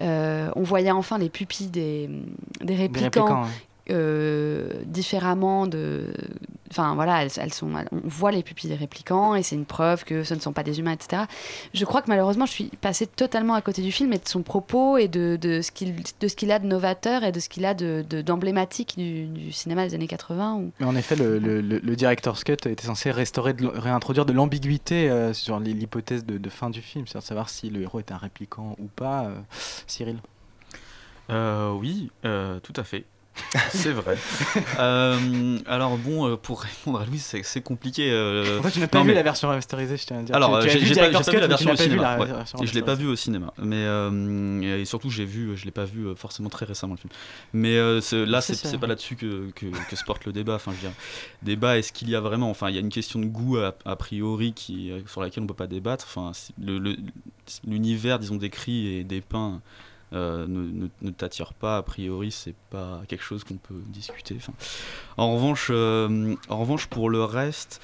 on 0.00 0.62
voyait 0.62 0.90
enfin 0.90 1.18
les 1.18 1.28
pupilles 1.28 1.68
des, 1.68 2.10
des 2.60 2.74
réplicants, 2.74 3.04
réplicants, 3.04 3.42
ouais. 3.42 3.48
Euh, 3.90 4.68
différemment 4.86 5.66
de. 5.66 6.12
Enfin 6.70 6.94
voilà, 6.96 7.22
elles, 7.22 7.30
elles 7.36 7.54
sont, 7.54 7.70
on 7.92 8.00
voit 8.04 8.32
les 8.32 8.42
pupilles 8.42 8.68
des 8.70 8.76
réplicants 8.76 9.36
et 9.36 9.42
c'est 9.44 9.54
une 9.54 9.64
preuve 9.66 10.04
que 10.04 10.24
ce 10.24 10.34
ne 10.34 10.40
sont 10.40 10.52
pas 10.52 10.64
des 10.64 10.80
humains, 10.80 10.92
etc. 10.92 11.22
Je 11.72 11.84
crois 11.84 12.02
que 12.02 12.08
malheureusement, 12.08 12.44
je 12.44 12.50
suis 12.50 12.64
passée 12.80 13.06
totalement 13.06 13.54
à 13.54 13.60
côté 13.62 13.82
du 13.82 13.92
film 13.92 14.12
et 14.12 14.18
de 14.18 14.26
son 14.28 14.42
propos 14.42 14.96
et 14.98 15.06
de, 15.06 15.38
de 15.40 15.60
ce 15.62 15.70
qu'il 15.70 15.94
de 16.20 16.28
ce 16.28 16.34
qu'il 16.34 16.50
a 16.50 16.58
de 16.58 16.66
novateur 16.66 17.22
et 17.22 17.30
de 17.30 17.38
ce 17.38 17.48
qu'il 17.48 17.64
a 17.64 17.74
de 17.74 18.04
de- 18.08 18.20
d'emblématique 18.22 18.94
du, 18.98 19.26
du 19.26 19.52
cinéma 19.52 19.86
des 19.86 19.94
années 19.94 20.08
80. 20.08 20.54
Où... 20.56 20.72
Mais 20.80 20.86
en 20.86 20.96
effet, 20.96 21.14
le, 21.14 21.38
le, 21.38 21.60
le- 21.60 21.96
director's 21.96 22.42
cut 22.44 22.52
était 22.66 22.86
censé 22.86 23.10
restaurer, 23.12 23.52
de 23.54 23.66
réintroduire 23.66 24.26
de 24.26 24.32
l'ambiguïté 24.32 25.08
euh, 25.08 25.32
sur 25.32 25.60
l'hy- 25.60 25.74
l'hypothèse 25.74 26.26
de, 26.26 26.36
de 26.36 26.50
fin 26.50 26.68
du 26.70 26.82
film, 26.82 27.06
c'est-à-dire 27.06 27.26
savoir 27.26 27.48
si 27.48 27.70
le 27.70 27.82
héros 27.82 28.00
est 28.00 28.10
un 28.12 28.16
répliquant 28.18 28.74
ou 28.80 28.86
pas. 28.86 29.26
euh, 29.26 29.34
Cyril? 29.86 30.18
Euh, 31.30 31.72
oui, 31.72 32.10
euh, 32.24 32.58
tout 32.60 32.72
à 32.76 32.84
fait. 32.84 33.04
C'est 33.70 33.92
vrai. 33.92 34.16
Euh, 34.78 35.58
alors 35.66 35.96
bon, 35.98 36.28
euh, 36.28 36.36
pour 36.36 36.62
répondre 36.62 37.00
à 37.00 37.04
Louis, 37.06 37.18
c'est 37.18 37.60
compliqué. 37.62 38.10
euh, 38.10 38.58
En 38.58 38.62
fait, 38.62 38.70
tu 38.72 38.80
n'as 38.80 38.86
pas 38.88 38.98
non, 38.98 39.04
vu 39.04 39.10
mais- 39.10 39.14
la 39.14 39.22
version 39.22 39.48
remasterisée, 39.48 39.96
je 39.96 40.06
tiens 40.06 40.18
à 40.18 40.22
dire. 40.22 40.34
Alors, 40.34 40.56
euh, 40.56 40.62
j'ai 40.66 40.94
pas, 40.94 41.10
pas 41.10 41.30
vu 41.30 41.38
la 41.40 41.46
version 41.46 41.70
au 41.72 41.76
cinéma. 41.76 42.18
ouais. 42.18 42.26
version 42.26 42.62
Et 42.62 42.66
je 42.66 42.74
l'ai 42.74 42.82
pas 42.82 42.94
vu 42.94 43.06
au 43.06 43.16
cinéma. 43.16 43.52
Mais 43.58 43.76
euh, 43.76 44.80
et 44.80 44.84
surtout, 44.84 45.10
j'ai 45.10 45.24
vu, 45.24 45.56
je 45.56 45.64
l'ai 45.64 45.70
pas 45.70 45.84
vu 45.84 46.06
forcément 46.16 46.48
très 46.48 46.66
récemment 46.66 46.94
le 46.94 46.98
film. 46.98 47.12
Mais 47.52 47.76
là, 47.76 48.40
C'est 48.40 48.78
pas 48.78 48.86
là-dessus 48.86 49.16
que, 49.16 49.50
que, 49.54 49.66
que 49.88 49.96
se 49.96 50.04
porte 50.04 50.24
le 50.24 50.32
débat. 50.32 50.54
Enfin, 50.56 50.72
je 50.72 50.76
veux 50.76 50.88
dire, 50.88 50.96
débat, 51.42 51.78
est-ce 51.78 51.92
qu'il 51.92 52.08
y 52.10 52.14
a 52.16 52.20
vraiment 52.20 52.50
Enfin, 52.50 52.68
il 52.70 52.74
y 52.74 52.78
a 52.78 52.80
une 52.80 52.88
question 52.90 53.18
de 53.18 53.26
goût 53.26 53.58
a, 53.58 53.74
a 53.84 53.96
priori 53.96 54.52
qui, 54.52 54.90
sur 55.06 55.20
laquelle 55.22 55.42
on 55.42 55.46
peut 55.46 55.54
pas 55.54 55.66
débattre. 55.66 56.06
Enfin, 56.08 56.32
l'univers, 57.66 58.18
disons, 58.18 58.36
décrit 58.36 58.96
et 58.96 59.04
dépeint. 59.04 59.60
Euh, 60.16 60.46
ne, 60.48 60.84
ne, 60.84 60.88
ne 61.02 61.10
t'attire 61.10 61.54
pas 61.54 61.76
a 61.76 61.82
priori 61.82 62.32
c'est 62.32 62.54
pas 62.70 63.02
quelque 63.08 63.24
chose 63.24 63.44
qu'on 63.44 63.56
peut 63.56 63.80
discuter 63.88 64.34
enfin, 64.38 64.52
en 65.16 65.34
revanche 65.34 65.68
euh, 65.70 66.34
en 66.48 66.58
revanche 66.58 66.86
pour 66.86 67.10
le 67.10 67.22
reste 67.22 67.80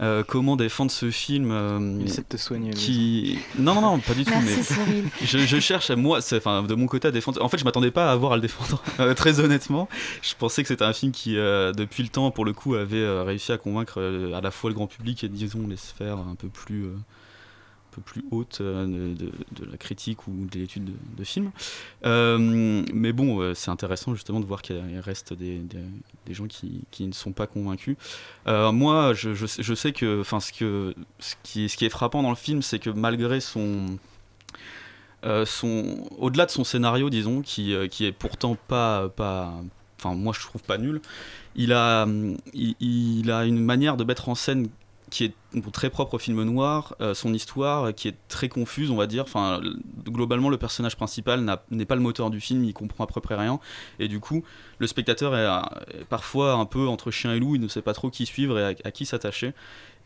euh, 0.00 0.22
comment 0.26 0.56
défendre 0.56 0.90
ce 0.90 1.10
film 1.10 1.50
euh, 1.52 1.98
Il 2.00 2.06
essaie 2.06 2.22
de 2.22 2.26
te 2.26 2.38
soigner. 2.38 2.70
Qui 2.70 3.38
non 3.58 3.74
non 3.74 3.82
non 3.82 3.98
pas 3.98 4.14
du 4.14 4.24
tout 4.24 4.32
Merci, 4.32 4.72
mais 4.88 5.02
je, 5.26 5.38
je 5.40 5.60
cherche 5.60 5.90
à 5.90 5.96
moi 5.96 6.20
enfin 6.32 6.62
de 6.62 6.74
mon 6.74 6.86
côté 6.86 7.08
à 7.08 7.10
défendre. 7.10 7.42
En 7.42 7.50
fait 7.50 7.58
je 7.58 7.64
m'attendais 7.64 7.90
pas 7.90 8.08
à 8.08 8.12
avoir 8.12 8.32
à 8.32 8.36
le 8.36 8.40
défendre 8.40 8.82
euh, 9.00 9.12
très 9.12 9.40
honnêtement. 9.40 9.90
Je 10.22 10.34
pensais 10.38 10.62
que 10.62 10.68
c'était 10.68 10.84
un 10.84 10.94
film 10.94 11.12
qui 11.12 11.36
euh, 11.36 11.72
depuis 11.72 12.02
le 12.02 12.08
temps 12.08 12.30
pour 12.30 12.46
le 12.46 12.54
coup 12.54 12.76
avait 12.76 12.96
euh, 12.96 13.24
réussi 13.24 13.52
à 13.52 13.58
convaincre 13.58 14.00
euh, 14.00 14.32
à 14.32 14.40
la 14.40 14.50
fois 14.50 14.70
le 14.70 14.74
grand 14.74 14.86
public 14.86 15.22
et 15.22 15.28
disons 15.28 15.66
les 15.68 15.76
sphères 15.76 16.16
un 16.16 16.34
peu 16.34 16.48
plus 16.48 16.84
euh, 16.84 16.96
peu 17.90 18.00
plus 18.00 18.24
hautes 18.30 18.58
euh, 18.60 19.14
de, 19.14 19.64
la 19.64 19.76
critique 19.76 20.26
ou 20.26 20.46
de 20.50 20.58
l'étude 20.58 20.84
de, 20.84 20.92
de 21.16 21.24
films 21.24 21.50
Euh, 22.04 22.38
mais 22.92 23.12
bon 23.12 23.40
euh, 23.40 23.54
c'est 23.54 23.70
intéressant 23.70 24.14
justement 24.14 24.40
de 24.40 24.46
voir 24.46 24.62
qu'il 24.62 24.80
reste 25.00 25.32
des, 25.34 25.62
gens 26.30 26.46
qui, 26.46 27.06
ne 27.06 27.12
sont 27.12 27.32
pas 27.32 27.46
convaincus. 27.46 27.96
Moi, 28.46 29.12
je, 29.14 29.74
sais- 29.74 29.92
que, 29.92 30.20
enfin, 30.20 30.40
ce 30.40 30.52
qui, 30.52 31.64
est 31.64 31.88
frappant 31.88 32.22
dans 32.22 32.30
le 32.30 32.36
film, 32.36 32.62
c'est 32.62 32.78
que 32.78 32.90
malgré 32.90 33.40
son, 33.40 33.98
son, 35.44 36.08
au-delà 36.18 36.46
de 36.46 36.50
son 36.50 36.64
scénario, 36.64 37.10
disons, 37.10 37.42
qui, 37.42 37.72
est 37.72 38.12
pourtant 38.16 38.56
pas, 38.68 39.08
pas, 39.08 39.54
enfin, 39.98 40.14
moi 40.14 40.32
je 40.32 40.40
trouve 40.40 40.62
pas 40.62 40.78
nul, 40.78 41.00
il 41.56 41.72
a, 41.72 42.06
il 42.54 43.30
a 43.30 43.44
une 43.44 43.58
manière 43.58 43.96
de 43.96 44.04
mettre 44.04 44.28
en 44.28 44.34
scène 44.34 44.68
qui 45.10 45.24
est 45.24 45.34
très 45.72 45.90
propre 45.90 46.14
au 46.14 46.18
film 46.18 46.42
noir, 46.44 46.94
euh, 47.00 47.12
son 47.14 47.34
histoire 47.34 47.92
qui 47.94 48.08
est 48.08 48.14
très 48.28 48.48
confuse, 48.48 48.90
on 48.90 48.96
va 48.96 49.06
dire. 49.06 49.24
Enfin, 49.24 49.60
globalement, 50.04 50.48
le 50.48 50.56
personnage 50.56 50.96
principal 50.96 51.44
n'est 51.70 51.84
pas 51.84 51.96
le 51.96 52.00
moteur 52.00 52.30
du 52.30 52.40
film, 52.40 52.64
il 52.64 52.72
comprend 52.72 53.04
à 53.04 53.06
peu 53.08 53.20
près 53.20 53.34
rien, 53.36 53.58
et 53.98 54.06
du 54.08 54.20
coup, 54.20 54.44
le 54.78 54.86
spectateur 54.86 55.36
est, 55.36 56.04
parfois 56.08 56.52
un 56.54 56.64
peu 56.66 56.86
entre 56.86 57.10
chien 57.10 57.34
et 57.34 57.40
loup, 57.40 57.56
il 57.56 57.60
ne 57.60 57.68
sait 57.68 57.82
pas 57.82 57.92
trop 57.92 58.08
qui 58.10 58.24
suivre 58.26 58.58
et 58.58 58.76
à, 58.84 58.90
qui 58.92 59.04
s'attacher. 59.04 59.52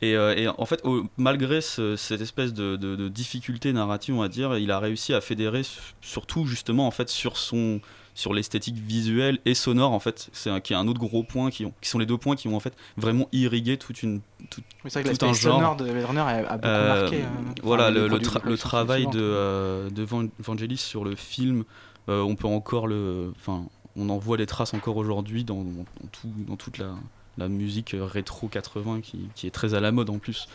Et, 0.02 0.16
euh, 0.16 0.50
en 0.58 0.66
fait, 0.66 0.82
malgré 1.16 1.61
ce- 1.61 1.96
cette 1.96 2.20
espèce 2.20 2.52
de, 2.52 2.76
de- 2.76 3.08
difficulté 3.08 3.73
narrative, 3.73 4.14
on 4.16 4.20
va 4.20 4.28
dire, 4.28 4.56
il 4.58 4.70
a 4.70 4.78
réussi 4.78 5.14
à 5.14 5.20
fédérer 5.20 5.62
surtout 6.00 6.46
justement 6.46 6.87
en 6.87 6.90
fait 6.90 7.08
sur 7.08 7.37
son 7.37 7.80
sur 8.14 8.33
l'esthétique 8.33 8.76
visuelle 8.76 9.38
et 9.44 9.54
sonore 9.54 9.92
en 9.92 9.99
fait 10.00 10.28
c'est 10.33 10.49
un, 10.50 10.61
qui 10.61 10.73
est 10.73 10.76
un 10.76 10.87
autre 10.87 11.00
gros 11.00 11.25
point 11.25 11.50
qui, 11.50 11.64
ont, 11.66 11.73
qui 11.80 11.88
sont 11.88 11.99
les 11.99 12.06
deux 12.06 12.16
points 12.16 12.37
qui 12.37 12.47
ont 12.49 12.54
en 12.56 12.61
fait 12.61 12.75
vraiment 12.97 13.28
irrigué 13.33 13.76
toute 13.76 14.02
une 14.04 14.21
tout, 14.50 14.61
Oui, 14.85 14.90
c'est 14.90 15.02
vrai 15.02 15.12
que 15.12 15.18
tout 15.18 15.25
un 15.26 15.33
genre 15.33 15.56
sonore 15.59 15.76
de 15.76 15.85
Blade 15.90 16.04
Runner 16.04 16.21
a, 16.21 16.56
beaucoup 16.56 16.68
Euh, 16.68 17.00
marqué. 17.02 17.23
euh, 17.23 17.26
voilà, 17.62 17.90
le, 17.90 18.06
le, 18.06 18.18
tra- 18.18 18.56
travail 18.56 19.06
de, 19.09 19.18
euh, 19.21 19.90
de 19.90 20.02
Van- 20.04 20.28
Vangelis 20.38 20.76
sur 20.76 21.04
le 21.04 21.16
film, 21.16 21.64
euh, 22.09 22.21
on 22.23 22.37
peut 22.37 22.47
encore 22.47 22.87
le. 22.87 23.33
Enfin, 23.37 23.64
on 23.97 24.09
en 24.11 24.18
voit 24.18 24.37
les 24.37 24.47
traces 24.47 24.75
encore 24.75 24.97
aujourd'hui 24.97 25.42
dans, 25.44 25.62
dans, 25.64 25.85
tout, 26.12 26.28
dans 26.47 26.56
toute 26.56 26.78
la, 26.78 26.94
la 27.38 27.49
musique 27.49 27.94
euh, 27.94 28.04
rétro 28.04 28.49
80 28.49 29.00
qui, 29.00 29.28
qui 29.35 29.47
est 29.47 29.50
très 29.50 29.75
à 29.75 29.80
la 29.80 29.90
mode 29.92 30.11
en 30.11 30.18
plus 30.18 30.47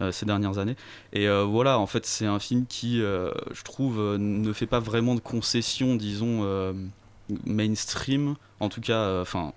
euh, 0.00 0.10
ces 0.12 0.26
dernières 0.26 0.58
années. 0.58 0.76
Et 1.12 1.28
euh, 1.28 1.44
voilà, 1.44 1.78
en 1.78 1.86
fait, 1.86 2.06
c'est 2.06 2.26
un 2.26 2.38
film 2.38 2.66
qui, 2.66 3.02
euh, 3.02 3.30
je 3.52 3.62
trouve, 3.62 4.00
ne 4.18 4.52
fait 4.52 4.66
pas 4.66 4.80
vraiment 4.80 5.14
de 5.14 5.20
concessions, 5.20 5.94
disons, 5.96 6.40
mainstream, 7.46 8.36
en 8.60 8.68
tout 8.68 8.80
cas, 8.80 8.98
euh, 8.98 9.22
enfin. 9.22 9.52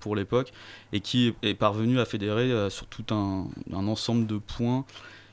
pour 0.00 0.16
l'époque, 0.16 0.52
et 0.92 1.00
qui 1.00 1.34
est- 1.42 1.54
parvenu 1.54 1.98
à 1.98 2.04
fédérer 2.04 2.52
euh, 2.52 2.68
sur 2.68 2.86
tout 2.86 3.06
un, 3.14 3.46
ensemble 3.72 4.26
de 4.26 4.36
points 4.36 4.84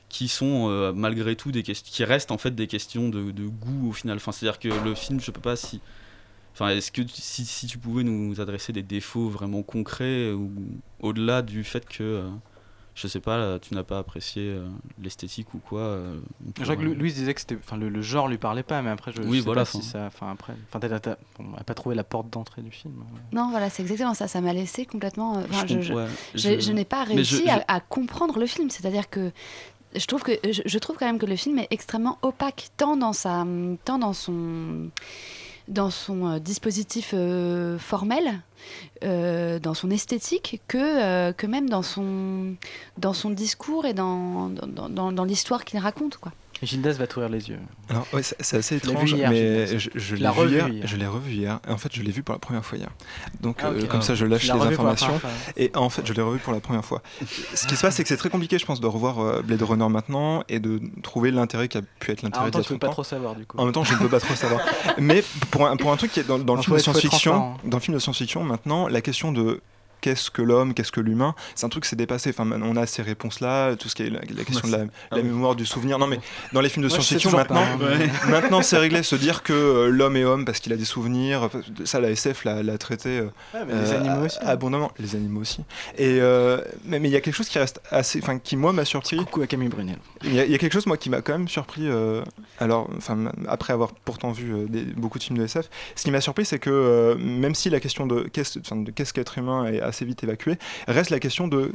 qui 0.08 0.28
sont 0.28 0.68
euh, 0.70 0.92
malgré 0.94 1.36
tout 1.36 1.52
des 1.52 1.62
questions 1.62 1.90
qui 1.92 2.04
restent 2.04 2.30
en 2.32 2.38
fait 2.38 2.54
des 2.54 2.66
questions 2.66 3.08
de, 3.10 3.32
goût 3.48 3.90
au 3.90 3.92
final 3.92 4.16
enfin 4.16 4.32
c'est 4.32 4.46
à 4.46 4.52
dire 4.52 4.58
que 4.58 4.68
le 4.68 4.94
film 4.94 5.20
je 5.20 5.30
peux 5.30 5.40
pas 5.40 5.56
si 5.56 5.80
enfin 6.54 6.68
est-ce 6.70 6.92
que 6.92 7.02
si, 7.08 7.66
tu 7.66 7.78
pouvais 7.78 8.02
nous 8.02 8.40
adresser 8.40 8.72
des 8.72 8.82
défauts 8.82 9.28
vraiment 9.28 9.62
concrets 9.62 10.32
ou 10.32 10.50
au-delà 11.00 11.42
du 11.42 11.64
fait 11.64 11.86
que 11.88 12.24
je 12.94 13.06
sais 13.06 13.20
pas 13.20 13.58
tu 13.58 13.74
n'as 13.74 13.82
pas 13.84 13.98
apprécié 13.98 14.42
euh, 14.50 14.66
l'esthétique 15.00 15.54
ou 15.54 15.58
quoi 15.58 15.80
euh, 15.80 16.20
Je 16.58 16.62
crois 16.62 16.76
que 16.76 16.80
pourrait- 16.82 16.94
Lou- 16.94 17.00
Louise 17.00 17.14
disait 17.14 17.32
que 17.32 17.40
c'était, 17.40 17.56
enfin, 17.56 17.76
le, 17.76 17.88
le 17.88 18.02
genre 18.02 18.28
lui 18.28 18.38
parlait 18.38 18.62
pas, 18.62 18.82
mais 18.82 18.90
après 18.90 19.12
je, 19.12 19.22
je 19.22 19.26
Oui, 19.28 19.38
sais 19.38 19.44
voilà, 19.44 19.62
pas 19.62 19.64
si 19.70 19.82
ça, 19.82 20.04
enfin 20.06 20.30
après, 20.32 20.54
enfin 20.68 20.78
t'as, 20.80 21.00
t'as- 21.00 21.16
bon, 21.38 21.46
on 21.52 21.56
n'a 21.56 21.64
pas 21.64 21.74
trouvé 21.74 21.94
la 21.94 22.04
porte 22.04 22.28
d'entrée 22.30 22.60
du 22.62 22.70
film. 22.70 22.94
Non, 23.32 23.48
voilà, 23.50 23.70
c'est 23.70 23.82
exactement 23.82 24.14
ça. 24.14 24.28
Ça 24.28 24.40
m'a 24.40 24.52
laissé 24.52 24.84
complètement. 24.86 25.38
euh, 25.38 25.42
enfin, 25.50 25.66
Je 25.66 25.74
je, 25.76 25.80
je, 25.80 25.88
comprends, 25.92 26.04
ouais. 26.04 26.10
je- 26.34 26.38
Je- 26.56 26.60
je 26.60 26.72
n'ai 26.72 26.84
pas 26.84 27.04
réussi 27.04 27.42
je- 27.46 27.50
À, 27.50 27.64
à 27.76 27.80
comprendre 27.80 28.38
le 28.38 28.46
film. 28.46 28.68
C'est-à-dire 28.70 29.08
que 29.08 29.32
je 29.94 30.06
trouve 30.06 30.22
que 30.22 30.32
je, 30.50 30.62
je 30.64 30.78
trouve 30.78 30.96
quand 30.98 31.06
même 31.06 31.18
que 31.18 31.26
le 31.26 31.36
film 31.36 31.58
est 31.58 31.68
extrêmement 31.70 32.18
opaque, 32.22 32.68
tant 32.76 32.96
dans 32.96 33.12
sa, 33.12 33.46
tant 33.84 33.98
dans 33.98 34.12
son 34.12 34.88
dans 35.72 35.90
son 35.90 36.26
euh, 36.28 36.38
dispositif 36.38 37.10
euh, 37.14 37.78
formel, 37.78 38.42
euh, 39.04 39.58
dans 39.58 39.74
son 39.74 39.90
esthétique, 39.90 40.60
que, 40.68 41.32
que 41.32 41.46
même 41.46 41.68
dans 41.68 41.82
son, 41.82 42.54
dans 42.98 43.12
son 43.12 43.30
discours 43.30 43.86
et 43.86 43.94
dans, 43.94 44.48
dans, 44.50 44.88
dans- 44.88 45.12
dans 45.12 45.24
l'histoire 45.24 45.64
qu'il 45.64 45.78
raconte. 45.80 46.18
Quoi. 46.18 46.32
Gildas 46.62 46.92
va 46.92 47.06
t'ouvrir 47.06 47.28
les 47.28 47.48
yeux. 47.48 47.58
Alors, 47.88 48.06
ouais, 48.12 48.22
c'est 48.22 48.36
c'est 48.40 48.56
assez 48.56 48.76
étrange, 48.76 49.12
hier, 49.12 49.28
mais 49.30 49.78
je, 49.78 50.14
l'ai 50.16 50.28
revu 50.28 50.50
hier. 50.54 50.68
hier. 50.68 50.86
Je 50.86 50.96
l'ai 50.96 51.06
revu 51.06 51.32
hier. 51.32 51.60
Et 51.68 51.72
en 51.72 51.76
fait, 51.76 51.90
je 51.92 52.02
l'ai 52.02 52.12
vu 52.12 52.22
pour 52.22 52.34
la 52.34 52.38
première 52.38 52.64
fois 52.64 52.78
hier. 52.78 52.88
Donc, 53.40 53.58
Ah, 53.62 53.68
euh, 53.68 53.86
comme 53.86 54.00
Ah. 54.00 54.02
ça, 54.04 54.14
je 54.14 54.24
lâche 54.26 54.44
les 54.44 54.50
informations. 54.50 55.20
Et 55.56 55.70
en 55.74 55.90
fait, 55.90 56.06
je 56.06 56.12
l'ai 56.12 56.22
revu 56.22 56.38
pour 56.38 56.52
la 56.52 56.60
première 56.60 56.84
fois. 56.84 57.02
Ce 57.54 57.66
qui 57.66 57.76
se 57.76 57.82
passe, 57.82 57.96
c'est 57.96 58.02
que 58.04 58.08
c'est 58.08 58.16
très 58.16 58.30
compliqué, 58.30 58.58
je 58.58 58.64
pense, 58.66 58.80
de 58.80 58.86
revoir 58.86 59.18
euh, 59.18 59.42
Blade 59.42 59.62
Runner 59.62 59.88
maintenant 59.88 60.44
et 60.48 60.60
de 60.60 60.80
trouver 61.02 61.30
l'intérêt 61.30 61.68
qui 61.68 61.78
a 61.78 61.82
pu 61.82 62.10
être 62.12 62.20
Ah, 62.22 62.26
en 62.26 62.28
l'intérêt 62.28 62.44
même 62.44 62.50
temps, 62.52 62.58
d'il 62.58 62.62
y 62.62 62.66
a 62.66 62.68
tu 62.68 62.72
peux 62.74 62.78
pas 62.78 62.86
30 62.86 62.90
ans. 62.90 62.92
trop 62.92 63.04
savoir 63.04 63.34
du 63.34 63.44
coup. 63.46 63.58
En 63.58 63.64
même 63.64 63.72
temps, 63.72 63.84
je 63.84 63.94
ne 63.94 63.98
peux 63.98 64.08
pas 64.08 64.20
trop 64.20 64.34
savoir. 64.34 64.60
Mais 64.98 65.24
pour 65.50 65.66
un, 65.66 65.76
pour 65.76 65.90
un 65.92 65.96
truc 65.96 66.12
qui 66.12 66.20
est 66.20 66.24
dans, 66.24 66.38
dans 66.38 66.54
le 66.54 66.60
Ah, 66.60 66.62
film 66.62 66.76
de 66.76 66.82
science-fiction, 66.82 67.54
dans 67.64 67.76
le 67.78 67.82
film 67.82 67.94
de 67.94 68.00
science-fiction, 68.00 68.44
maintenant, 68.44 68.88
la 68.88 69.00
question 69.00 69.32
de 69.32 69.60
qu'est-ce 70.02 70.30
que 70.30 70.42
l'homme, 70.42 70.74
qu'est-ce 70.74 70.92
que 70.92 71.00
l'humain, 71.00 71.34
c'est 71.54 71.64
un 71.64 71.70
truc 71.70 71.84
qui 71.84 71.88
s'est 71.88 71.96
dépassé. 71.96 72.28
Enfin, 72.30 72.44
maintenant, 72.44 72.66
on 72.68 72.76
a 72.76 72.84
ces 72.84 73.00
réponses-là, 73.00 73.76
tout 73.76 73.88
ce 73.88 73.94
qui 73.94 74.02
est 74.02 74.10
la, 74.10 74.20
la 74.20 74.44
question 74.44 74.68
de 74.68 74.72
la, 74.72 74.82
Ah 75.10 75.16
la 75.16 75.22
oui. 75.22 75.28
mémoire, 75.28 75.54
du 75.54 75.64
souvenir. 75.64 75.98
Non, 75.98 76.06
mais 76.06 76.18
dans 76.52 76.60
les 76.60 76.68
films 76.68 76.84
de 76.84 76.90
science-fiction, 76.90 77.30
maintenant. 77.30 77.62
Ouais. 77.80 78.10
maintenant 78.28 78.60
c'est 78.60 78.76
réglé. 78.76 79.02
Se 79.02 79.16
dire 79.16 79.42
que 79.42 79.52
euh, 79.54 79.88
l'homme 79.88 80.16
est 80.16 80.24
homme 80.24 80.44
parce 80.44 80.60
qu'il 80.60 80.72
a 80.74 80.76
des 80.76 80.84
souvenirs, 80.84 81.48
ça, 81.84 81.98
la 82.00 82.10
SF 82.10 82.44
l'a 82.44 82.76
traité 82.78 83.18
euh, 83.20 83.24
Ouais, 83.54 83.60
les 83.82 83.92
animaux 83.92 84.26
aussi, 84.26 84.38
abondamment. 84.42 84.90
Les 84.98 85.14
animaux 85.16 85.40
aussi. 85.40 85.60
Et 85.96 86.18
euh, 86.20 86.60
mais 86.84 86.98
il 86.98 87.08
y 87.08 87.16
a 87.16 87.20
quelque 87.20 87.34
chose 87.34 87.48
qui 87.48 87.58
reste 87.58 87.80
assez, 87.90 88.18
enfin, 88.22 88.38
qui 88.38 88.56
moi 88.56 88.72
m'a 88.72 88.84
surpris. 88.84 89.16
Coucou 89.16 89.42
à 89.42 89.46
Camille 89.46 89.68
Brunel. 89.68 89.96
Il 90.24 90.34
y, 90.34 90.40
a- 90.40 90.44
il 90.44 90.50
y 90.50 90.54
a 90.54 90.58
quelque 90.58 90.72
chose 90.72 90.86
moi 90.86 90.96
qui 90.96 91.08
m'a 91.10 91.20
quand 91.22 91.32
même 91.32 91.48
surpris. 91.48 91.86
euh, 91.88 92.22
alors, 92.58 92.90
après 93.48 93.72
avoir 93.72 93.92
pourtant 94.04 94.32
vu 94.32 94.52
euh, 94.52 94.66
des- 94.68 94.82
beaucoup 94.84 95.18
de 95.18 95.24
films 95.24 95.38
de 95.38 95.44
SF, 95.44 95.68
ce 95.94 96.02
qui 96.02 96.10
m'a 96.10 96.20
surpris, 96.20 96.44
c'est 96.44 96.58
que 96.58 96.70
euh, 96.70 97.14
même 97.18 97.54
si 97.54 97.70
la 97.70 97.80
question 97.80 98.06
de 98.06 98.22
qu'est-ce 98.32 98.58
enfin, 98.58 98.76
de 98.76 98.90
qu'est-ce 98.90 99.12
qu'être 99.12 99.38
humain 99.38 99.66
est 99.66 99.80
assez 99.92 100.04
vite 100.04 100.24
évacuée, 100.24 100.58
reste 100.88 101.10
la 101.10 101.20
question 101.20 101.48
de 101.48 101.72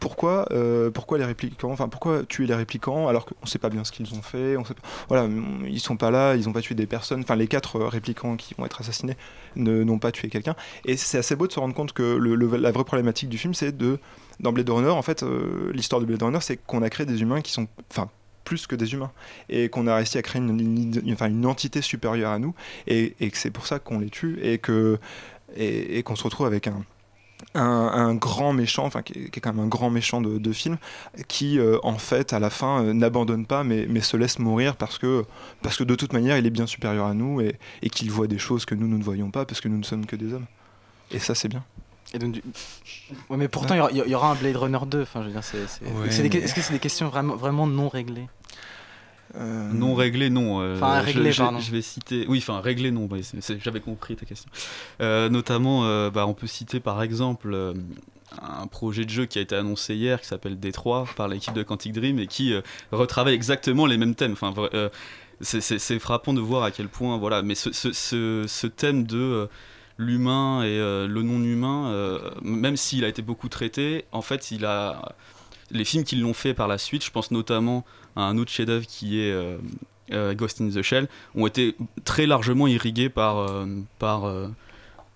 pourquoi, 0.00 0.46
euh, 0.50 0.90
pourquoi 0.90 1.18
les 1.18 1.24
réplicants, 1.24 1.70
enfin 1.70 1.88
pourquoi 1.88 2.24
tuer 2.24 2.46
les 2.46 2.54
réplicants 2.54 3.08
alors 3.08 3.24
qu'on 3.24 3.34
ne 3.42 3.48
sait 3.48 3.58
pas 3.58 3.68
bien 3.68 3.84
ce 3.84 3.92
qu'ils 3.92 4.14
ont 4.14 4.22
fait, 4.22 4.56
on 4.56 4.64
sait 4.64 4.74
voilà, 5.08 5.28
ils 5.66 5.80
sont 5.80 5.96
pas 5.96 6.10
là, 6.10 6.34
ils 6.34 6.46
n'ont 6.46 6.52
pas 6.52 6.60
tué 6.60 6.74
des 6.74 6.86
personnes, 6.86 7.20
enfin 7.20 7.36
les 7.36 7.48
quatre 7.48 7.76
euh, 7.76 7.88
réplicants 7.88 8.36
qui 8.36 8.54
vont 8.54 8.66
être 8.66 8.80
assassinés 8.80 9.16
n'ont 9.56 9.98
pas 9.98 10.12
tué 10.12 10.28
quelqu'un, 10.28 10.54
et 10.84 10.96
c'est 10.96 11.18
assez 11.18 11.36
beau 11.36 11.46
de 11.46 11.52
se 11.52 11.60
rendre 11.60 11.74
compte 11.74 11.92
que 11.92 12.02
la 12.02 12.70
vraie 12.70 12.84
problématique 12.84 13.28
du 13.28 13.38
film, 13.38 13.54
c'est 13.54 13.76
de 13.76 13.98
dans 14.38 14.52
Blade 14.52 14.68
Runner, 14.68 14.90
en 14.90 15.00
fait, 15.00 15.22
euh, 15.22 15.72
l'histoire 15.72 16.00
de 16.00 16.06
Blade 16.06 16.22
Runner, 16.22 16.40
c'est 16.42 16.58
qu'on 16.58 16.82
a 16.82 16.90
créé 16.90 17.06
des 17.06 17.22
humains 17.22 17.40
qui 17.40 17.52
sont, 17.52 17.68
enfin 17.90 18.10
plus 18.44 18.66
que 18.66 18.76
des 18.76 18.92
humains 18.92 19.10
et 19.48 19.68
qu'on 19.70 19.88
a 19.88 19.96
réussi 19.96 20.18
à 20.18 20.22
créer 20.22 20.40
une, 20.40 21.46
entité 21.46 21.82
supérieure 21.82 22.30
à 22.30 22.38
nous 22.38 22.54
et, 22.86 23.10
que 23.18 23.36
c'est 23.36 23.50
pour 23.50 23.66
ça 23.66 23.80
qu'on 23.80 23.98
les 23.98 24.08
tue 24.08 24.38
et 24.40 24.58
qu'on 24.58 26.16
se 26.16 26.22
retrouve 26.22 26.46
avec 26.46 26.68
un, 26.68 26.84
un, 27.54 27.62
un 27.62 28.14
grand 28.14 28.52
méchant, 28.52 28.84
enfin 28.84 29.02
qui 29.02 29.12
est, 29.14 29.30
qui 29.30 29.38
est 29.38 29.40
quand 29.40 29.52
même 29.54 29.64
un 29.64 29.68
grand 29.68 29.90
méchant 29.90 30.20
de, 30.20 30.38
de 30.38 30.52
film, 30.52 30.76
qui 31.28 31.58
euh, 31.58 31.78
en 31.82 31.98
fait 31.98 32.32
à 32.32 32.38
la 32.38 32.50
fin 32.50 32.82
euh, 32.84 32.92
n'abandonne 32.92 33.46
pas 33.46 33.64
mais, 33.64 33.86
mais 33.88 34.00
se 34.00 34.16
laisse 34.16 34.38
mourir 34.38 34.76
parce 34.76 34.98
que, 34.98 35.24
parce 35.62 35.76
que 35.76 35.84
de 35.84 35.94
toute 35.94 36.12
manière 36.12 36.36
il 36.38 36.46
est 36.46 36.50
bien 36.50 36.66
supérieur 36.66 37.06
à 37.06 37.14
nous 37.14 37.40
et, 37.40 37.56
et 37.82 37.90
qu'il 37.90 38.10
voit 38.10 38.26
des 38.26 38.38
choses 38.38 38.64
que 38.64 38.74
nous 38.74 38.88
nous 38.88 38.98
ne 38.98 39.04
voyons 39.04 39.30
pas 39.30 39.44
parce 39.44 39.60
que 39.60 39.68
nous 39.68 39.78
ne 39.78 39.84
sommes 39.84 40.06
que 40.06 40.16
des 40.16 40.32
hommes. 40.34 40.46
Et 41.10 41.18
ça 41.18 41.34
c'est 41.34 41.48
bien. 41.48 41.64
Et 42.14 42.18
donc, 42.20 42.32
du- 42.32 42.42
ouais, 43.28 43.36
mais 43.36 43.48
pourtant, 43.48 43.74
il 43.74 43.78
y 43.78 43.80
aura- 43.80 43.90
il 43.90 44.10
y, 44.10 44.14
aura 44.14 44.30
un 44.30 44.34
Blade 44.36 44.56
Runner 44.56 44.78
2. 44.86 45.02
Enfin, 45.02 45.22
je 45.22 45.26
veux 45.26 45.32
dire, 45.32 45.42
c'est, 45.42 45.58
Ouais, 45.82 46.06
Est-ce 46.06 46.54
que 46.54 46.60
c'est 46.60 46.72
des 46.72 46.78
questions 46.78 47.08
vraiment, 47.08 47.34
vraiment 47.34 47.66
non 47.66 47.88
réglées? 47.88 48.28
Euh, 49.34 49.70
Non 49.72 49.94
réglé, 49.94 50.30
non. 50.30 50.60
euh, 50.60 50.76
Enfin, 50.76 51.00
réglé, 51.00 51.32
je, 51.32 51.42
pardon. 51.42 51.58
je 51.58 51.70
vais 51.72 51.82
citer. 51.82 52.24
Oui, 52.28 52.38
enfin, 52.38 52.60
réglé, 52.60 52.90
non. 52.90 53.08
J'avais 53.62 53.80
compris 53.80 54.16
ta 54.16 54.24
question. 54.24 54.48
Euh, 55.00 55.28
notamment, 55.28 55.82
bah, 56.10 56.26
on 56.26 56.34
peut 56.34 56.46
citer 56.46 56.80
par 56.80 57.02
exemple 57.02 57.74
un 58.42 58.66
projet 58.66 59.04
de 59.04 59.10
jeu 59.10 59.26
qui 59.26 59.38
a 59.38 59.42
été 59.42 59.54
annoncé 59.54 59.94
hier 59.94 60.20
qui 60.20 60.26
s'appelle 60.26 60.58
Détroit 60.58 61.06
par 61.16 61.28
l'équipe 61.28 61.54
de 61.54 61.62
Quantic 61.62 61.92
Dream 61.92 62.18
et 62.18 62.26
qui 62.26 62.54
retravaille 62.92 63.34
exactement 63.34 63.86
les 63.86 63.96
mêmes 63.96 64.14
thèmes. 64.14 64.32
Enfin, 64.32 64.52
c'est- 65.40 65.98
frappant 65.98 66.32
de 66.32 66.40
voir 66.40 66.62
à 66.62 66.70
quel 66.70 66.88
point, 66.88 67.16
voilà. 67.18 67.42
Mais 67.42 67.54
ce, 67.54 67.72
ce- 67.72 67.92
ce- 67.92 68.44
ce 68.46 68.66
thème 68.66 69.04
de 69.06 69.48
l'humain 69.98 70.62
et 70.62 70.76
le 70.78 71.22
non-humain, 71.22 72.20
même 72.42 72.76
s'il 72.76 73.04
a 73.04 73.08
été 73.08 73.22
beaucoup 73.22 73.48
traité, 73.48 74.04
en 74.12 74.22
fait, 74.22 74.50
il 74.50 74.64
a 74.64 75.14
les 75.70 75.84
films 75.84 76.04
qui 76.04 76.16
l'ont 76.16 76.34
fait 76.34 76.54
par 76.54 76.68
la 76.68 76.78
suite, 76.78 77.04
je 77.04 77.10
pense 77.10 77.30
notamment 77.32 77.84
un 78.16 78.38
autre 78.38 78.50
chef-d'œuvre 78.50 78.86
qui 78.86 79.20
est 79.20 79.32
euh, 79.32 79.58
euh, 80.12 80.34
Ghost 80.34 80.60
in 80.60 80.70
the 80.70 80.82
Shell, 80.82 81.08
ont 81.34 81.46
été 81.46 81.76
très 82.04 82.26
largement 82.26 82.66
irrigués 82.66 83.08
par, 83.08 83.38
euh, 83.38 83.66
par, 83.98 84.30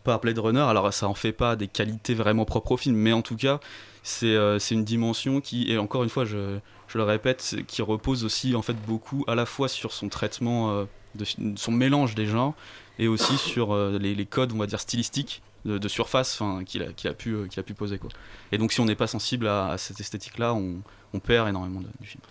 par 0.04 0.20
Blade 0.20 0.38
Runner. 0.38 0.60
Alors 0.60 0.92
ça 0.92 1.08
en 1.08 1.14
fait 1.14 1.32
pas 1.32 1.56
des 1.56 1.68
qualités 1.68 2.14
vraiment 2.14 2.44
propres 2.44 2.72
au 2.72 2.76
film, 2.76 2.96
mais 2.96 3.12
en 3.12 3.22
tout 3.22 3.36
cas, 3.36 3.60
c'est 4.02 4.34
une 4.70 4.84
dimension 4.84 5.40
qui, 5.40 5.70
et 5.70 5.78
encore 5.78 6.02
une 6.02 6.08
fois, 6.08 6.24
je, 6.24 6.58
je 6.88 6.98
le 6.98 7.04
répète, 7.04 7.56
qui 7.66 7.82
repose 7.82 8.24
aussi 8.24 8.54
en 8.54 8.62
fait 8.62 8.76
beaucoup 8.86 9.24
à 9.26 9.34
la 9.34 9.46
fois 9.46 9.68
sur 9.68 9.92
son 9.92 10.08
traitement, 10.08 10.86
de, 11.14 11.24
son 11.56 11.72
mélange 11.72 12.14
des 12.14 12.26
genres, 12.26 12.54
et 12.98 13.08
aussi 13.08 13.36
sur 13.38 13.76
les, 13.76 14.26
codes, 14.26 14.52
on 14.52 14.58
va 14.58 14.66
dire, 14.66 14.80
stylistiques 14.80 15.42
de, 15.64 15.88
surface 15.88 16.42
qu'il 16.66 16.82
a, 16.82 16.92
qu'il 16.92 17.10
a, 17.10 17.14
pu, 17.14 17.36
qu'il 17.48 17.60
a 17.60 17.62
pu 17.62 17.74
poser. 17.74 17.98
Quoi. 17.98 18.10
Et 18.50 18.58
donc 18.58 18.72
si 18.72 18.80
on 18.80 18.86
n'est 18.86 18.96
pas 18.96 19.06
sensible 19.06 19.46
à, 19.46 19.76
cette 19.78 20.00
esthétique-là, 20.00 20.54
on, 20.54 20.82
perd 21.20 21.48
énormément 21.48 21.80
du 22.00 22.06
film. 22.06 22.22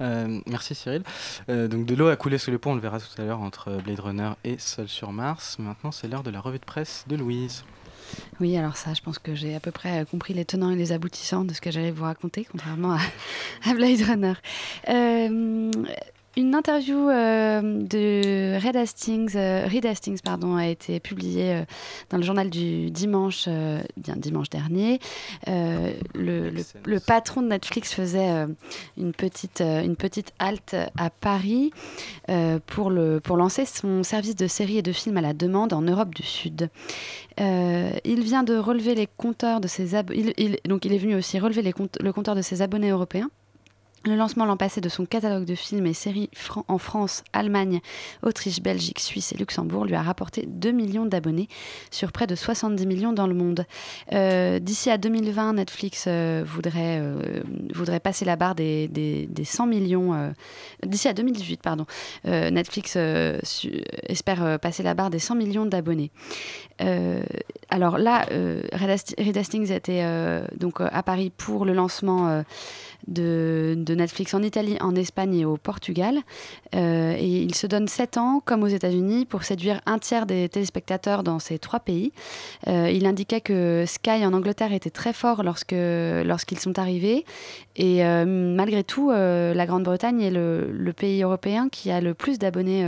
Euh, 0.00 0.40
merci 0.46 0.74
Cyril. 0.74 1.02
Euh, 1.48 1.68
donc 1.68 1.86
de 1.86 1.94
l'eau 1.94 2.08
a 2.08 2.16
coulé 2.16 2.38
sous 2.38 2.50
les 2.50 2.58
ponts, 2.58 2.72
on 2.72 2.74
le 2.74 2.80
verra 2.80 2.98
tout 3.00 3.20
à 3.20 3.24
l'heure 3.24 3.40
entre 3.40 3.70
Blade 3.82 4.00
Runner 4.00 4.30
et 4.44 4.56
Seul 4.58 4.88
sur 4.88 5.12
Mars. 5.12 5.58
Maintenant, 5.58 5.92
c'est 5.92 6.08
l'heure 6.08 6.22
de 6.22 6.30
la 6.30 6.40
revue 6.40 6.58
de 6.58 6.64
presse 6.64 7.04
de 7.08 7.16
Louise. 7.16 7.64
Oui, 8.40 8.56
alors 8.56 8.76
ça, 8.76 8.94
je 8.94 9.00
pense 9.00 9.18
que 9.18 9.34
j'ai 9.34 9.54
à 9.54 9.60
peu 9.60 9.70
près 9.70 10.02
euh, 10.02 10.04
compris 10.04 10.34
les 10.34 10.44
tenants 10.44 10.70
et 10.70 10.76
les 10.76 10.92
aboutissants 10.92 11.44
de 11.44 11.54
ce 11.54 11.60
que 11.60 11.70
j'allais 11.70 11.90
vous 11.90 12.04
raconter, 12.04 12.46
contrairement 12.50 12.96
à, 13.64 13.74
Blade 13.74 14.02
Runner. 14.02 14.34
Une 16.36 16.54
interview 16.54 17.08
euh, 17.10 17.60
de 17.62 18.58
Red 18.64 18.76
Hastings, 18.76 19.32
euh, 19.36 19.66
Reed 19.66 19.84
Hastings 19.86 20.20
pardon, 20.22 20.56
a 20.56 20.66
été 20.66 20.98
publiée 21.00 21.52
euh, 21.52 21.62
dans 22.10 22.16
le 22.16 22.22
journal 22.22 22.48
du 22.50 22.90
dimanche, 22.90 23.48
bien 23.96 24.16
dimanche 24.16 24.48
dernier. 24.50 24.98
Le, 25.46 25.92
le- 26.14 26.50
le 26.84 27.00
patron 27.00 27.42
de 27.42 27.48
Netflix 27.48 27.92
faisait 27.92 28.46
une, 28.96 29.12
petite, 29.12 29.60
une 29.60 29.96
petite 29.96 30.32
halte 30.38 30.74
à 30.98 31.10
Paris 31.10 31.70
pour, 32.66 32.90
le, 32.90 33.20
pour 33.20 33.36
lancer 33.36 33.64
son 33.64 34.02
service 34.02 34.36
de 34.36 34.46
séries 34.46 34.78
et 34.78 34.82
de 34.82 34.92
films 34.92 35.16
à 35.18 35.20
la 35.20 35.32
demande 35.34 35.72
en 35.72 35.82
Europe 35.82 36.14
du 36.14 36.22
Sud. 36.22 36.68
Il 37.38 38.20
vient 38.22 38.42
de 38.42 38.56
relever 38.56 38.94
les 38.94 39.06
compteurs 39.06 39.60
de 39.60 39.68
ses 39.68 39.94
abonnés. 39.94 40.34
donc 40.66 40.84
il 40.84 40.92
est 40.92 40.98
venu 40.98 41.14
aussi 41.14 41.38
relever 41.38 41.62
les 41.62 41.72
compte- 41.72 41.98
le 42.00 42.12
compteur 42.12 42.34
de 42.34 42.42
ses 42.42 42.62
abonnés 42.62 42.90
européens. 42.90 43.30
Le 44.04 44.16
lancement 44.16 44.44
l'an 44.46 44.56
passé 44.56 44.80
de 44.80 44.88
son 44.88 45.06
catalogue 45.06 45.44
de 45.44 45.54
films 45.54 45.86
et 45.86 45.94
séries 45.94 46.28
en 46.66 46.78
France, 46.78 47.22
Allemagne, 47.32 47.80
Autriche, 48.24 48.60
Belgique, 48.60 48.98
Suisse 48.98 49.30
et 49.32 49.36
Luxembourg 49.38 49.84
lui 49.84 49.94
a 49.94 50.02
rapporté 50.02 50.44
2 50.48 50.72
millions 50.72 51.06
d'abonnés 51.06 51.46
sur 51.92 52.10
près 52.10 52.26
de 52.26 52.34
70 52.34 52.84
millions 52.86 53.12
dans 53.12 53.28
le 53.28 53.34
monde. 53.34 53.64
Euh, 54.12 54.58
D'ici 54.58 54.90
à 54.90 54.98
2020, 54.98 55.52
Netflix 55.52 56.06
euh, 56.08 56.42
voudrait, 56.44 56.98
euh, 57.00 57.42
voudrait 57.74 58.00
passer 58.00 58.24
la 58.24 58.34
barre 58.34 58.56
des, 58.56 58.88
des- 58.88 59.26
des 59.26 59.44
100 59.44 59.66
millions. 59.68 60.32
D'ici 60.84 61.06
à 61.06 61.12
2018, 61.12 61.62
pardon. 61.62 61.86
Netflix 62.24 62.96
espère 64.08 64.58
passer 64.58 64.82
la 64.82 64.94
barre 64.94 65.10
des 65.10 65.20
100 65.20 65.36
millions 65.36 65.64
d'abonnés. 65.66 66.10
Alors 67.70 67.98
là, 67.98 68.26
Reed 68.72 68.90
Hast- 68.90 69.14
Reed 69.18 69.36
Hastings 69.36 69.70
était 69.70 70.04
donc 70.58 70.80
à 70.80 71.02
Paris 71.04 71.30
pour 71.36 71.64
le 71.64 71.72
lancement 71.72 72.42
de, 73.08 73.94
Netflix 73.94 74.34
en 74.34 74.42
Italie, 74.42 74.76
en 74.80 74.94
Espagne 74.94 75.34
et 75.34 75.44
au 75.44 75.56
Portugal. 75.56 76.18
Euh, 76.74 77.14
et 77.18 77.42
il 77.42 77.54
se 77.54 77.66
donne 77.66 77.88
7 77.88 78.16
ans, 78.16 78.42
comme 78.44 78.62
aux 78.62 78.68
États-Unis, 78.68 79.26
pour 79.26 79.44
séduire 79.44 79.80
un 79.86 79.98
tiers 79.98 80.26
des 80.26 80.48
téléspectateurs 80.48 81.22
dans 81.22 81.38
ces 81.38 81.58
trois 81.58 81.80
pays. 81.80 82.12
Euh, 82.68 82.90
il 82.90 83.06
indiquait 83.06 83.40
que 83.40 83.84
Sky 83.86 84.24
en 84.24 84.32
Angleterre 84.32 84.72
était 84.72 84.90
très 84.90 85.12
fort 85.12 85.42
lorsque, 85.42 85.74
lorsqu'ils 85.74 86.58
sont 86.58 86.78
arrivés. 86.78 87.24
Et 87.76 88.04
euh, 88.04 88.24
malgré 88.26 88.84
tout, 88.84 89.10
la 89.10 89.66
Grande-Bretagne 89.66 90.20
est 90.20 90.30
le, 90.30 90.92
pays 90.92 91.22
européen 91.22 91.68
qui 91.70 91.90
a 91.90 92.00
le 92.00 92.12
plus 92.14 92.38
d'abonnés 92.38 92.84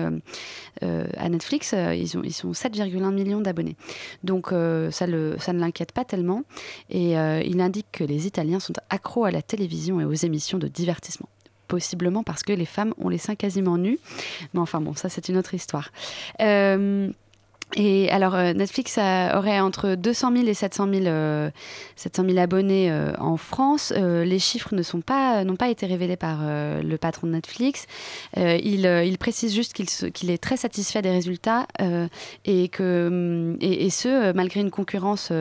à 0.83 1.29
Netflix. 1.29 1.72
Ils, 1.72 2.18
ont, 2.18 2.22
ils 2.22 2.33
sont 2.33 2.53
7,1 2.53 3.12
millions 3.12 3.40
d'abonnés. 3.40 3.77
Donc 4.22 4.48
ça, 4.50 5.07
ne 5.07 5.59
l'inquiète 5.59 5.92
pas 5.92 6.05
tellement. 6.05 6.42
Et 6.90 7.12
il 7.12 7.61
indique 7.61 7.87
que 7.92 8.05
les 8.05 8.27
Italiens 8.27 8.61
sont 8.61 8.74
accros 8.90 9.24
à 9.24 9.31
la 9.31 9.42
télévision 9.42 10.00
aux 10.05 10.12
émissions 10.12 10.59
de 10.59 10.69
divertissement. 10.69 11.29
Possiblement 11.69 12.23
parce 12.23 12.43
que 12.43 12.53
les 12.53 12.67
femmes 12.67 12.95
ont 12.99 13.09
les 13.09 13.19
seins 13.19 13.35
quasiment 13.35 13.79
nus. 13.79 13.99
Mais 14.53 14.61
enfin 14.61 14.81
bon, 14.81 14.95
ça 14.95 15.09
c'est 15.09 15.29
une 15.29 15.37
autre 15.37 15.55
histoire. 15.55 15.90
Euh, 16.40 17.11
et 17.77 18.09
alors, 18.11 18.35
euh, 18.35 18.53
Netflix 18.53 18.99
aurait 18.99 19.59
entre 19.59 19.95
200 19.97 20.33
000 20.37 20.47
et 20.47 20.55
700 20.55 20.89
000, 20.93 21.07
euh, 21.07 21.51
700 21.97 22.25
000 22.27 22.39
abonnés 22.39 22.91
euh, 22.91 23.13
en 23.19 23.37
France. 23.37 23.93
Les 23.95 24.39
chiffres 24.39 24.75
ne 24.75 24.83
pas, 25.01 25.45
n'ont 25.45 25.57
pas 25.57 25.69
été 25.69 25.87
révélés 25.87 26.17
par 26.17 26.43
le 26.45 26.97
patron 26.97 27.27
de 27.27 27.33
Netflix. 27.33 27.87
Il, 28.37 29.17
précise 29.19 29.55
juste 29.55 29.73
qu'il 29.73 30.31
est 30.31 30.39
très 30.43 30.57
satisfait 30.57 31.03
des 31.03 31.11
résultats 31.11 31.67
et, 32.45 32.69
que, 32.69 33.57
et 33.61 33.91
ce, 33.91 34.33
malgré 34.33 34.61
une 34.61 34.71
concurrence 34.71 35.33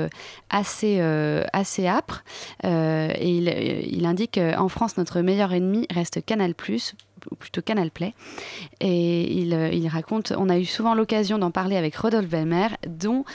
assez, 0.49 0.99
âpre. 1.01 2.23
Et 2.63 3.29
il, 3.29 3.47
il 3.91 4.05
indique 4.05 4.39
qu'en 4.39 4.69
France, 4.69 4.97
notre 4.97 5.21
meilleur 5.21 5.53
ennemi 5.53 5.85
reste 5.91 6.25
Canal+, 6.25 6.53
ou 7.31 7.35
plutôt 7.35 7.61
Canal 7.61 7.91
Play. 7.91 8.13
Et 8.79 9.31
il, 9.33 9.53
euh, 9.53 9.69
il 9.71 9.87
raconte, 9.87 10.33
on 10.37 10.49
a 10.49 10.57
eu 10.57 10.65
souvent 10.65 10.95
l'occasion 10.95 11.37
d'en 11.37 11.51
parler 11.51 11.75
avec 11.77 11.95
Rodolphe 11.95 12.29
Belmer, 12.29 12.67
dont 12.87 13.25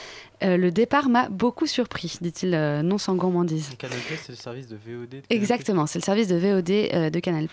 euh, 0.44 0.56
le 0.56 0.70
départ 0.70 1.08
m'a 1.08 1.28
beaucoup 1.28 1.66
surpris, 1.66 2.16
dit-il 2.20 2.54
euh, 2.54 2.82
non 2.82 2.96
sans 2.98 3.16
gourmandise. 3.16 3.70
Canal+, 3.76 3.96
c'est 4.22 4.32
le 4.32 4.36
service 4.36 4.68
de 4.68 4.76
VOD. 4.76 5.08
de. 5.10 5.22
Exactement, 5.30 5.86
c'est 5.86 5.98
le 5.98 6.04
service 6.04 6.28
de 6.28 6.36
VOD 6.36 6.70
euh, 6.70 7.10
de 7.10 7.18
Canal+. 7.20 7.48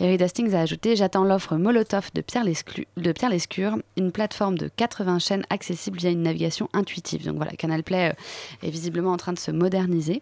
Et 0.00 0.10
Reed 0.10 0.22
Hastings 0.22 0.52
a 0.54 0.60
ajouté 0.60 0.96
J'attends 0.96 1.22
l'offre 1.24 1.56
Molotov 1.56 2.10
de 2.14 2.20
Pierre, 2.22 2.44
Lesclu- 2.44 2.86
de 2.96 3.12
Pierre 3.12 3.30
Lescure, 3.30 3.76
une 3.96 4.10
plateforme 4.10 4.58
de 4.58 4.68
80 4.76 5.20
chaînes 5.20 5.44
accessible 5.50 5.98
via 5.98 6.10
une 6.10 6.22
navigation 6.22 6.68
intuitive. 6.72 7.24
Donc 7.24 7.36
voilà, 7.36 7.52
Canal 7.52 7.84
Play 7.84 8.10
euh, 8.10 8.66
est 8.66 8.70
visiblement 8.70 9.12
en 9.12 9.16
train 9.18 9.32
de 9.32 9.38
se 9.38 9.52
moderniser. 9.52 10.20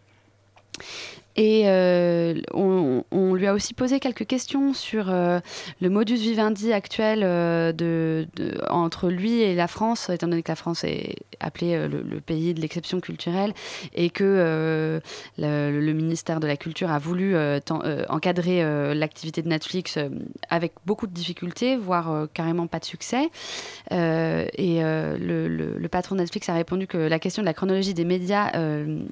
Et 1.37 1.63
euh, 1.67 2.35
on, 2.53 3.35
lui 3.35 3.47
a 3.47 3.55
aussi 3.55 3.75
posé 3.75 3.99
quelques 3.99 4.27
questions 4.27 4.73
sur 4.73 5.07
euh, 5.09 5.41
le 5.81 5.91
modus 5.91 6.15
vivendi 6.15 6.73
actuel 6.73 7.23
euh, 7.25 8.25
entre 8.71 9.09
lui 9.09 9.41
et 9.41 9.55
la 9.55 9.67
France, 9.67 10.11
étant 10.11 10.29
donné 10.29 10.45
que 10.45 10.53
la 10.53 10.57
France 10.57 10.85
est 10.85 11.17
appelée 11.41 11.89
le, 11.89 12.21
pays 12.21 12.55
de 12.55 12.61
l'exception 12.61 13.01
culturelle 13.01 13.53
et 13.95 14.11
que 14.11 15.01
le, 15.39 15.93
ministère 15.93 16.41
de 16.41 16.47
la 16.47 16.57
Culture 16.57 16.91
a 16.91 16.99
voulu 16.99 17.37
encadrer 18.09 18.63
l'activité 18.95 19.43
de 19.43 19.49
Netflix 19.49 19.99
avec 20.49 20.73
beaucoup 20.87 21.07
de 21.07 21.13
difficultés, 21.13 21.77
voire 21.77 22.29
carrément 22.33 22.67
pas 22.67 22.79
de 22.79 22.85
succès. 22.85 23.31
Et 23.91 24.81
le, 24.81 25.89
patron 25.91 26.15
de 26.15 26.21
Netflix 26.21 26.49
a 26.49 26.55
répondu 26.55 26.87
que 26.87 26.99
la 26.99 27.19
question 27.19 27.43
de 27.43 27.47
la 27.47 27.55
chronologie 27.55 27.95
des 27.95 28.05
médias 28.05 28.53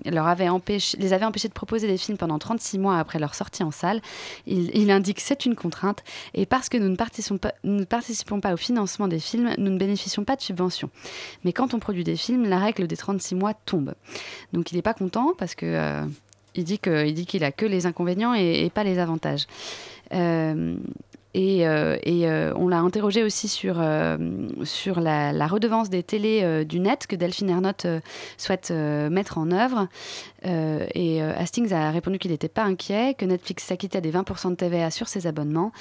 les 0.04 0.18
avait 0.18 0.48
empêchés 0.48 0.96
de 1.48 1.52
proposer 1.52 1.86
des 1.86 1.98
films 1.98 2.11
pendant 2.16 2.38
36 2.38 2.78
mois 2.78 2.98
après 2.98 3.18
leur 3.18 3.34
sortie 3.34 3.62
en 3.62 3.70
salle. 3.70 4.00
Il, 4.46 4.70
il 4.74 4.90
indique 4.90 5.16
que 5.16 5.22
c'est 5.22 5.46
une 5.46 5.54
contrainte 5.54 6.02
et 6.34 6.46
parce 6.46 6.68
que 6.68 6.76
nous 6.76 6.88
ne, 6.88 6.96
participons 6.96 7.38
pas, 7.38 7.54
nous 7.64 7.74
ne 7.74 7.84
participons 7.84 8.40
pas 8.40 8.54
au 8.54 8.56
financement 8.56 9.08
des 9.08 9.18
films, 9.18 9.54
nous 9.58 9.70
ne 9.70 9.78
bénéficions 9.78 10.24
pas 10.24 10.36
de 10.36 10.42
subventions. 10.42 10.90
Mais 11.44 11.52
quand 11.52 11.74
on 11.74 11.78
produit 11.78 12.04
des 12.04 12.16
films, 12.16 12.48
la 12.48 12.58
règle 12.58 12.86
des 12.86 12.96
36 12.96 13.34
mois 13.34 13.54
tombe. 13.54 13.94
Donc 14.52 14.72
il 14.72 14.76
n'est 14.76 14.82
pas 14.82 14.94
content 14.94 15.34
parce 15.38 15.54
que 15.54 15.66
euh, 15.66 16.04
il 16.54 16.64
dit 16.64 16.78
qu'il 16.78 17.44
a 17.44 17.52
que 17.52 17.66
les 17.66 17.86
inconvénients 17.86 18.34
et, 18.34 18.64
et 18.64 18.70
pas 18.70 18.84
les 18.84 18.98
avantages. 18.98 19.46
Euh, 20.12 20.76
Et, 21.34 21.66
euh, 21.66 21.96
et, 22.02 22.28
euh, 22.28 22.52
on 22.56 22.68
l'a 22.68 22.80
interrogé 22.80 23.22
aussi 23.22 23.48
sur, 23.48 23.76
euh, 23.78 24.18
sur 24.64 25.00
la, 25.00 25.32
la 25.32 25.46
redevance 25.46 25.88
des 25.88 26.02
télés 26.02 26.64
du 26.64 26.78
net 26.78 27.06
que 27.06 27.16
Delphine 27.16 27.48
Ernotte 27.48 27.86
souhaite 28.36 28.70
mettre 28.70 29.38
en 29.38 29.50
œuvre. 29.50 29.88
Et 30.44 31.22
Hastings 31.22 31.72
a 31.72 31.90
répondu 31.90 32.18
qu'il 32.18 32.30
n'était 32.30 32.48
pas 32.48 32.64
inquiet, 32.64 33.14
que 33.14 33.24
Netflix 33.24 33.64
s'acquittait 33.64 34.00
des 34.00 34.12
20% 34.12 34.50
de 34.50 34.54
TVA 34.56 34.90
sur 34.90 35.08
ses 35.08 35.26
abonnements. 35.26 35.72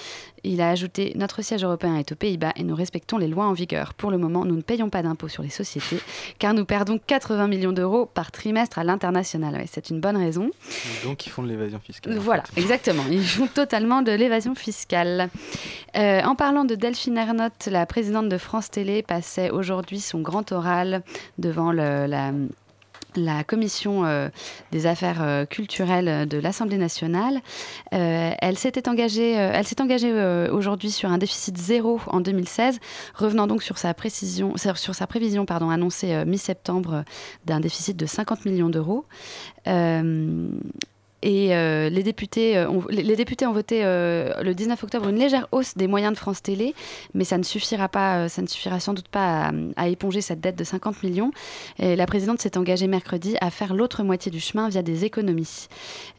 Il 0.44 0.62
a 0.62 0.70
ajouté 0.70 1.14
Notre 1.16 1.42
siège 1.42 1.64
européen 1.64 1.96
est 1.96 2.12
aux 2.12 2.16
Pays-Bas 2.16 2.54
et 2.56 2.64
nous 2.64 2.76
respectons 2.76 3.18
les 3.18 3.28
lois 3.28 3.46
en 3.46 3.54
vigueur. 3.54 3.94
Pour 3.94 4.12
le 4.12 4.18
moment, 4.18 4.46
nous 4.46 4.56
ne 4.56 4.62
payons 4.62 4.90
pas 4.90 5.02
d'impôts 5.02 5.28
sur 5.28 5.44
les 5.44 5.50
sociétés 5.50 6.00
car 6.40 6.54
nous 6.54 6.66
perdons 6.66 7.00
80 7.06 7.48
millions 7.48 7.72
d'euros 7.72 8.06
par 8.06 8.32
trimestre 8.32 8.80
à 8.80 8.84
l'international. 8.84 9.56
Ouais, 9.56 9.66
C'est 9.70 9.90
une 9.90 10.00
bonne 10.00 10.18
raison. 10.18 10.50
Donc 11.04 11.26
ils 11.26 11.30
font 11.30 11.44
de 11.44 11.48
l'évasion 11.50 11.80
fiscale. 11.80 12.18
en 12.18 12.22
Voilà, 12.22 12.44
exactement. 12.56 13.04
Ils 13.10 13.24
font 13.24 13.48
totalement 13.48 14.02
de 14.02 14.12
l'évasion 14.12 14.56
fiscale. 14.56 15.30
Euh, 15.98 16.22
en 16.24 16.36
parlant 16.36 16.66
de 16.66 16.76
Delphine 16.76 17.18
Ernotte, 17.18 17.68
la 17.70 17.86
présidente 17.86 18.30
de 18.30 18.38
France 18.38 18.70
Télé 18.70 19.02
passait 19.02 19.50
aujourd'hui 19.50 20.00
son 20.00 20.22
grand 20.22 20.52
oral 20.52 21.04
devant 21.38 21.72
la 21.72 23.44
commission 23.46 24.06
euh, 24.06 24.30
des 24.72 24.86
affaires 24.86 25.22
euh, 25.22 25.46
culturelles 25.46 26.28
de 26.30 26.38
l'Assemblée 26.38 26.78
nationale. 26.78 27.42
Elle 27.92 28.58
s'est 28.58 28.88
engagée 28.88 30.48
aujourd'hui 30.50 30.92
sur 30.92 31.12
un 31.12 31.18
déficit 31.18 31.58
zéro 31.58 32.00
en 32.08 32.22
2016, 32.22 32.80
revenant 33.16 33.48
donc 33.48 33.62
sur 33.64 33.78
sa 33.78 33.94
prévision 33.94 34.56
annoncée 35.70 36.26
mi-septembre 36.26 37.04
d'un 37.46 37.60
déficit 37.60 37.98
de 37.98 38.06
50 38.06 38.46
millions 38.46 38.70
d'euros. 38.70 39.06
Et 41.24 41.56
euh, 41.56 41.90
les, 41.90 42.04
députés, 42.04 42.58
euh, 42.58 42.70
ont, 42.70 42.84
les, 42.90 43.16
députés 43.16 43.46
ont 43.46 43.54
voté 43.54 43.82
euh, 43.84 44.42
le 44.42 44.56
19 44.56 44.84
octobre 44.84 45.08
une 45.10 45.18
légère 45.18 45.48
hausse 45.52 45.78
des 45.78 45.88
moyens 45.88 46.14
de 46.14 46.18
France 46.18 46.42
Télé, 46.42 46.74
mais 47.14 47.24
ça 47.24 47.38
ne 47.38 47.44
suffira 47.44 47.90
pas, 47.90 48.28
ça 48.28 48.42
ne 48.42 48.48
suffira 48.48 48.80
sans 48.80 48.94
doute 48.94 49.08
pas 49.08 49.52
à, 49.76 49.88
éponger 49.88 50.22
cette 50.22 50.42
dette 50.42 50.56
de 50.56 50.64
50 50.64 51.04
millions. 51.04 51.32
Et 51.80 51.96
la 51.96 52.06
présidente 52.06 52.42
s'est 52.42 52.58
engagée 52.58 52.88
mercredi 52.88 53.36
à 53.42 53.52
faire 53.52 53.74
l'autre 53.74 54.04
moitié 54.04 54.32
du 54.32 54.40
chemin 54.40 54.70
via 54.70 54.82
des 54.82 55.06
économies. 55.06 55.68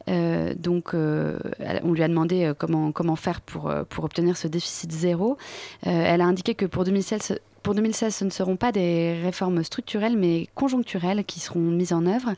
Donc, 0.07 0.93
on 0.93 1.91
lui 1.93 2.03
a 2.03 2.07
demandé 2.07 2.51
comment, 2.57 3.15
faire 3.15 3.41
pour, 3.41 3.73
pour 3.89 4.03
obtenir 4.03 4.37
ce 4.37 4.47
déficit 4.47 4.91
zéro. 4.91 5.37
Elle 5.83 6.21
a 6.21 6.25
indiqué 6.25 6.55
que 6.55 6.65
pour 6.65 6.83
2016, 6.83 7.21
ce- 7.21 7.33
pour 7.63 7.73
2016, 7.75 8.13
ce 8.13 8.25
ne 8.25 8.29
seront 8.29 8.55
pas 8.57 8.71
des 8.71 9.19
réformes 9.23 9.63
structurelles, 9.63 10.17
mais 10.17 10.47
conjoncturelles 10.53 11.23
qui 11.25 11.39
seront 11.39 11.59
mises 11.59 11.93
en 11.93 12.05
œuvre. 12.05 12.29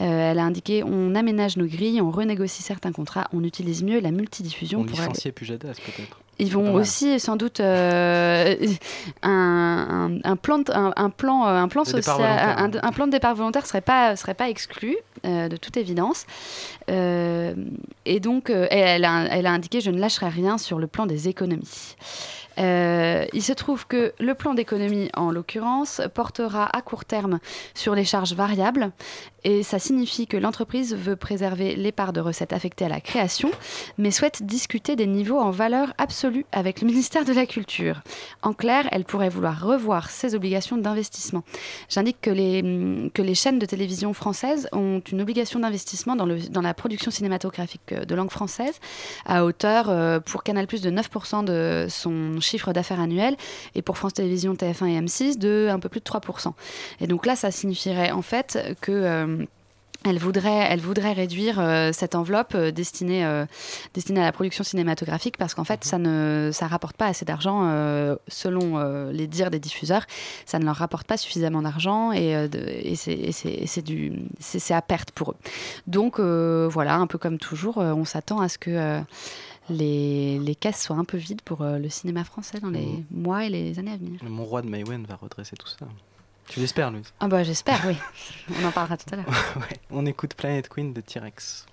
Euh, 0.00 0.30
elle 0.30 0.38
a 0.38 0.44
indiqué 0.44 0.82
on 0.84 1.14
aménage 1.14 1.56
nos 1.56 1.66
grilles, 1.66 2.00
on 2.00 2.10
renégocie 2.10 2.62
certains 2.62 2.92
contrats, 2.92 3.28
on 3.32 3.44
utilise 3.44 3.82
mieux 3.82 4.00
la 4.00 4.10
multidiffusion 4.12 4.80
On 4.80 4.84
pour 4.84 4.96
licencie 4.98 5.32
Pujadas 5.32 5.74
peut-être. 5.84 6.20
ils 6.38 6.50
vont 6.52 6.72
aussi 6.74 7.18
sans 7.20 7.36
doute 7.36 7.60
euh, 7.60 8.54
un, 9.22 10.08
un- 10.24 10.30
un 10.30 10.36
plan, 10.36 10.58
de- 10.58 10.72
un, 10.72 10.92
un 10.96 11.10
plan, 11.10 11.44
un 11.44 11.68
plan 11.68 11.82
De 11.82 11.92
départ 11.92 12.16
social, 12.16 12.38
un, 12.38 12.56
volontaire. 12.56 12.84
un 12.84 12.92
plan 12.92 13.06
de 13.06 13.12
départ 13.12 13.34
volontaire 13.34 13.66
serait 13.66 13.80
pas 13.80 14.16
serait 14.16 14.34
pas 14.34 14.48
exclu 14.48 14.96
euh, 15.26 15.48
de 15.48 15.56
toute 15.56 15.76
évidence. 15.76 16.26
Euh, 16.90 17.54
et 18.06 18.20
donc 18.20 18.50
elle, 18.50 19.04
a, 19.04 19.24
elle 19.30 19.46
a 19.46 19.52
indiqué 19.52 19.80
je 19.80 19.90
ne 19.90 19.98
lâcherai 19.98 20.28
rien 20.28 20.58
sur 20.58 20.78
le 20.78 20.86
plan 20.86 21.06
des 21.06 21.28
économies. 21.28 21.96
Euh, 22.60 23.24
il 23.32 23.42
se 23.42 23.52
trouve 23.52 23.86
que 23.86 24.12
le 24.20 24.34
plan 24.34 24.54
d'économie, 24.54 25.10
en 25.14 25.30
l'occurrence, 25.30 26.00
portera 26.14 26.68
à 26.76 26.82
court 26.82 27.04
terme 27.04 27.38
sur 27.74 27.94
les 27.94 28.04
charges 28.04 28.34
variables. 28.34 28.92
Et 29.44 29.62
ça 29.62 29.78
signifie 29.78 30.26
que 30.26 30.36
l'entreprise 30.36 30.94
veut 30.94 31.16
préserver 31.16 31.74
les 31.74 31.92
parts 31.92 32.12
de 32.12 32.20
recettes 32.20 32.52
affectées 32.52 32.84
à 32.84 32.88
la 32.88 33.00
création, 33.00 33.50
mais 33.96 34.10
souhaite 34.10 34.42
discuter 34.42 34.96
des 34.96 35.06
niveaux 35.06 35.38
en 35.38 35.50
valeur 35.50 35.94
absolue 35.96 36.44
avec 36.52 36.82
le 36.82 36.86
ministère 36.86 37.24
de 37.24 37.32
la 37.32 37.46
Culture. 37.46 38.02
En 38.42 38.52
clair, 38.52 38.86
elle 38.92 39.04
pourrait 39.04 39.30
vouloir 39.30 39.64
revoir 39.64 40.10
ses 40.10 40.34
obligations 40.34 40.76
d'investissement. 40.76 41.42
J'indique 41.88 42.18
que 42.20 42.30
les, 42.30 42.60
les 42.60 43.34
chaînes 43.34 43.58
de 43.58 43.66
télévision 43.66 44.12
françaises 44.12 44.68
ont 44.72 45.00
une 45.10 45.22
obligation 45.22 45.60
d'investissement 45.60 46.16
dans 46.16 46.60
la 46.60 46.74
production 46.74 47.10
cinématographique 47.10 47.92
euh, 47.92 48.04
de 48.04 48.14
langue 48.14 48.30
française 48.30 48.78
à 49.24 49.44
hauteur 49.44 49.88
euh, 49.88 50.20
pour 50.20 50.42
Canal 50.42 50.66
Plus 50.66 50.82
de 50.82 50.90
9% 50.90 51.44
de 51.44 51.86
son 51.88 52.40
chiffre 52.50 52.72
d'affaires 52.72 53.00
annuel 53.00 53.36
et 53.74 53.82
pour 53.82 53.96
France 53.96 54.14
Télévisions, 54.14 54.54
TF1 54.54 54.86
et 54.88 55.00
M6 55.00 55.38
de 55.38 55.68
un 55.70 55.78
peu 55.78 55.88
plus 55.88 56.00
de 56.00 56.04
3%. 56.04 56.52
Et 57.00 57.06
donc 57.06 57.26
là, 57.26 57.36
ça 57.36 57.50
signifierait 57.50 58.10
en 58.10 58.22
fait 58.22 58.58
que... 58.80 58.92
euh, 58.92 59.44
elle 60.06 60.18
voudrait, 60.18 60.66
elle 60.70 60.80
voudrait 60.80 61.12
réduire 61.12 61.60
euh, 61.60 61.90
cette 61.92 62.14
enveloppe 62.14 62.54
euh, 62.54 62.70
destinée, 62.70 63.22
euh, 63.26 63.44
destinée 63.92 64.20
à 64.22 64.24
la 64.24 64.32
production 64.32 64.64
cinématographique 64.64 65.36
parce 65.36 65.52
qu'en 65.52 65.64
fait, 65.64 65.84
ça 65.84 65.98
ne 65.98 66.48
ça 66.54 66.68
rapporte 66.68 66.96
pas 66.96 67.04
assez 67.04 67.26
d'argent 67.26 67.60
selon 68.26 68.78
les 69.10 69.26
dires 69.26 69.50
des 69.50 69.58
diffuseurs. 69.58 70.06
Ça 70.46 70.58
ne 70.58 70.64
leur 70.64 70.76
rapporte 70.76 71.06
pas 71.06 71.18
suffisamment 71.18 71.60
d'argent 71.60 72.12
et, 72.12 72.30
et 72.82 72.96
c'est- 72.96 74.72
à 74.72 74.80
perte 74.80 75.10
pour 75.10 75.32
eux. 75.32 75.36
Donc 75.86 76.18
voilà, 76.18 76.94
un 76.96 77.06
peu 77.06 77.18
comme 77.18 77.36
toujours, 77.36 77.76
on 77.76 78.06
s'attend 78.06 78.40
à 78.40 78.48
ce 78.48 78.56
que 78.56 79.02
les, 79.70 80.38
les 80.38 80.54
caisses 80.54 80.82
soient 80.82 80.96
un 80.96 81.04
peu 81.04 81.16
vides 81.16 81.42
pour 81.42 81.62
euh, 81.62 81.78
le 81.78 81.88
cinéma 81.88 82.24
français 82.24 82.60
dans 82.60 82.70
les 82.70 82.84
Mhm. 82.86 83.04
mois 83.10 83.44
et 83.44 83.48
les 83.48 83.78
années 83.78 83.92
à 83.92 83.96
venir. 83.96 84.20
Mon 84.24 84.44
roi 84.44 84.62
de 84.62 84.68
Maïwen 84.68 85.04
va 85.06 85.16
redresser 85.16 85.56
tout 85.56 85.68
ça. 85.68 85.86
Tu 86.48 86.58
l'espères, 86.60 86.90
Louise? 86.90 87.12
Ah 87.20 87.28
bah 87.28 87.44
j'espère, 87.44 87.80
oui. 87.86 87.96
On 88.60 88.64
en 88.66 88.72
parlera 88.72 88.96
tout 88.96 89.06
à 89.12 89.16
l'heure. 89.16 89.26
Ouais. 89.56 89.80
On 89.90 90.04
écoute 90.06 90.34
Planet 90.34 90.68
Queen 90.68 90.92
de 90.92 91.00
T-Rex. 91.00 91.66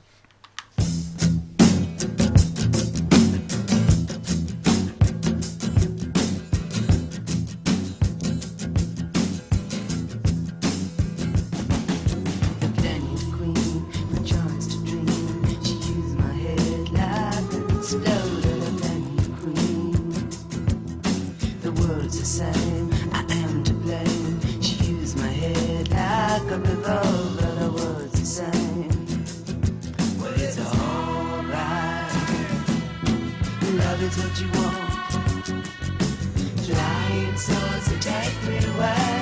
Same. 22.28 22.90
I 23.14 23.24
am 23.30 23.64
to 23.64 23.74
blame. 23.74 24.62
She 24.62 24.76
used 24.84 25.18
my 25.18 25.30
head 25.30 25.88
like 25.90 26.52
a 26.52 26.60
revolver. 26.60 27.56
The 27.60 27.72
words 27.72 28.20
the 28.20 28.26
same. 28.26 28.90
Well, 30.20 30.34
it's 30.36 30.60
alright. 30.60 32.12
Love 33.80 34.04
is 34.04 34.18
what 34.22 34.34
you 34.42 34.50
want. 34.60 34.98
Flying 36.66 37.38
swords 37.38 37.88
take 38.02 38.38
me 38.44 38.58
away. 38.76 39.17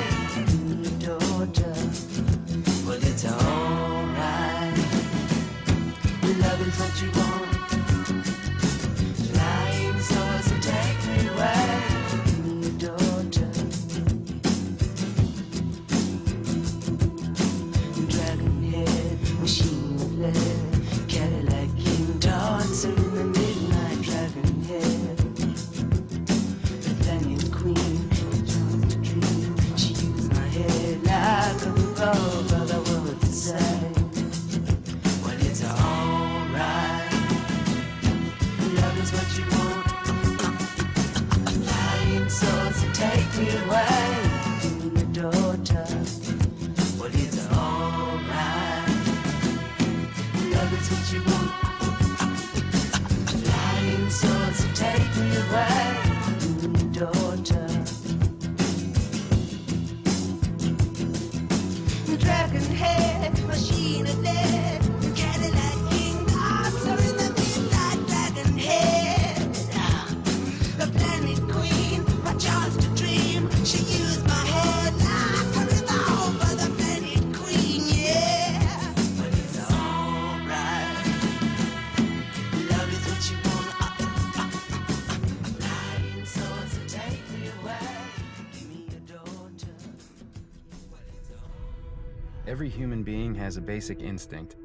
Has 93.45 93.57
a 93.57 93.61
basic 93.61 94.01
instinct 94.01 94.55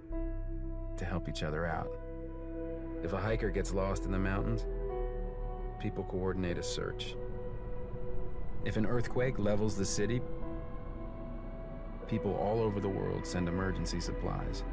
to 0.96 1.04
help 1.04 1.28
each 1.28 1.42
other 1.42 1.66
out. 1.66 1.92
If 3.04 3.12
a 3.12 3.18
hiker 3.18 3.50
gets 3.50 3.74
lost 3.74 4.06
in 4.06 4.10
the 4.10 4.18
mountains, 4.18 4.64
people 5.78 6.04
coordinate 6.04 6.56
a 6.56 6.62
search. 6.62 7.14
If 8.64 8.78
an 8.78 8.86
earthquake 8.86 9.38
levels 9.38 9.76
the 9.76 9.84
city, 9.84 10.22
people 12.08 12.34
all 12.36 12.62
over 12.62 12.80
the 12.80 12.88
world 12.88 13.26
send 13.26 13.48
emergency 13.48 14.00
supplies. 14.00 14.64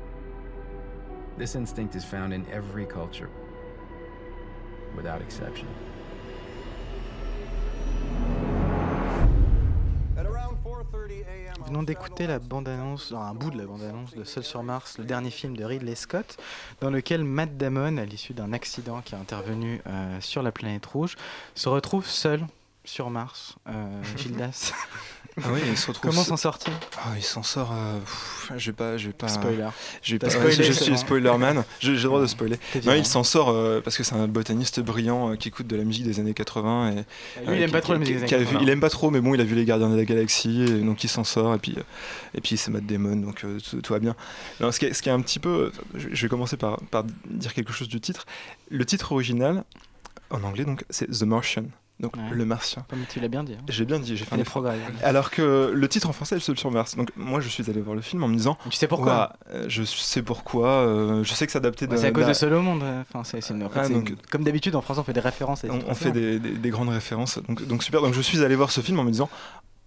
This 1.38 1.56
instinct 1.56 1.94
is 1.94 2.06
found 2.06 2.34
in 2.34 2.46
every 2.50 2.86
culture, 2.86 3.30
without 4.96 5.22
exception. 5.22 5.68
Venons 11.68 11.84
d'écouter 11.84 12.28
la 12.28 12.40
bande-annonce, 12.40 13.12
un 13.12 13.34
bout 13.34 13.52
de 13.52 13.58
la 13.58 13.66
bande-annonce 13.66 14.16
de 14.16 14.24
Seul 14.24 14.44
sur 14.44 14.64
Mars, 14.64 14.98
le 14.98 15.04
dernier 15.04 15.32
film 15.32 15.58
de 15.58 15.66
Ridley 15.66 15.96
Scott, 15.96 16.38
dans 16.80 16.90
lequel 16.90 17.26
Matt 17.26 17.58
Damon, 17.58 17.98
à 17.98 18.06
l'issue 18.06 18.34
d'un 18.34 18.54
accident 18.54 19.02
qui 19.02 19.16
est 19.16 19.18
intervenu 19.18 19.82
euh, 19.86 20.22
sur 20.22 20.42
la 20.44 20.54
planète 20.54 20.86
rouge, 20.86 21.18
se 21.56 21.68
retrouve 21.68 22.06
seul 22.06 22.48
sur 22.86 23.10
Mars. 23.10 23.56
Euh, 23.68 24.02
Gildas. 24.18 24.72
Ah 25.44 25.50
oui, 25.54 25.60
il 25.70 25.78
se 25.78 25.88
retrouve 25.88 26.10
Comment 26.10 26.24
se- 26.24 26.30
s'en 26.30 26.38
sortir 26.38 26.74
Ah, 26.98 27.10
il 27.16 27.24
s'en 27.24 27.44
sort. 27.44 27.72
euh, 27.72 28.00
pff, 28.00 28.52
je 28.58 28.72
vais 28.72 28.76
pas, 28.76 28.98
je 28.98 29.08
vais 29.08 29.14
pas. 29.14 29.28
Spoiler. 29.28 29.68
Je 30.02 30.14
vais 30.14 30.20
pas. 30.20 30.30
spoilé, 30.32 30.52
je 30.64 30.72
suis 30.72 30.98
spoilerman. 30.98 31.64
J'ai 31.80 31.92
le 31.94 32.02
droit 32.02 32.20
de 32.22 32.26
spoiler. 32.28 32.58
Non, 32.86 32.94
il 32.94 33.06
s'en 33.06 33.24
sort 33.24 33.50
euh, 33.50 33.80
parce 33.82 33.98
que 33.98 34.04
c'est 34.04 34.16
un 34.16 34.28
botaniste 34.28 34.80
brillant 34.80 35.32
euh, 35.32 35.36
qui 35.36 35.50
écoute 35.50 35.68
de 35.68 35.76
la 35.76 35.84
musique 35.84 36.06
des 36.06 36.20
années 36.20 36.34
80 36.34 36.90
et. 36.90 36.94
Lui, 36.96 37.04
il 37.46 37.50
euh, 37.50 37.54
aime 37.60 37.66
qui- 37.68 37.72
pas 37.72 37.82
trop 37.82 37.94
la 37.94 38.00
musique 38.00 38.16
des 38.16 38.24
années 38.24 38.38
vu- 38.38 38.46
80. 38.46 38.60
Il 38.64 38.70
aime 38.70 38.80
pas 38.80 38.90
trop, 38.90 39.12
mais 39.12 39.22
bon, 39.22 39.36
il 39.36 39.42
a 39.42 39.44
vu 39.44 39.54
les 39.56 39.66
Gardiens 39.66 39.90
de 39.90 39.96
la 39.96 40.06
Galaxie, 40.06 40.64
et 40.64 40.80
donc 40.82 41.04
il 41.04 41.08
s'en 41.10 41.24
sort 41.24 41.54
et 41.54 41.60
puis 41.60 41.76
euh, 41.78 41.82
et 42.34 42.42
puis 42.42 42.58
c'est 42.58 42.72
Matt 42.72 42.86
Damon, 42.86 43.18
donc 43.18 43.44
euh, 43.44 43.60
tout, 43.60 43.82
tout 43.82 43.94
va 43.94 44.00
bien. 44.00 44.16
Non, 44.60 44.72
ce 44.72 44.80
qui 44.80 44.86
est, 44.86 44.94
ce 44.94 45.02
qui 45.04 45.10
est 45.10 45.12
un 45.14 45.22
petit 45.22 45.40
peu, 45.40 45.72
je 45.94 46.08
je 46.12 46.22
vais 46.24 46.30
commencer 46.30 46.58
par, 46.58 46.80
par 46.90 47.04
dire 47.30 47.54
quelque 47.54 47.74
chose 47.74 47.90
du 47.90 48.02
titre. 48.02 48.26
Le 48.72 48.86
titre 48.86 49.12
original 49.12 49.64
en 50.32 50.42
anglais, 50.44 50.66
donc 50.66 50.84
c'est 50.90 51.10
The 51.12 51.24
Martian. 51.24 51.66
Donc 52.00 52.16
Ouais. 52.16 52.22
le 52.32 52.46
martien. 52.46 52.86
Comme 52.90 53.04
tu 53.10 53.20
l'as 53.20 53.28
bien 53.28 53.44
dit. 53.44 53.54
hein. 53.54 53.64
J'ai 53.70 53.84
bien 53.86 53.98
dit, 54.00 54.16
j'ai 54.16 54.24
fait 54.24 54.36
effort. 54.40 54.62
progrès. 54.64 54.78
Alors 55.04 55.32
que 55.32 55.72
le 55.74 55.88
titre 55.90 56.08
en 56.08 56.14
français 56.14 56.36
est 56.38 56.40
Seul 56.40 56.58
sur 56.58 56.70
Mars. 56.70 56.96
Donc 56.96 57.10
moi 57.16 57.40
je 57.40 57.50
suis 57.50 57.68
allé 57.70 57.82
voir 57.82 57.96
le 57.96 58.02
film 58.04 58.22
en 58.24 58.28
me 58.28 58.36
disant. 58.36 58.56
Tu 58.70 58.78
sais 58.78 58.88
pourquoi 58.88 59.34
euh, 59.52 59.66
Je 59.68 59.82
sais 59.84 60.22
pourquoi. 60.22 60.68
euh, 60.68 61.24
je 61.24 61.34
sais 61.34 61.46
que 61.48 61.52
c'est 61.52 61.58
adapté 61.58 61.88
de. 61.88 61.92
Ouais, 61.94 61.98
c'est 61.98 62.08
à 62.08 62.12
cause 62.12 62.28
de 62.28 62.34
Seul 62.34 62.54
au 62.54 62.62
monde. 62.62 62.84
Enfin, 63.02 63.24
c'est, 63.24 63.42
c'est 63.42 63.54
une- 63.56 63.64
en 63.64 63.70
fait, 63.70 63.80
Ah, 63.80 63.84
c'est 63.86 63.94
donc- 63.94 64.10
une- 64.12 64.16
Comme 64.30 64.44
d'habitude, 64.44 64.76
en 64.76 64.82
France, 64.82 65.00
on 65.00 65.04
fait 65.04 65.14
des 65.14 65.20
références. 65.22 65.64
des 65.64 65.72
on, 65.72 65.80
on 65.88 65.96
fait 65.96 66.12
des, 66.12 66.38
des- 66.40 66.52
des 66.52 66.70
grandes 66.70 66.90
références. 66.90 67.40
Donc, 67.48 67.66
donc 67.66 67.82
super. 67.84 68.02
Donc 68.02 68.14
je 68.14 68.22
suis 68.22 68.44
allé 68.44 68.56
voir 68.56 68.70
ce 68.72 68.82
film 68.82 69.00
en 69.00 69.04
me 69.04 69.12
disant. 69.12 69.30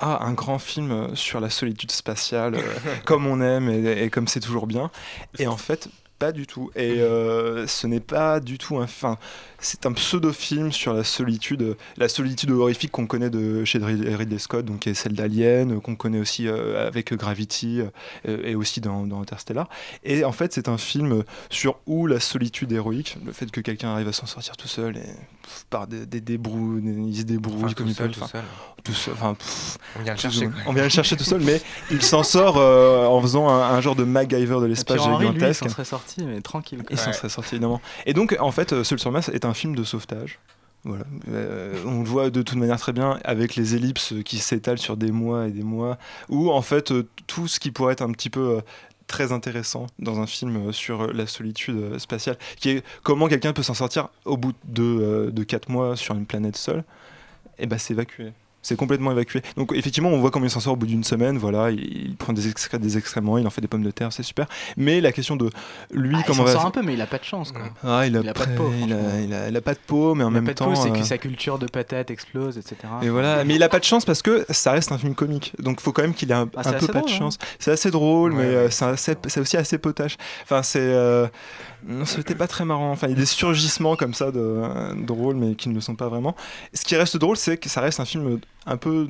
Ah, 0.03 0.25
un 0.25 0.33
grand 0.33 0.59
film 0.59 0.91
euh, 0.93 1.15
sur 1.15 1.41
la 1.41 1.51
solitude 1.51 1.91
spatiale, 1.93 2.55
euh, 2.55 2.61
comme 3.05 3.27
on 3.27 3.41
aime 3.43 3.69
et, 3.69 4.05
et 4.05 4.09
comme 4.11 4.27
c'est 4.29 4.41
toujours 4.41 4.67
bien. 4.67 4.91
Et 5.39 5.47
en 5.47 5.59
fait, 5.59 5.89
pas 6.19 6.33
du 6.33 6.47
tout. 6.47 6.71
Et 6.75 7.01
euh, 7.03 7.67
ce 7.67 7.87
n'est 7.87 8.01
pas 8.01 8.41
du 8.41 8.57
tout 8.57 8.79
un. 8.79 8.85
Enfin, 8.85 9.19
c'est 9.61 9.87
un 9.87 9.93
pseudo-film 9.93 10.73
sur 10.73 10.93
la 10.93 11.05
solitude, 11.05 11.77
la 11.97 12.09
solitude 12.09 12.51
horrifique 12.51 12.91
qu'on 12.91 13.07
connaît 13.07 13.31
de 13.31 13.65
chez 13.65 13.79
Rid- 13.79 14.05
Ridley 14.17 14.39
Scott, 14.39 14.65
donc 14.65 14.81
qui 14.81 14.89
est 14.91 14.95
celle 14.95 15.13
d'Alien, 15.15 15.81
qu'on 15.81 15.97
connaît 15.97 16.19
aussi 16.21 16.49
euh, 16.49 16.87
avec 16.87 17.13
Gravity 17.15 17.83
euh, 18.29 18.39
et 18.45 18.55
aussi 18.55 18.81
dans, 18.81 19.07
dans 19.07 19.21
Interstellar. 19.21 19.69
Et 20.05 20.25
en 20.25 20.33
fait, 20.33 20.53
c'est 20.53 20.69
un 20.69 20.79
film 20.79 21.25
sur 21.51 21.77
où 21.87 22.07
la 22.07 22.21
solitude 22.21 22.73
héroïque, 22.73 23.17
le 23.25 23.33
fait 23.33 23.51
que 23.51 23.61
quelqu'un 23.61 23.91
arrive 23.91 24.09
à 24.09 24.13
s'en 24.13 24.27
sortir 24.27 24.57
tout 24.57 24.69
seul 24.69 24.97
et 24.97 25.01
pff, 25.43 25.67
par 25.71 25.87
des, 25.87 26.07
des 26.07 26.21
débrouilles, 26.21 26.83
il 27.09 27.17
se 27.19 27.23
débrouille 27.23 27.65
Enfin, 27.65 27.73
comme 27.75 27.87
tout 27.87 27.93
il 27.93 27.97
peut. 27.97 28.03
seul, 28.05 28.13
tout 28.13 28.27
seul. 28.29 28.43
tout 28.85 28.93
seul, 28.93 29.15
enfin, 29.15 29.35
pff, 29.35 29.79
On 29.99 30.03
vient 30.03 30.15
le 30.15 30.19
chercher, 30.19 30.47
quoi. 30.47 30.55
On 30.67 30.73
vient 30.73 30.83
le 30.85 30.89
chercher 30.89 31.17
tout 31.17 31.25
seul, 31.25 31.41
mais 31.43 31.61
il 31.91 32.03
s'en 32.03 32.23
sort 32.23 32.57
euh, 32.57 33.05
en 33.07 33.21
faisant 33.21 33.49
un, 33.49 33.61
un 33.75 33.81
genre 33.81 33.97
de 33.97 34.05
MacGyver 34.05 34.59
de 34.61 34.67
l'espace 34.67 35.05
lui, 35.07 35.13
il 35.21 35.27
gigantesque. 35.27 35.65
s'en 35.65 35.69
serait 35.69 35.85
sorti, 35.85 36.25
mais 36.25 36.41
tranquille. 36.41 36.79
quoi. 36.79 36.89
Il 36.91 36.99
s'en 36.99 37.13
serait 37.13 37.29
sorti 37.29 37.57
évidemment. 37.57 37.81
Et 38.07 38.15
donc, 38.15 38.37
en 38.41 38.51
fait, 38.53 38.83
Seul 38.83 38.99
sur 38.99 39.11
Mars 39.13 39.29
est 39.31 39.45
un 39.45 39.50
film 39.55 39.75
de 39.75 39.85
sauvetage. 39.85 40.39
Euh, 40.87 41.83
on 41.85 42.01
le 42.01 42.07
voit 42.07 42.31
de 42.31 42.43
toute 42.43 42.57
manière 42.57 42.79
très 42.79 42.93
bien 42.93 43.19
avec 43.25 43.55
les 43.55 43.75
ellipses 43.75 44.15
qui 44.25 44.39
s'étalent 44.39 44.79
sur 44.79 44.97
des 44.97 45.13
mois 45.13 45.47
et 45.47 45.51
des 45.51 45.63
mois, 45.63 45.99
où 46.29 46.51
en 46.51 46.63
fait 46.63 46.91
euh, 46.91 47.07
tout 47.27 47.49
ce 47.49 47.61
qui 47.61 47.71
pourrait 47.71 47.93
être 47.93 48.03
un 48.03 48.13
petit 48.13 48.31
peu 48.31 48.57
euh, 48.57 48.61
très 49.07 49.33
intéressant 49.33 49.87
dans 49.99 50.21
un 50.21 50.27
film 50.27 50.73
sur 50.73 51.13
la 51.13 51.27
solitude 51.27 51.99
spatiale, 51.99 52.39
qui 52.57 52.71
est 52.71 52.85
comment 53.03 53.29
quelqu'un 53.29 53.53
peut 53.53 53.63
s'en 53.63 53.75
sortir 53.75 54.09
au 54.25 54.37
bout 54.37 54.55
de, 54.65 55.31
de 55.33 55.43
4 55.43 55.69
mois 55.69 55.97
sur 55.97 56.15
une 56.15 56.27
planète 56.27 56.57
seule, 56.57 56.85
et 57.59 57.67
ben 57.67 57.79
c'est 57.79 57.93
évacué. 57.93 58.33
C'est 58.63 58.77
complètement 58.77 59.11
évacué. 59.13 59.41
Donc 59.57 59.73
effectivement, 59.75 60.11
on 60.11 60.19
voit 60.21 60.31
comment 60.31 60.45
il 60.45 60.51
s'en 60.51 60.61
sort 60.61 60.75
au 60.75 60.77
bout 60.77 60.87
d'une 60.87 61.03
semaine. 61.05 61.39
Voilà, 61.39 61.71
il, 61.71 61.81
il 62.11 62.17
prend 62.17 62.33
des, 62.35 62.47
excré- 62.51 62.79
des 62.79 62.99
excréments, 62.99 63.39
il 63.39 63.47
en 63.47 63.51
fait 63.51 63.61
des 63.63 63.69
pommes 63.69 63.83
de 63.83 63.91
terre, 63.91 64.13
c'est 64.13 64.23
super. 64.23 64.47
Mais 64.77 65.01
la 65.01 65.13
question 65.13 65.37
de 65.37 65.49
lui, 65.93 66.15
Ah, 66.17 66.19
il 66.21 66.25
comment 66.25 66.39
s'en 66.39 66.45
va 66.45 66.53
sort 66.53 66.67
un 66.67 66.71
peu, 66.71 66.83
mais 66.83 66.93
il 66.95 67.01
a 67.01 67.07
pas 67.07 67.19
de 67.19 67.25
chance. 67.25 67.53
Quoi. 67.53 67.63
ah, 67.85 68.07
il 68.07 68.17
a, 68.17 68.21
Il 68.21 68.29
a 68.29 68.35
pas 68.35 68.45
de 68.47 68.55
peau, 68.57 68.71
il 68.85 68.93
a, 68.93 69.21
il 69.21 69.33
a- 69.33 69.49
il 69.49 69.57
a 69.57 69.61
pas 69.63 69.73
de 69.75 69.79
peau, 69.87 70.15
mais 70.15 70.25
en 70.25 70.29
Il 70.31 70.35
même 70.35 70.45
pas 70.45 70.53
de 70.53 70.59
temps. 70.59 70.75
c'est 70.75 70.91
euh, 70.91 70.93
que 70.93 71.03
sa 71.03 71.17
culture 71.19 71.59
de 71.59 71.67
patates 71.67 72.11
explose, 72.11 72.59
etc. 72.59 72.77
Et 73.03 73.09
voilà, 73.09 73.45
mais 73.45 73.55
il 73.55 73.63
a 73.63 73.69
pas 73.71 73.79
de 73.79 73.85
chance 73.85 74.05
parce 74.05 74.21
que 74.23 74.45
ça 74.51 74.73
reste 74.73 74.93
un 74.93 74.99
film 74.99 75.15
comique. 75.15 75.53
Donc 75.59 75.81
faut 75.81 75.93
quand 75.93 76.03
même 76.03 76.15
qu'il 76.15 76.31
ait 76.31 76.35
un, 76.35 76.49
Ah, 76.57 76.61
un 76.69 76.73
peu 76.75 76.87
pas 76.87 76.93
de 76.95 76.99
drôle, 76.99 77.11
hein. 77.11 77.19
chance. 77.19 77.39
C'est 77.59 77.71
assez 77.71 77.91
drôle, 77.91 78.33
Ouais, 78.35 78.39
mais 78.45 78.49
ouais. 78.69 78.71
euh, 78.83 78.97
c'est 78.97 79.41
aussi 79.41 79.57
assez 79.57 79.79
potache. 79.79 80.17
Enfin, 80.43 80.63
c'est. 80.63 80.81
euh, 80.81 81.27
non, 81.87 82.05
c'était 82.05 82.35
pas 82.35 82.47
très 82.47 82.65
marrant. 82.65 82.91
Enfin, 82.91 83.07
il 83.07 83.11
y 83.11 83.15
a 83.15 83.17
des 83.17 83.27
surgissements 83.27 83.97
comme 83.97 84.15
ça 84.15 84.31
de 84.31 84.95
drôles, 85.05 85.37
mais 85.37 85.55
qui 85.55 85.69
ne 85.69 85.75
le 85.75 85.81
sont 85.81 85.97
pas 85.97 86.09
vraiment. 86.09 86.37
Ce 86.75 86.85
qui 86.85 86.97
reste 86.97 87.17
drôle, 87.17 87.37
c'est 87.37 87.57
que 87.57 87.69
ça 87.69 87.81
reste 87.81 88.01
un 88.01 88.05
film 88.05 88.41
un 88.67 88.77
peu. 88.77 89.09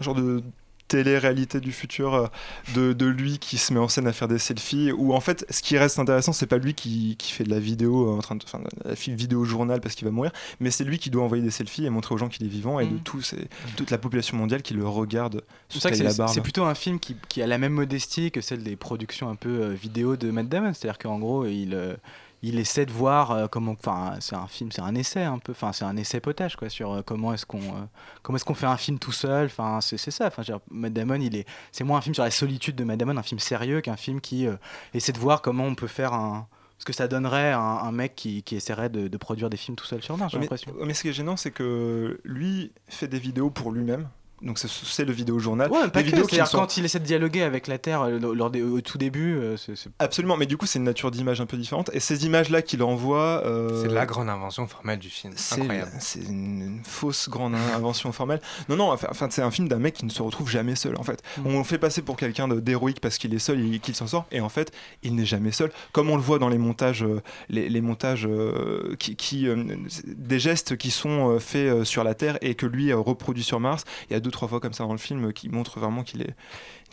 un 0.00 0.02
genre 0.02 0.14
de 0.14 0.42
télé-réalité 0.88 1.60
du 1.60 1.72
futur 1.72 2.14
euh, 2.14 2.26
de, 2.74 2.92
de 2.92 3.06
lui 3.06 3.38
qui 3.38 3.58
se 3.58 3.72
met 3.72 3.80
en 3.80 3.88
scène 3.88 4.06
à 4.06 4.12
faire 4.12 4.28
des 4.28 4.38
selfies 4.38 4.92
où 4.92 5.14
en 5.14 5.20
fait 5.20 5.44
ce 5.50 5.62
qui 5.62 5.76
reste 5.78 5.98
intéressant 5.98 6.32
c'est 6.32 6.46
pas 6.46 6.58
lui 6.58 6.74
qui, 6.74 7.16
qui 7.18 7.32
fait 7.32 7.44
de 7.44 7.50
la 7.50 7.60
vidéo 7.60 8.08
euh, 8.10 8.16
en 8.18 8.20
train 8.20 8.36
de 8.36 8.44
enfin 8.44 8.60
la 8.84 8.94
vidéo 8.94 9.44
journal 9.44 9.80
parce 9.80 9.94
qu'il 9.94 10.04
va 10.06 10.10
mourir 10.10 10.32
mais 10.60 10.70
c'est 10.70 10.84
lui 10.84 10.98
qui 10.98 11.10
doit 11.10 11.22
envoyer 11.24 11.42
des 11.42 11.50
selfies 11.50 11.84
et 11.86 11.90
montrer 11.90 12.14
aux 12.14 12.18
gens 12.18 12.28
qu'il 12.28 12.44
est 12.46 12.50
vivant 12.50 12.78
et 12.80 12.86
de 12.86 12.92
Mhm. 12.92 13.00
tout 13.00 13.22
c'est 13.22 13.48
toute 13.76 13.90
la 13.90 13.98
population 13.98 14.36
mondiale 14.36 14.62
qui 14.62 14.74
le 14.74 14.86
regarde 14.86 15.42
C'est 15.68 15.80
ça 15.80 15.90
que 15.90 15.96
c'est 15.96 16.10
c'est 16.28 16.40
plutôt 16.40 16.64
un 16.64 16.74
film 16.74 17.00
qui, 17.00 17.16
qui 17.28 17.42
a 17.42 17.46
la 17.46 17.58
même 17.58 17.72
modestie 17.72 18.30
que 18.30 18.40
celle 18.40 18.62
des 18.62 18.76
productions 18.76 19.28
un 19.30 19.34
peu 19.34 19.62
euh, 19.62 19.68
vidéo 19.72 20.16
de 20.16 20.30
Matt 20.30 20.48
Damon. 20.48 20.72
C'est-à-dire 20.74 20.98
qu'en 20.98 21.18
gros, 21.18 21.46
il, 21.46 21.74
euh, 21.74 21.94
il 22.42 22.58
essaie 22.58 22.86
de 22.86 22.92
voir 22.92 23.30
euh, 23.30 23.46
comment. 23.46 23.72
Enfin, 23.72 24.16
c'est 24.20 24.34
un 24.34 24.46
film, 24.48 24.72
c'est 24.72 24.82
un 24.82 24.94
essai 24.94 25.22
un 25.22 25.38
peu. 25.38 25.52
Enfin, 25.52 25.72
c'est 25.72 25.84
un 25.84 25.96
essai 25.96 26.20
potage 26.20 26.56
quoi 26.56 26.68
sur 26.68 26.92
euh, 26.92 27.02
comment 27.02 27.32
est-ce 27.32 27.46
qu'on 27.46 27.60
euh, 27.60 27.84
comment 28.22 28.36
est-ce 28.36 28.44
qu'on 28.44 28.54
fait 28.54 28.66
un 28.66 28.76
film 28.76 28.98
tout 28.98 29.12
seul. 29.12 29.46
Enfin, 29.46 29.80
c'est 29.80 29.96
ça. 29.96 30.26
Enfin, 30.26 30.42
Matt 30.70 30.92
Damon, 30.92 31.20
il 31.20 31.36
est. 31.36 31.46
C'est 31.70 31.84
moins 31.84 31.98
un 31.98 32.02
film 32.02 32.14
sur 32.14 32.24
la 32.24 32.30
solitude 32.30 32.74
de 32.74 32.84
Matt 32.84 32.98
Damon, 32.98 33.16
un 33.16 33.22
film 33.22 33.38
sérieux 33.38 33.80
qu'un 33.80 33.96
film 33.96 34.20
qui 34.20 34.46
essaie 34.92 35.12
de 35.12 35.18
voir 35.18 35.40
comment 35.40 35.64
on 35.64 35.74
peut 35.74 35.86
faire 35.86 36.12
un 36.12 36.48
ce 36.78 36.84
que 36.84 36.92
ça 36.92 37.06
donnerait 37.06 37.52
à 37.52 37.60
un, 37.60 37.78
un 37.84 37.92
mec 37.92 38.16
qui, 38.16 38.42
qui 38.42 38.56
essaierait 38.56 38.88
de, 38.88 39.06
de 39.06 39.16
produire 39.16 39.48
des 39.48 39.56
films 39.56 39.76
tout 39.76 39.84
seul 39.84 40.02
sur 40.02 40.16
Mars, 40.16 40.32
j'ai 40.32 40.38
mais, 40.38 40.46
l'impression. 40.46 40.74
mais 40.84 40.94
ce 40.94 41.02
qui 41.02 41.10
est 41.10 41.12
gênant 41.12 41.36
c'est 41.36 41.52
que 41.52 42.20
lui 42.24 42.72
fait 42.88 43.06
des 43.06 43.20
vidéos 43.20 43.50
pour 43.50 43.70
lui-même 43.70 44.08
donc 44.42 44.58
c'est- 44.58 45.04
le 45.04 45.12
vidéo 45.12 45.38
journal 45.38 45.70
Ouais, 45.70 45.88
pas 45.88 46.02
des 46.02 46.10
que, 46.10 46.16
vidéos 46.16 46.26
qui 46.26 46.36
sont 46.46 46.58
quand 46.58 46.76
il 46.76 46.84
essaie 46.84 46.98
de 47.00 47.04
dialoguer 47.04 47.42
avec 47.42 47.66
la 47.66 47.78
Terre 47.78 48.02
euh, 48.02 48.18
lors 48.34 48.50
des- 48.50 48.62
au 48.62 48.80
tout 48.80 48.98
début, 48.98 49.36
euh, 49.36 49.56
absolument 49.98 50.36
mais 50.36 50.46
du 50.46 50.56
coup 50.56 50.66
c'est 50.66 50.78
une 50.78 50.84
nature 50.84 51.10
d'image 51.10 51.40
un 51.40 51.46
peu 51.46 51.56
différente 51.56 51.90
et 51.92 52.00
ces 52.00 52.24
images 52.26 52.50
là 52.50 52.62
qu'il 52.62 52.82
envoie 52.82 53.42
euh, 53.44 53.82
C'est 53.82 53.88
la 53.88 54.06
grande 54.06 54.28
invention 54.28 54.66
formelle 54.66 54.98
du 54.98 55.08
film. 55.10 55.32
C'est 55.36 55.60
Incroyable. 55.60 55.90
c'est 56.00 56.20
une, 56.20 56.62
une 56.62 56.80
fausse 56.84 57.28
grande 57.28 57.54
in- 57.54 57.76
invention 57.76 58.12
formelle. 58.12 58.40
Non, 58.68 58.76
non, 58.76 58.90
enfin, 58.92 59.28
c'est 59.30 59.42
un 59.42 59.50
film 59.50 59.68
d'un 59.68 59.78
mec 59.78 59.94
qui 59.94 60.04
ne 60.04 60.10
se 60.10 60.22
retrouve 60.22 60.50
jamais 60.50 60.74
seul, 60.74 60.96
en 60.98 61.02
fait. 61.02 61.22
Mm. 61.38 61.46
On 61.46 61.58
le 61.58 61.64
fait 61.64 61.78
passer 61.78 62.02
pour 62.02 62.16
quelqu'un 62.16 62.48
d'héroïque 62.48 63.00
parce 63.00 63.18
qu'il 63.18 63.32
est 63.34 63.38
seul 63.38 63.74
et 63.74 63.78
qu'il 63.78 63.94
s'en 63.94 64.06
sort, 64.06 64.26
et 64.32 64.40
en 64.40 64.48
fait, 64.48 64.72
il 65.02 65.14
n'est 65.14 65.24
jamais 65.24 65.52
seul. 65.52 65.70
Comme 65.92 66.10
on 66.10 66.16
le 66.16 66.22
voit 66.22 66.38
dans 66.38 66.48
les 66.48 66.58
montages, 66.58 67.04
les, 67.48 67.68
les 67.68 67.80
montages 67.80 68.26
euh, 68.28 68.96
qui, 68.98 69.16
qui, 69.16 69.46
euh, 69.46 69.64
des 70.06 70.38
gestes 70.38 70.76
qui 70.76 70.90
sont 70.90 71.38
faits 71.38 71.84
sur 71.84 72.04
la 72.04 72.14
Terre 72.14 72.38
et 72.42 72.54
que 72.54 72.66
lui 72.66 72.92
reproduit 72.92 73.44
sur 73.44 73.60
Mars. 73.60 73.84
Il 74.10 74.14
y 74.14 74.16
a 74.16 74.20
deux, 74.20 74.30
trois 74.32 74.48
fois 74.48 74.58
comme 74.60 74.72
ça 74.72 74.84
dans 74.84 74.92
le 74.92 74.98
film 74.98 75.32
qui 75.32 75.48
montrent 75.48 75.78
vraiment 75.78 76.02
qu'il 76.02 76.22
est, 76.22 76.34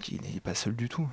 qu'il 0.02 0.22
n'est 0.22 0.40
pas 0.40 0.54
seul 0.54 0.76
du 0.76 0.88
tout. 0.90 1.08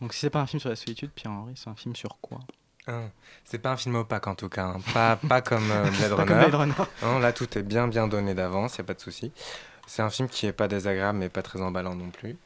Donc 0.00 0.12
si 0.12 0.20
c'est 0.20 0.30
pas 0.30 0.40
un 0.40 0.46
film 0.46 0.60
sur 0.60 0.68
la 0.68 0.76
solitude, 0.76 1.10
Pierre-Henri, 1.14 1.54
c'est 1.56 1.70
un 1.70 1.74
film 1.76 1.94
sur 1.94 2.18
quoi? 2.20 2.40
Hein, 2.88 3.10
C'est 3.44 3.58
pas 3.58 3.72
un 3.72 3.76
film 3.76 3.94
opaque 3.96 4.26
en 4.26 4.34
tout 4.34 4.48
cas, 4.48 4.66
hein. 4.66 4.80
pas, 4.92 5.16
pas 5.28 5.40
comme 5.40 5.70
euh, 5.70 5.90
Blade 5.90 6.10
Pas 6.10 6.16
Runner. 6.16 6.26
comme 6.26 6.38
Blade 6.38 6.54
Runner. 6.54 6.74
Non, 7.02 7.18
là 7.18 7.32
tout 7.32 7.58
est 7.58 7.62
bien 7.62 7.88
bien 7.88 8.06
donné 8.06 8.34
d'avance, 8.34 8.76
y 8.76 8.80
a 8.80 8.84
pas 8.84 8.94
de 8.94 9.00
souci. 9.00 9.32
C'est 9.86 10.02
un 10.02 10.10
film 10.10 10.28
qui 10.28 10.46
est 10.46 10.52
pas 10.52 10.68
désagréable 10.68 11.18
mais 11.18 11.28
pas 11.28 11.42
très 11.42 11.60
emballant 11.62 11.94
non 11.94 12.10
plus. 12.10 12.36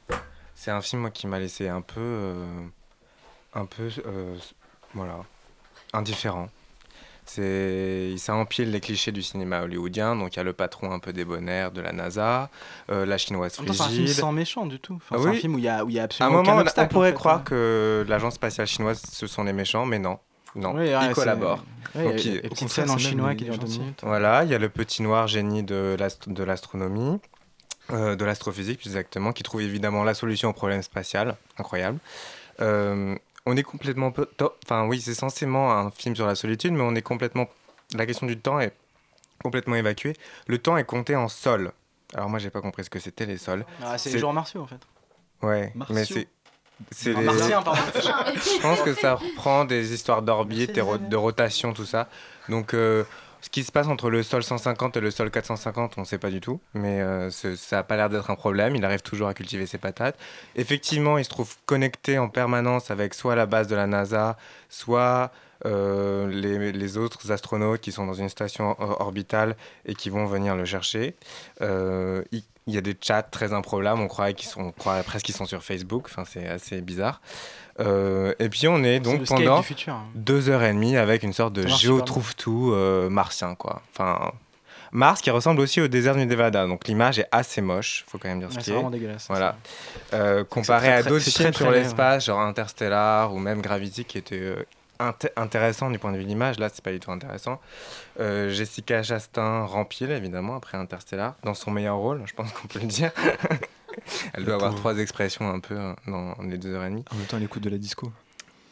C'est 0.54 0.70
un 0.70 0.82
film 0.82 1.02
moi, 1.02 1.10
qui 1.10 1.26
m'a 1.26 1.38
laissé 1.38 1.68
un 1.68 1.80
peu, 1.80 2.00
euh, 2.00 2.66
un 3.54 3.64
peu, 3.64 3.90
euh, 4.06 4.36
voilà, 4.94 5.20
indifférent. 5.94 6.50
C'est, 7.32 8.14
ça 8.18 8.34
empile 8.34 8.72
les 8.72 8.80
clichés 8.80 9.12
du 9.12 9.22
cinéma 9.22 9.62
hollywoodien. 9.62 10.16
Donc 10.16 10.34
il 10.34 10.38
y 10.38 10.40
a 10.40 10.42
le 10.42 10.52
patron 10.52 10.90
un 10.92 10.98
peu 10.98 11.12
débonnaire 11.12 11.70
de 11.70 11.80
la 11.80 11.92
NASA, 11.92 12.50
euh, 12.90 13.06
la 13.06 13.18
chinoise 13.18 13.54
temps, 13.54 13.62
c'est 13.66 13.70
un 13.82 13.84
film 13.86 14.04
frigide. 14.06 14.08
sans 14.20 14.32
méchant 14.32 14.66
du 14.66 14.80
tout. 14.80 14.94
Enfin, 14.96 15.16
Ah 15.16 15.22
c'est 15.22 15.28
un 15.28 15.30
oui. 15.32 15.38
film 15.38 15.54
où 15.54 15.58
il 15.58 15.64
y 15.64 15.68
a, 15.68 15.84
où 15.84 15.90
y 15.90 15.98
a 15.98 16.00
À 16.00 16.02
un 16.02 16.04
absolument 16.06 16.36
moment, 16.38 16.50
aucun 16.50 16.58
on- 16.58 16.60
obstacle. 16.62 16.86
on 16.90 16.92
pourrait 16.92 17.08
en 17.08 17.10
fait, 17.12 17.16
croire 17.16 17.36
hein. 17.38 17.42
que 17.44 18.04
l'agence 18.08 18.34
spatiale 18.34 18.66
chinoise, 18.66 19.00
ce 19.08 19.26
sont 19.28 19.44
les 19.44 19.52
méchants, 19.52 19.86
mais 19.86 19.98
non. 20.00 20.18
Non, 20.56 20.72
Oui, 20.74 20.80
ouais, 20.92 20.96
ils 21.08 21.12
collaborent. 21.14 21.64
ouais, 21.94 22.04
Donc, 22.04 22.24
il 22.24 22.40
contraire, 22.48 22.68
scènes 22.70 22.90
en 22.90 22.98
chinois 22.98 23.36
qui 23.36 23.44
durent 23.44 23.58
deux 23.58 23.68
minutes. 23.68 24.00
Voilà, 24.02 24.42
il 24.42 24.50
y 24.50 24.54
a 24.54 24.58
le 24.58 24.68
petit 24.68 25.00
noir 25.02 25.28
génie 25.28 25.62
de 25.62 25.96
l'astronomie, 26.44 27.20
euh, 27.92 28.16
de 28.16 28.24
l'astrophysique 28.24 28.78
plus 28.80 28.88
exactement, 28.88 29.32
qui 29.32 29.44
trouve 29.44 29.60
évidemment 29.62 30.02
la 30.02 30.14
solution 30.14 30.48
au 30.48 30.52
problème 30.52 30.82
spatial. 30.82 31.36
Incroyable. 31.58 31.98
Euh, 32.60 33.14
on 33.46 33.56
est 33.56 33.62
complètement. 33.62 34.12
Enfin, 34.64 34.86
oui, 34.86 35.00
c'est 35.00 35.14
censément 35.14 35.72
un 35.72 35.90
film 35.90 36.14
sur 36.16 36.26
la 36.26 36.34
solitude, 36.34 36.72
mais 36.72 36.82
on 36.82 36.94
est 36.94 37.02
complètement. 37.02 37.48
La 37.94 38.06
question 38.06 38.26
du 38.26 38.38
temps 38.38 38.60
est 38.60 38.72
complètement 39.42 39.76
évacuée. 39.76 40.14
Le 40.46 40.58
temps 40.58 40.76
est 40.76 40.84
compté 40.84 41.16
en 41.16 41.28
sol. 41.28 41.72
Alors, 42.14 42.28
moi, 42.28 42.38
j'ai 42.38 42.50
pas 42.50 42.60
compris 42.60 42.84
ce 42.84 42.90
que 42.90 42.98
c'était 42.98 43.26
les 43.26 43.38
sols. 43.38 43.64
Ah, 43.82 43.96
c'est 43.98 44.10
les 44.10 44.18
jours 44.18 44.32
martiaux 44.32 44.62
en 44.62 44.66
fait. 44.66 44.80
Ouais, 45.42 45.72
Martiaux. 45.74 45.94
mais 45.94 46.04
c'est. 46.04 46.28
C'est 46.92 47.12
les- 47.12 47.20
martiens, 47.22 47.60
pardon. 47.62 47.80
Je 47.94 48.60
pense 48.62 48.80
que 48.80 48.94
ça 48.94 49.14
reprend 49.16 49.66
des 49.66 49.92
histoires 49.92 50.22
d'orbite 50.22 50.78
et 50.78 50.80
ro- 50.80 50.96
de 50.96 51.16
rotation, 51.16 51.72
tout 51.74 51.84
ça. 51.84 52.08
Donc, 52.48 52.72
euh, 52.74 53.04
ce 53.40 53.48
qui 53.48 53.64
se 53.64 53.72
passe 53.72 53.88
entre 53.88 54.10
le 54.10 54.22
sol 54.22 54.42
150 54.42 54.96
et 54.96 55.00
le 55.00 55.10
sol 55.10 55.30
450, 55.30 55.94
on 55.96 56.02
ne 56.02 56.06
sait 56.06 56.18
pas 56.18 56.30
du 56.30 56.40
tout. 56.40 56.60
Mais 56.74 57.00
euh, 57.00 57.30
ça 57.30 57.76
n'a 57.76 57.82
pas 57.82 57.96
l'air 57.96 58.10
d'être 58.10 58.30
un 58.30 58.36
problème. 58.36 58.76
Il 58.76 58.84
arrive 58.84 59.02
toujours 59.02 59.28
à 59.28 59.34
cultiver 59.34 59.66
ses 59.66 59.78
patates. 59.78 60.18
Effectivement, 60.56 61.18
il 61.18 61.24
se 61.24 61.30
trouve 61.30 61.54
connecté 61.66 62.18
en 62.18 62.28
permanence 62.28 62.90
avec 62.90 63.14
soit 63.14 63.34
la 63.34 63.46
base 63.46 63.66
de 63.68 63.76
la 63.76 63.86
NASA, 63.86 64.36
soit 64.68 65.32
euh, 65.66 66.26
les, 66.28 66.96
autres 66.96 67.32
astronautes 67.32 67.80
qui 67.80 67.92
sont 67.92 68.06
dans 68.06 68.14
une 68.14 68.28
station 68.28 68.76
or- 68.78 69.00
orbitale 69.00 69.56
et 69.84 69.94
qui 69.94 70.10
vont 70.10 70.26
venir 70.26 70.56
le 70.56 70.64
chercher. 70.64 71.14
Euh, 71.60 72.22
il 72.70 72.74
y 72.74 72.78
a 72.78 72.80
des 72.80 72.96
chats 73.00 73.22
très 73.22 73.52
improbables, 73.52 74.00
on 74.00 74.08
croirait 74.08 74.34
qu'ils 74.34 74.48
sont, 74.48 74.62
on 74.62 74.72
croirait 74.72 75.02
presque 75.02 75.26
qu'ils 75.26 75.34
sont 75.34 75.46
sur 75.46 75.62
Facebook, 75.62 76.06
enfin, 76.06 76.24
c'est 76.24 76.46
assez 76.46 76.80
bizarre. 76.80 77.20
Euh, 77.80 78.34
et 78.38 78.48
puis 78.48 78.68
on 78.68 78.82
est 78.84 79.00
donc 79.00 79.24
pendant 79.24 79.62
futur, 79.62 79.94
hein. 79.94 80.04
deux 80.14 80.48
heures 80.48 80.62
et 80.62 80.72
demie 80.72 80.96
avec 80.96 81.22
une 81.22 81.32
sorte 81.32 81.52
de 81.54 81.66
géotrouve-tout 81.66 82.72
euh, 82.72 83.08
martien, 83.08 83.54
quoi. 83.54 83.82
Enfin, 83.92 84.32
Mars 84.92 85.20
qui 85.20 85.30
ressemble 85.30 85.60
aussi 85.60 85.80
au 85.80 85.88
désert 85.88 86.16
du 86.16 86.26
Nevada, 86.26 86.66
donc 86.66 86.88
l'image 86.88 87.18
est 87.18 87.28
assez 87.30 87.60
moche, 87.60 88.04
faut 88.08 88.18
quand 88.18 88.28
même 88.28 88.40
dire 88.40 88.52
ce 88.52 88.58
qui 88.58 88.64
c'est 88.64 88.70
est. 88.72 88.74
vraiment 88.74 88.90
dégueulasse, 88.90 89.26
Voilà. 89.28 89.56
Euh, 90.12 90.44
comparé 90.44 90.88
très, 90.88 90.96
à 90.96 91.02
d'autres 91.02 91.24
films 91.24 91.52
très, 91.52 91.52
sur 91.52 91.66
très 91.66 91.80
l'espace, 91.80 92.26
genre 92.26 92.40
Interstellar 92.40 93.32
ou 93.32 93.38
même 93.38 93.62
Gravity 93.62 94.04
qui 94.04 94.18
étaient 94.18 94.54
inté- 95.00 95.30
intéressants 95.36 95.90
du 95.90 95.98
point 95.98 96.12
de 96.12 96.16
vue 96.18 96.24
de 96.24 96.28
l'image, 96.28 96.58
là 96.58 96.68
c'est 96.72 96.84
pas 96.84 96.92
du 96.92 97.00
tout 97.00 97.10
intéressant. 97.10 97.60
Euh, 98.20 98.50
Jessica 98.50 99.02
Chastain 99.02 99.64
rempile 99.64 100.10
évidemment 100.10 100.56
après 100.56 100.78
Interstellar 100.78 101.34
dans 101.42 101.54
son 101.54 101.70
meilleur 101.70 101.96
rôle, 101.96 102.22
je 102.26 102.34
pense 102.34 102.52
qu'on 102.52 102.68
peut 102.68 102.80
le 102.80 102.86
dire. 102.86 103.10
Elle 104.34 104.44
doit 104.44 104.54
avoir 104.54 104.74
trois 104.74 104.96
expressions 104.98 105.50
un 105.50 105.60
peu 105.60 105.74
euh, 105.76 105.92
dans 106.06 106.34
les 106.42 106.58
deux 106.58 106.74
heures 106.74 106.84
et 106.84 106.90
demie. 106.90 107.04
En 107.12 107.16
même 107.16 107.26
temps, 107.26 107.36
elle 107.38 107.42
écoute 107.42 107.62
de 107.62 107.70
la 107.70 107.78
disco. 107.78 108.12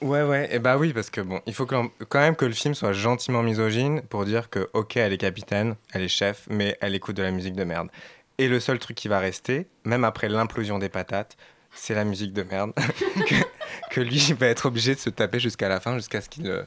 Ouais, 0.00 0.22
ouais, 0.22 0.48
et 0.54 0.60
bah 0.60 0.76
oui, 0.78 0.92
parce 0.92 1.10
que 1.10 1.20
bon, 1.20 1.40
il 1.46 1.54
faut 1.54 1.66
que 1.66 1.74
quand 2.08 2.20
même 2.20 2.36
que 2.36 2.44
le 2.44 2.52
film 2.52 2.72
soit 2.74 2.92
gentiment 2.92 3.42
misogyne 3.42 4.00
pour 4.02 4.24
dire 4.24 4.48
que, 4.48 4.70
ok, 4.72 4.96
elle 4.96 5.12
est 5.12 5.18
capitaine, 5.18 5.74
elle 5.92 6.02
est 6.02 6.08
chef, 6.08 6.46
mais 6.48 6.78
elle 6.80 6.94
écoute 6.94 7.16
de 7.16 7.22
la 7.24 7.32
musique 7.32 7.56
de 7.56 7.64
merde. 7.64 7.88
Et 8.38 8.46
le 8.46 8.60
seul 8.60 8.78
truc 8.78 8.96
qui 8.96 9.08
va 9.08 9.18
rester, 9.18 9.66
même 9.84 10.04
après 10.04 10.28
l'implosion 10.28 10.78
des 10.78 10.88
patates, 10.88 11.36
c'est 11.72 11.94
la 11.94 12.04
musique 12.04 12.32
de 12.32 12.42
merde 12.42 12.72
que, 13.28 13.34
que 13.90 14.00
lui 14.00 14.32
va 14.38 14.46
être 14.46 14.66
obligé 14.66 14.94
de 14.94 15.00
se 15.00 15.10
taper 15.10 15.40
jusqu'à 15.40 15.68
la 15.68 15.80
fin, 15.80 15.96
jusqu'à 15.96 16.20
ce 16.20 16.28
qu'il 16.28 16.48
euh, 16.48 16.64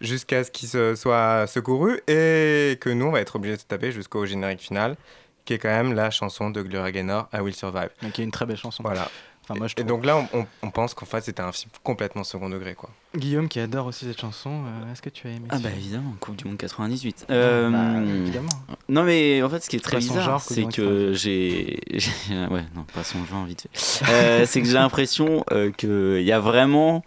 jusqu'à 0.00 0.44
ce 0.44 0.50
qu'il 0.50 0.68
se 0.68 0.94
soit 0.94 1.46
secouru, 1.46 2.00
et 2.08 2.78
que 2.80 2.90
nous, 2.90 3.06
on 3.06 3.10
va 3.10 3.20
être 3.20 3.36
obligé 3.36 3.56
de 3.56 3.60
se 3.60 3.66
taper 3.66 3.92
jusqu'au 3.92 4.26
générique 4.26 4.60
final, 4.60 4.96
qui 5.44 5.54
est 5.54 5.58
quand 5.58 5.68
même 5.68 5.92
la 5.92 6.10
chanson 6.10 6.50
de 6.50 6.62
Gloria 6.62 6.92
Gaynor, 6.92 7.28
I 7.32 7.40
Will 7.40 7.54
Survive. 7.54 7.90
Mais 8.02 8.10
qui 8.10 8.22
est 8.22 8.24
une 8.24 8.30
très 8.30 8.46
belle 8.46 8.56
chanson. 8.56 8.82
Voilà. 8.82 9.10
Enfin, 9.44 9.58
moi, 9.58 9.66
je 9.68 9.74
et 9.76 9.84
donc 9.84 10.06
là, 10.06 10.26
on, 10.62 10.70
pense 10.70 10.94
qu'en 10.94 11.04
fait, 11.04 11.20
c'était 11.20 11.42
un 11.42 11.52
film 11.52 11.70
complètement 11.82 12.24
second 12.24 12.48
degré, 12.48 12.74
quoi. 12.74 12.88
Guillaume 13.14 13.46
qui 13.48 13.60
adore 13.60 13.86
aussi 13.86 14.06
cette 14.06 14.18
chanson, 14.20 14.64
euh, 14.66 14.90
est-ce 14.92 15.02
que 15.02 15.10
tu 15.10 15.26
as 15.28 15.30
aimé 15.30 15.46
Ah 15.50 15.58
bah 15.58 15.68
évidemment, 15.76 16.14
Coupe 16.18 16.36
du 16.36 16.46
Monde 16.46 16.56
98. 16.56 17.26
bah, 17.28 17.34
Euh, 17.34 18.22
évidemment. 18.22 18.48
Non 18.88 19.04
mais 19.04 19.42
en 19.42 19.48
fait 19.48 19.60
ce 19.62 19.68
qui 19.70 19.76
est 19.76 19.80
très 19.80 19.98
bizarre 19.98 20.24
genre, 20.24 20.40
c'est 20.40 20.64
que 20.64 21.12
j'ai... 21.12 21.78
j'ai- 21.92 22.10
Ouais 22.50 22.64
non 22.74 22.84
pas 22.92 23.04
son 23.04 23.24
genre 23.24 23.44
vite 23.44 23.68
fait. 23.72 24.04
Euh, 24.10 24.46
c'est 24.46 24.60
que 24.62 24.66
j'ai 24.66 24.74
l'impression 24.74 25.44
euh, 25.52 25.70
qu'il 25.70 26.22
y 26.24 26.32
a 26.32 26.40
vraiment... 26.40 27.04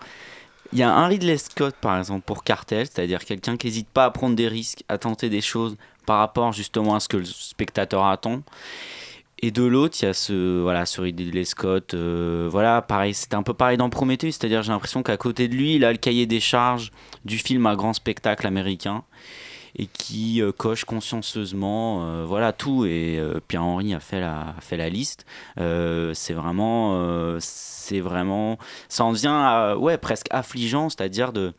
Il 0.73 0.79
y 0.79 0.83
a 0.83 0.93
un 0.93 1.07
Ridley 1.07 1.37
Scott 1.37 1.75
par 1.81 1.97
exemple 1.97 2.23
pour 2.25 2.43
Cartel, 2.45 2.85
c'est-à-dire 2.85 3.25
quelqu'un 3.25 3.57
qui 3.57 3.67
n'hésite 3.67 3.89
pas 3.89 4.05
à 4.05 4.11
prendre 4.11 4.35
des 4.35 4.47
risques, 4.47 4.83
à 4.87 4.97
tenter 4.97 5.29
des 5.29 5.41
choses 5.41 5.75
par 6.05 6.19
rapport 6.19 6.53
justement 6.53 6.95
à 6.95 6.99
ce 7.01 7.09
que 7.09 7.17
le 7.17 7.25
spectateur 7.25 8.05
attend. 8.05 8.43
Et 9.39 9.51
de 9.51 9.63
l'autre, 9.63 9.97
il 10.01 10.05
y 10.05 10.07
a 10.07 10.13
ce, 10.13 10.61
voilà, 10.61 10.85
ce 10.85 10.99
Ridley 10.99 11.45
Scott. 11.45 11.93
euh, 11.93 12.47
voilà, 12.51 12.81
pareil, 12.81 13.13
c'était 13.13 13.35
un 13.35 13.43
peu 13.43 13.53
pareil 13.53 13.77
dans 13.77 13.89
Prometheus, 13.89 14.31
c'est-à-dire 14.31 14.63
j'ai 14.63 14.71
l'impression 14.71 15.03
qu'à 15.03 15.17
côté 15.17 15.47
de 15.47 15.55
lui, 15.55 15.75
il 15.75 15.85
a 15.85 15.91
le 15.91 15.97
cahier 15.99 16.25
des 16.25 16.39
charges 16.39 16.91
du 17.23 17.37
film 17.37 17.65
à 17.67 17.75
grand 17.75 17.93
spectacle 17.93 18.47
américain 18.47 19.03
et 19.75 19.85
qui 19.85 20.41
euh, 20.41 20.51
coche 20.51 20.85
consciencieusement 20.85 22.03
euh, 22.03 22.25
voilà 22.25 22.51
tout 22.51 22.85
et 22.85 23.17
euh, 23.19 23.39
Pierre-Henri 23.47 23.93
a 23.93 23.99
fait 23.99 24.19
la 24.19 24.55
a 24.57 24.61
fait 24.61 24.77
la 24.77 24.89
liste 24.89 25.25
c'est 25.55 26.33
vraiment 26.33 27.37
c'est 27.39 27.99
vraiment 27.99 28.57
ça 28.89 29.05
en 29.05 29.13
devient 29.13 29.27
euh, 29.29 29.75
ouais 29.75 29.97
presque 29.97 30.27
affligeant 30.31 30.89
c'est-à-dire 30.89 31.31
de 31.31 31.53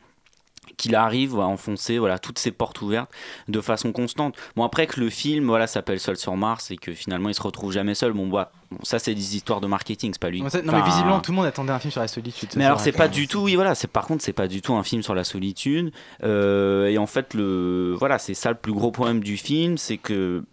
qu'il 0.78 0.94
arrive 0.94 1.38
à 1.38 1.46
enfoncer 1.46 1.98
voilà 1.98 2.18
toutes 2.18 2.38
ces 2.38 2.52
portes 2.52 2.80
ouvertes 2.80 3.10
de 3.48 3.60
façon 3.60 3.92
constante. 3.92 4.34
Bon 4.56 4.64
après 4.64 4.86
que 4.86 4.98
le 4.98 5.10
film 5.10 5.46
voilà 5.46 5.66
s'appelle 5.66 6.00
Seul 6.00 6.16
sur 6.16 6.34
Mars 6.36 6.70
et 6.70 6.76
que 6.76 6.94
finalement 6.94 7.28
il 7.28 7.34
se 7.34 7.42
retrouve 7.42 7.72
jamais 7.72 7.94
seul. 7.94 8.12
Bon 8.14 8.28
bah 8.28 8.52
bon, 8.70 8.78
ça 8.82 8.98
c'est 8.98 9.14
des 9.14 9.36
histoires 9.36 9.60
de 9.60 9.66
marketing, 9.66 10.12
c'est 10.14 10.20
pas 10.20 10.30
lui. 10.30 10.40
Non, 10.40 10.48
mais 10.72 10.82
visiblement, 10.82 11.20
tout 11.20 11.32
le 11.32 11.36
monde 11.36 11.46
attendait 11.46 11.72
un 11.72 11.78
film 11.78 11.90
sur 11.90 12.00
la 12.00 12.08
solitude. 12.08 12.48
mais 12.56 12.64
alors 12.64 12.80
c'est 12.80 12.92
pas 12.92 13.08
du 13.08 13.28
tout, 13.28 13.40
oui 13.40 13.56
voilà, 13.56 13.74
c'est 13.74 13.88
par 13.88 14.06
contre 14.06 14.24
c'est 14.24 14.32
pas 14.32 14.48
du 14.48 14.62
tout 14.62 14.72
un 14.74 14.82
film 14.82 15.02
sur 15.02 15.14
la 15.14 15.24
solitude. 15.24 15.92
Euh, 16.22 16.86
et 16.86 16.96
en 16.96 17.06
fait 17.06 17.34
le 17.34 17.94
voilà 17.98 18.18
c'est 18.18 18.34
ça 18.34 18.50
le 18.50 18.56
plus 18.56 18.72
gros 18.72 18.90
problème 18.90 19.20
du 19.20 19.36
film, 19.36 19.76
c'est 19.76 19.98
que 19.98 20.44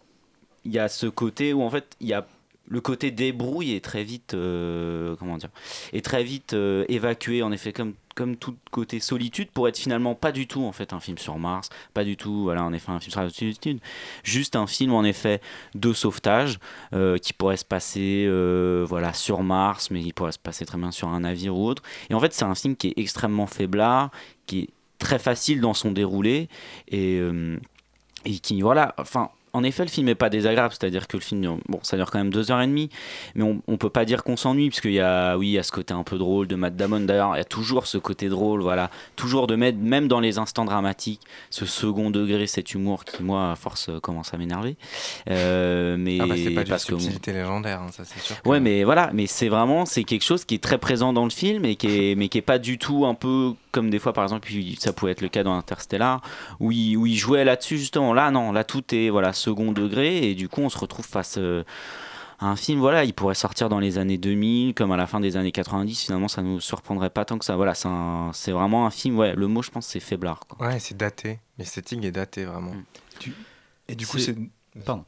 il 0.66 0.74
y 0.74 0.80
a 0.80 0.90
ce 0.90 1.06
côté 1.06 1.54
où 1.54 1.62
en 1.62 1.70
fait 1.70 1.96
il 2.02 2.08
y 2.08 2.14
a 2.14 2.26
le 2.68 2.82
côté 2.82 3.12
débrouille 3.12 3.76
est 3.76 3.84
très 3.84 4.04
vite 4.04 4.34
euh, 4.34 5.16
comment 5.20 5.38
dire 5.38 5.50
est 5.94 6.04
très 6.04 6.24
vite 6.24 6.54
euh, 6.54 6.84
évacué 6.90 7.44
en 7.44 7.52
effet 7.52 7.72
comme 7.72 7.94
comme 8.16 8.38
tout 8.38 8.56
côté 8.72 9.00
solitude 9.00 9.52
pour 9.52 9.68
être 9.68 9.78
finalement 9.78 10.16
pas 10.16 10.32
du 10.32 10.48
tout 10.48 10.64
en 10.64 10.72
fait 10.72 10.94
un 10.94 11.00
film 11.00 11.18
sur 11.18 11.38
Mars 11.38 11.70
pas 11.94 12.04
du 12.04 12.18
tout 12.18 12.44
voilà 12.44 12.64
en 12.64 12.74
effet 12.74 12.92
un 12.92 13.00
film 13.00 13.12
sur 13.12 13.22
la 13.22 13.30
solitude. 13.30 13.80
Juste 14.24 14.56
un 14.56 14.68
film 14.68 14.94
en 14.94 15.04
effet 15.04 15.42
de 15.76 15.94
sauvetage 15.94 16.60
euh, 16.94 17.18
qui 17.18 17.34
pourrait 17.34 17.58
se 17.58 17.66
passer 17.66 18.26
euh, 18.28 18.86
voilà 18.88 19.14
sur 19.14 19.44
Mars 19.44 19.92
mais 19.92 20.02
il 20.02 20.14
pourrait 20.14 20.32
se 20.32 20.40
passer 20.40 20.66
très 20.66 20.78
bien 20.78 20.92
sur 20.92 21.10
un 21.10 21.20
navire 21.20 21.56
ou 21.56 21.68
autre. 21.68 21.84
Et 22.10 22.14
en 22.14 22.20
fait 22.20 22.34
c'est 22.34 22.46
un 22.46 22.56
film 22.56 22.76
qui 22.76 22.88
est 22.88 22.98
extrêmement 22.98 23.48
faiblard 23.48 24.10
qui 24.48 24.62
est 24.62 24.70
très 24.98 25.20
facile 25.20 25.62
dans 25.62 25.74
son 25.74 25.92
déroulé 25.92 26.50
et 26.88 27.20
euh, 27.20 27.60
et 28.24 28.40
qui 28.40 28.62
voilà 28.62 28.96
enfin 28.98 29.30
en 29.56 29.64
effet 29.64 29.84
le 29.84 29.90
film 29.90 30.08
est 30.10 30.16
pas 30.16 30.30
désagréable 30.30 30.74
c'est 30.78 30.86
à 30.86 30.90
dire 30.90 31.08
que 31.08 31.18
le 31.18 31.22
film 31.22 31.60
bon 31.70 31.80
ça 31.84 31.98
dure 31.98 32.12
quand 32.12 32.18
même 32.20 32.30
deux 32.32 32.52
heures 32.52 32.62
et 32.62 32.68
demie 32.68 32.90
mais 33.36 33.44
on, 33.44 33.62
on 33.68 33.78
peut 33.78 33.90
pas 33.90 34.06
dire 34.06 34.24
qu'on 34.24 34.38
s'ennuie 34.38 34.70
parce 34.70 34.82
qu'il 34.82 34.94
y 34.94 35.00
a 35.00 35.38
oui 35.38 35.48
il 35.48 35.52
y 35.52 35.60
a 35.60 35.64
ce 35.64 35.72
côté 35.72 35.94
un 35.94 36.04
peu 36.04 36.18
drôle 36.18 36.48
de 36.48 36.56
Matt 36.56 36.76
Damon 36.76 37.00
d'ailleurs 37.02 37.36
il 37.36 37.38
y 37.40 37.42
a 37.42 37.46
toujours 37.46 37.88
ce 37.88 37.98
côté 37.98 38.30
drôle 38.30 38.62
voilà 38.62 38.90
toujours 39.16 39.48
de 39.48 39.56
mettre 39.56 39.78
même 39.80 40.08
dans 40.08 40.20
les 40.20 40.38
instants 40.38 40.66
dramatiques 40.66 41.22
ce 41.50 41.66
second 41.66 42.10
degré 42.12 42.48
cet 42.48 42.74
humour 42.74 43.06
qui 43.06 43.24
moi 43.24 43.52
à 43.52 43.56
force 43.56 43.90
euh, 43.90 44.00
commence 44.00 44.34
à 44.34 44.38
m'énerver 44.38 44.76
Euh, 45.30 45.96
mais 45.98 46.18
Ah 46.22 46.28
bah, 46.28 46.36
c'est 46.38 46.52
pas 46.52 46.64
parce 46.64 46.86
que 46.86 46.98
subtilité 46.98 47.34
légendaire, 47.34 47.82
hein, 47.82 47.90
ça 47.92 48.04
c'est 48.06 48.20
sûr. 48.20 48.42
que- 48.42 48.50
Ouais, 48.50 48.60
mais 48.60 48.84
voilà, 48.84 49.10
mais 49.14 49.28
c'est 49.28 49.50
vraiment 49.50 49.86
c'est 49.86 50.04
quelque 50.04 50.24
chose 50.24 50.46
qui 50.46 50.56
est 50.56 50.64
très 50.64 50.78
présent 50.78 51.14
dans 51.14 51.24
le 51.24 51.30
film 51.30 51.66
et 51.66 51.76
qui 51.76 51.88
est 51.88 52.16
mais 52.16 52.28
qui 52.30 52.38
est 52.38 52.42
pas 52.44 52.60
du 52.60 52.78
tout 52.78 53.06
un 53.06 53.14
peu 53.14 53.54
comme 53.76 53.90
des 53.92 54.00
fois 54.00 54.14
par 54.14 54.24
exemple 54.24 54.50
ça 54.80 54.94
pouvait 54.94 55.12
être 55.12 55.22
le 55.22 55.28
cas 55.30 55.44
dans 55.44 55.56
Interstellar 55.56 56.22
où 56.60 56.72
il, 56.72 56.96
où 56.98 57.06
il 57.06 57.16
jouait 57.18 57.44
là-dessus 57.44 57.78
justement. 57.78 58.14
Là 58.14 58.32
non, 58.32 58.52
là 58.52 58.64
tout 58.64 58.84
est 58.96 59.10
voilà 59.10 59.34
second 59.34 59.72
degré 59.72 60.30
et 60.30 60.34
du 60.36 60.50
coup 60.50 60.62
on 60.62 60.70
se 60.70 60.78
retrouve 60.78 61.06
face 61.06 61.36
euh, 61.38 61.64
à 62.40 62.48
un 62.48 62.56
film 62.56 62.80
voilà, 62.80 63.04
il 63.04 63.14
pourrait 63.14 63.36
sortir 63.36 63.70
dans 63.70 63.80
les 63.80 63.98
années 63.98 64.18
2000 64.18 64.74
comme 64.74 64.92
à 64.92 64.98
la 64.98 65.08
fin 65.08 65.20
des 65.20 65.38
années 65.38 65.52
90. 65.52 66.06
Finalement 66.06 66.28
ça 66.28 66.42
nous 66.42 66.60
surprendrait 66.60 67.10
pas 67.10 67.26
tant 67.26 67.38
que 67.38 67.46
ça. 67.46 67.56
Voilà, 67.56 67.74
c'est 67.76 68.52
vraiment 68.52 68.86
un 68.86 68.92
film. 68.92 69.18
Ouais, 69.18 69.34
le 69.36 69.48
mot 69.48 69.62
je 69.62 69.70
pense 69.72 69.86
c'est 69.86 70.00
faiblard. 70.00 70.40
Quoi. 70.48 70.68
Ouais, 70.68 70.80
c'est 70.80 70.98
daté. 70.98 71.40
L'esthétique 71.58 72.04
est 72.04 72.12
datée 72.12 72.46
vraiment. 72.46 72.74
Et 73.88 73.96
du 73.96 74.08
coup, 74.08 74.18
C'est- 74.18 74.36
c'est. 74.74 74.82
Pardon. 74.84 75.06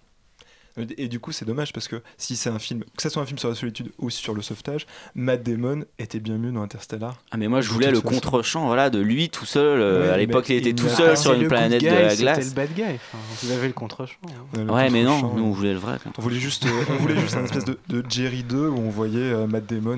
Et 0.98 1.08
du 1.08 1.20
coup, 1.20 1.32
c'est 1.32 1.46
dommage 1.46 1.74
parce 1.74 1.88
que 1.88 2.02
si 2.18 2.36
c'est 2.36 2.50
un 2.50 2.60
film, 2.60 2.84
que 2.96 3.02
ce 3.02 3.10
soit 3.10 3.22
un 3.22 3.26
film 3.26 3.38
sur 3.38 3.50
la 3.50 3.56
solitude 3.56 3.92
ou 4.00 4.10
sur 4.10 4.34
le 4.34 4.42
sauvetage, 4.42 4.86
Matt 5.16 5.44
Damon 5.44 5.84
était 6.00 6.20
bien 6.20 6.38
mieux 6.38 6.52
dans 6.52 6.62
Interstellar. 6.62 7.16
Ah 7.32 7.38
mais 7.38 7.48
moi 7.48 7.62
je 7.62 7.70
voulais 7.70 7.92
le 7.92 8.02
contre-champ 8.02 8.68
voilà 8.68 8.90
de 8.90 9.00
lui 9.00 9.30
tout 9.30 9.46
seul 9.46 9.80
euh, 9.80 10.08
Ouais, 10.08 10.10
à 10.14 10.18
l'époque 10.18 10.50
il 10.50 10.56
était 10.58 10.70
il 10.70 10.76
tout 10.76 10.90
seul 10.90 11.18
sur 11.18 11.34
une 11.34 11.48
planète 11.48 11.82
guy, 11.82 11.88
de 11.90 11.94
la 11.94 12.10
c'était 12.10 12.22
glace. 12.24 12.50
le 12.50 12.56
bad 12.56 12.74
guy. 12.76 12.84
Enfin, 12.84 13.18
vous 13.42 13.52
avez 13.52 13.68
le 13.68 13.74
contre-champ. 13.74 14.16
Le 14.56 14.64
Ouais 14.72 14.90
mais 14.90 15.04
non, 15.04 15.34
nous 15.36 15.44
on 15.44 15.52
voulait 15.52 15.74
le 15.74 15.80
vrai. 15.80 15.98
On 16.18 16.22
voulait 16.22 16.40
juste, 16.40 16.66
euh, 16.66 16.84
on 16.90 16.96
voulait 16.96 17.20
juste 17.20 17.36
un 17.36 17.44
espèce 17.44 17.66
de, 17.66 17.78
de 17.90 18.04
Jerry 18.10 18.44
2 18.44 18.68
où 18.68 18.78
on 18.78 18.90
voyait 18.90 19.20
euh, 19.20 19.48
Matt 19.48 19.66
Damon 19.66 19.98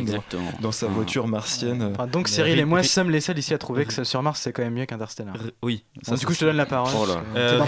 dans, 0.61 0.71
sa 0.71 0.87
voiture 0.87 1.27
martienne. 1.27 1.81
euh. 1.81 1.91
Enfin, 1.91 2.07
donc 2.07 2.27
Mais 2.27 2.33
Cyril 2.35 2.59
et 2.59 2.65
moi 2.65 2.83
sommes 2.83 3.09
les 3.09 3.21
seuls 3.21 3.37
ici 3.37 3.53
à 3.53 3.57
trouver 3.57 3.85
que 3.85 4.03
sur 4.03 4.21
Mars 4.23 4.41
c'est 4.41 4.51
quand 4.53 4.63
même 4.63 4.73
mieux 4.73 4.85
qu'Interstellar. 4.85 5.35
Oui. 5.61 5.83
Du 5.95 6.25
coup, 6.25 6.33
je 6.33 6.39
te 6.39 6.45
donne 6.45 6.57
la 6.57 6.65
parole. 6.65 6.91
Oh 6.95 7.05
Euh, 7.35 7.61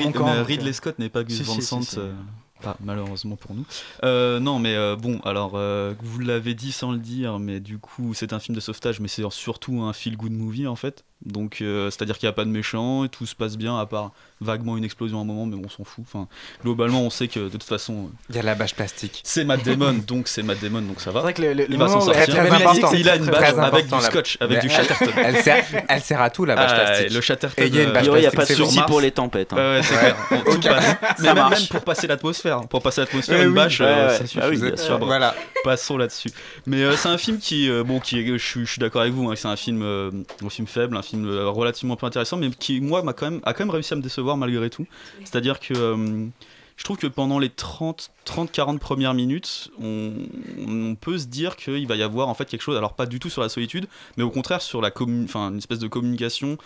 Ridley 0.43 0.70
euh, 0.70 0.74
Scott 0.74 0.99
n'est 0.99 1.09
pas 1.09 1.24
Gus 1.24 1.41
Van 1.41 1.62
Sant, 1.62 1.82
euh, 1.97 2.14
pas 2.62 2.78
malheureusement 2.82 3.36
pour 3.36 3.55
nous. 3.55 3.66
Euh, 4.03 4.39
non, 4.39 4.59
mais 4.59 4.76
euh, 4.76 4.95
bon, 4.95 5.20
alors 5.24 5.53
euh, 5.55 5.93
vous 6.01 6.20
l'avez 6.20 6.53
dit 6.53 6.72
sans 6.72 6.91
le 6.91 6.99
dire, 6.99 7.39
mais 7.39 7.59
du 7.59 7.78
coup 7.78 8.14
c'est 8.14 8.34
un 8.34 8.39
film 8.39 8.55
de 8.55 8.62
sauvetage, 8.62 8.99
mais 8.99 9.07
c'est 9.07 9.30
surtout 9.32 9.82
un 9.82 9.93
feel 9.93 10.18
good 10.18 10.32
movie 10.32 10.68
en 10.68 10.76
fait. 10.76 11.03
Donc, 11.26 11.59
euh, 11.61 11.89
c'est-à-dire 11.91 12.17
qu'il 12.17 12.28
n'y 12.28 12.32
a 12.32 12.34
pas 12.34 12.45
de 12.45 12.49
méchant 12.49 13.03
et 13.05 13.09
tout 13.09 13.26
se 13.26 13.36
passe 13.36 13.55
bien, 13.57 13.78
à 13.78 13.86
part 13.86 14.11
vaguement 14.43 14.76
une 14.76 14.84
explosion 14.84 15.19
à 15.19 15.22
un 15.22 15.24
moment, 15.26 15.45
mais 15.45 15.55
on 15.63 15.69
s'en 15.69 15.84
fout. 15.84 16.03
Enfin, 16.07 16.28
globalement, 16.63 17.01
on 17.03 17.11
sait 17.11 17.28
que 17.28 17.39
de 17.41 17.49
toute 17.49 17.63
façon. 17.63 18.09
Il 18.32 18.36
y 18.36 18.39
a 18.39 18.41
la 18.41 18.55
bâche 18.55 18.74
plastique. 18.74 19.22
C'est 19.24 19.43
Matt 19.43 19.63
Damon, 19.63 19.93
donc 20.07 20.28
c'est 20.28 20.41
Matt 20.41 20.59
Damon, 20.61 20.82
donc 20.82 20.99
ça 20.99 21.11
va. 21.11 21.19
C'est 21.19 21.24
vrai 21.26 21.34
que 21.34 21.41
le- 21.43 21.53
le- 21.53 21.65
il 21.69 21.78
va 21.78 21.88
s'en 21.88 22.01
sortir. 22.01 22.24
Très, 22.24 22.32
très 22.34 22.47
il, 22.47 22.51
a- 22.51 22.55
important. 22.55 22.91
il 22.93 23.07
a 23.09 23.15
une 23.17 23.26
bâche 23.26 23.53
avec 23.53 23.88
du 23.88 24.01
scotch, 24.01 24.38
avec 24.41 24.57
Mais 24.57 24.67
du 24.67 24.69
Chatterton. 24.74 25.11
elle 25.15 25.36
sert- 25.43 25.65
elle 25.88 26.01
sert 26.01 26.22
à 26.22 26.30
tout, 26.32 26.45
la 26.45 26.55
bâche 26.55 26.72
Ah, 26.74 26.82
plastique. 26.86 27.13
Le 27.13 27.22
Chatterton. 27.22 27.61
Et 27.63 27.67
il 27.67 27.76
y 27.76 27.80
a 27.80 27.84
une 27.84 27.89
euh, 27.89 28.28
a 28.28 28.32
pas 28.32 28.45
de 28.45 28.53
souci 28.53 28.80
pour 28.88 28.99
les 28.99 29.11
tempêtes. 29.11 29.53
hein. 29.53 29.80
C'est 29.84 29.95
clair. 29.95 30.15
Tout 30.30 30.59
mais 31.19 31.24
Ça 31.26 31.34
même, 31.36 31.53
pour 31.69 31.82
passer 31.82 32.07
l'atmosphère, 32.07 32.61
pour 32.67 32.82
passer 32.82 33.01
l'atmosphère, 33.01 33.41
Eh 33.41 33.45
une 33.45 33.53
bâche, 33.53 33.78
euh, 33.82 34.09
ça 34.17 34.26
suffit. 34.26 34.39
Ah 34.89 34.97
Voilà. 34.99 35.36
Passons 35.63 35.97
là-dessus. 35.97 36.30
Mais 36.65 36.84
c'est 36.97 37.09
un 37.09 37.17
film 37.19 37.38
qui, 37.38 37.69
bon, 37.86 37.99
qui, 37.99 38.26
je, 38.26 38.38
suis- 38.43 38.65
d'accord 38.80 39.01
avec 39.01 39.13
vous, 39.13 39.30
hein, 39.30 39.34
que 39.36 39.39
c'est 39.39 39.47
un 39.47 39.55
film, 39.55 39.84
un 39.84 40.49
film 40.49 40.67
faible, 40.67 40.97
un 40.97 41.01
film 41.03 41.11
euh, 41.16 41.49
relativement 41.49 41.95
peu 41.95 42.05
intéressant, 42.05 42.38
mais 42.38 42.49
qui, 42.49 42.82
moi, 42.82 43.03
m'a 43.03 43.14
quand 43.14 43.30
même, 43.30 43.41
a 43.43 43.53
quand 43.53 43.66
même 43.66 43.72
réussi 43.72 43.93
à 43.93 43.97
me 43.97 44.01
décevoir 44.01 44.38
malgré 44.38 44.70
tout. 44.70 44.86
C'est-à-dire 45.24 45.59
que 45.59 45.74
euh, 45.74 46.28
je 46.82 46.84
trouve 46.84 46.97
que 46.97 47.05
pendant 47.05 47.38
les 47.38 47.49
30-40 47.49 48.80
premières 48.80 49.14
minutes, 49.14 49.70
on, 49.80 50.14
on 50.68 50.95
peut 50.95 51.20
se 51.20 51.28
dire 51.28 51.55
qu'il 51.55 51.86
va 51.88 51.95
y 51.95 52.01
avoir 52.01 52.28
en 52.28 52.34
fait 52.34 52.45
quelque 52.45 52.64
chose, 52.64 52.76
alors 52.76 52.93
pas 52.93 53.05
du 53.05 53.20
tout 53.20 53.30
sur 53.30 53.43
la 53.43 53.49
solitude, 53.49 53.88
mais 54.18 54.24
au 54.24 54.32
contraire 54.32 54.64
sur 54.64 54.82
la 54.82 54.91
enfin, 54.97 55.51
une 55.51 55.59
espèce 55.59 55.78
de 55.78 55.88
communication, 55.88 56.57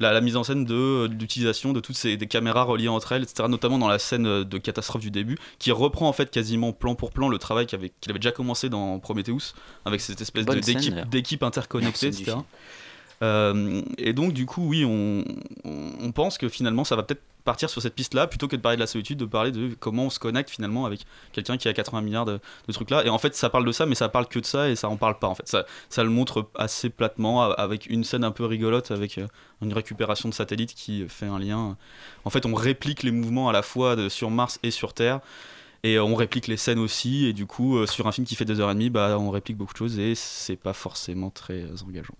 la, 0.00 0.14
la 0.14 0.22
mise 0.22 0.36
en 0.36 0.44
scène 0.44 0.64
de 0.64 1.06
l'utilisation 1.20 1.74
de 1.74 1.80
toutes 1.80 1.96
ces 1.96 2.16
des 2.16 2.26
caméras 2.26 2.62
reliées 2.62 2.88
entre 2.88 3.12
elles, 3.12 3.24
etc. 3.24 3.46
Notamment 3.46 3.78
dans 3.78 3.88
la 3.88 3.98
scène 3.98 4.26
euh, 4.26 4.42
de 4.42 4.56
catastrophe 4.56 5.02
du 5.02 5.10
début, 5.10 5.36
qui 5.58 5.70
reprend 5.70 6.08
en 6.08 6.14
fait 6.14 6.30
quasiment 6.30 6.72
plan 6.72 6.94
pour 6.94 7.10
plan 7.10 7.28
le 7.28 7.36
travail 7.36 7.66
qu'il 7.66 7.78
avait, 7.78 7.92
déjà 8.14 8.32
commencé 8.32 8.70
dans 8.70 8.98
Prometheus, 9.00 9.52
avec 9.84 10.00
cette 10.00 10.24
scène, 10.24 11.04
d'équipe 11.10 11.42
interconnectée, 11.42 12.06
etc. 12.06 12.36
Euh, 13.22 13.82
et 13.96 14.12
donc 14.12 14.32
du 14.32 14.46
coup 14.46 14.68
oui 14.68 14.84
on, 14.84 16.12
pense 16.12 16.38
que 16.38 16.48
finalement 16.48 16.84
ça 16.84 16.94
va 16.94 17.02
peut-être 17.02 17.22
partir 17.44 17.68
sur 17.68 17.82
cette 17.82 17.94
piste 17.94 18.14
là 18.14 18.28
plutôt 18.28 18.46
que 18.46 18.54
de 18.54 18.60
parler 18.60 18.76
de 18.76 18.80
la 18.80 18.86
solitude 18.86 19.18
de 19.18 19.24
parler 19.24 19.50
de 19.50 19.74
comment 19.78 20.04
on 20.04 20.10
se 20.10 20.20
connecte 20.20 20.50
finalement 20.50 20.86
avec 20.86 21.00
quelqu'un 21.32 21.56
qui 21.56 21.66
a 21.68 21.72
80 21.72 22.00
milliards 22.02 22.26
de, 22.26 22.38
de 22.68 22.72
trucs 22.72 22.90
là 22.90 23.04
et 23.04 23.08
en 23.08 23.18
fait 23.18 23.34
ça 23.34 23.50
parle 23.50 23.64
de 23.64 23.72
ça 23.72 23.86
mais 23.86 23.96
ça 23.96 24.08
parle 24.08 24.28
que 24.28 24.38
de 24.38 24.46
ça 24.46 24.68
et 24.68 24.76
ça 24.76 24.88
en 24.88 24.96
parle 24.96 25.18
pas 25.18 25.26
en 25.26 25.34
fait. 25.34 25.56
Ça, 25.88 26.04
le 26.04 26.10
montre 26.10 26.48
assez 26.54 26.90
platement 26.90 27.42
avec 27.42 27.86
une 27.86 28.04
scène 28.04 28.22
un 28.22 28.30
peu 28.30 28.44
rigolote 28.44 28.92
avec 28.92 29.18
euh, 29.18 29.26
une 29.62 29.72
récupération 29.72 30.28
de 30.28 30.34
satellite 30.34 30.74
qui 30.74 31.04
fait 31.08 31.26
un 31.26 31.40
lien. 31.40 31.76
En 32.24 32.30
fait 32.30 32.46
on 32.46 32.54
réplique 32.54 33.02
les 33.02 33.10
mouvements 33.10 33.48
à 33.48 33.52
la 33.52 33.62
fois 33.62 34.08
sur 34.08 34.30
Mars 34.30 34.60
et 34.62 34.70
sur 34.70 34.94
Terre 34.94 35.20
et 35.84 35.98
on 35.98 36.14
réplique 36.14 36.46
les 36.48 36.56
scènes 36.56 36.78
aussi, 36.78 37.26
et 37.26 37.32
du 37.32 37.46
coup, 37.46 37.76
euh, 37.78 37.86
sur 37.86 38.06
un 38.08 38.12
film 38.12 38.26
qui 38.26 38.34
fait 38.34 38.44
2h30, 38.44 38.90
bah, 38.90 39.16
on 39.18 39.30
réplique 39.30 39.56
beaucoup 39.56 39.72
de 39.72 39.78
choses, 39.78 39.98
et 39.98 40.14
c'est 40.14 40.56
pas 40.56 40.72
forcément 40.72 41.30
très 41.30 41.62
euh, 41.62 41.74
engageant. 41.86 42.14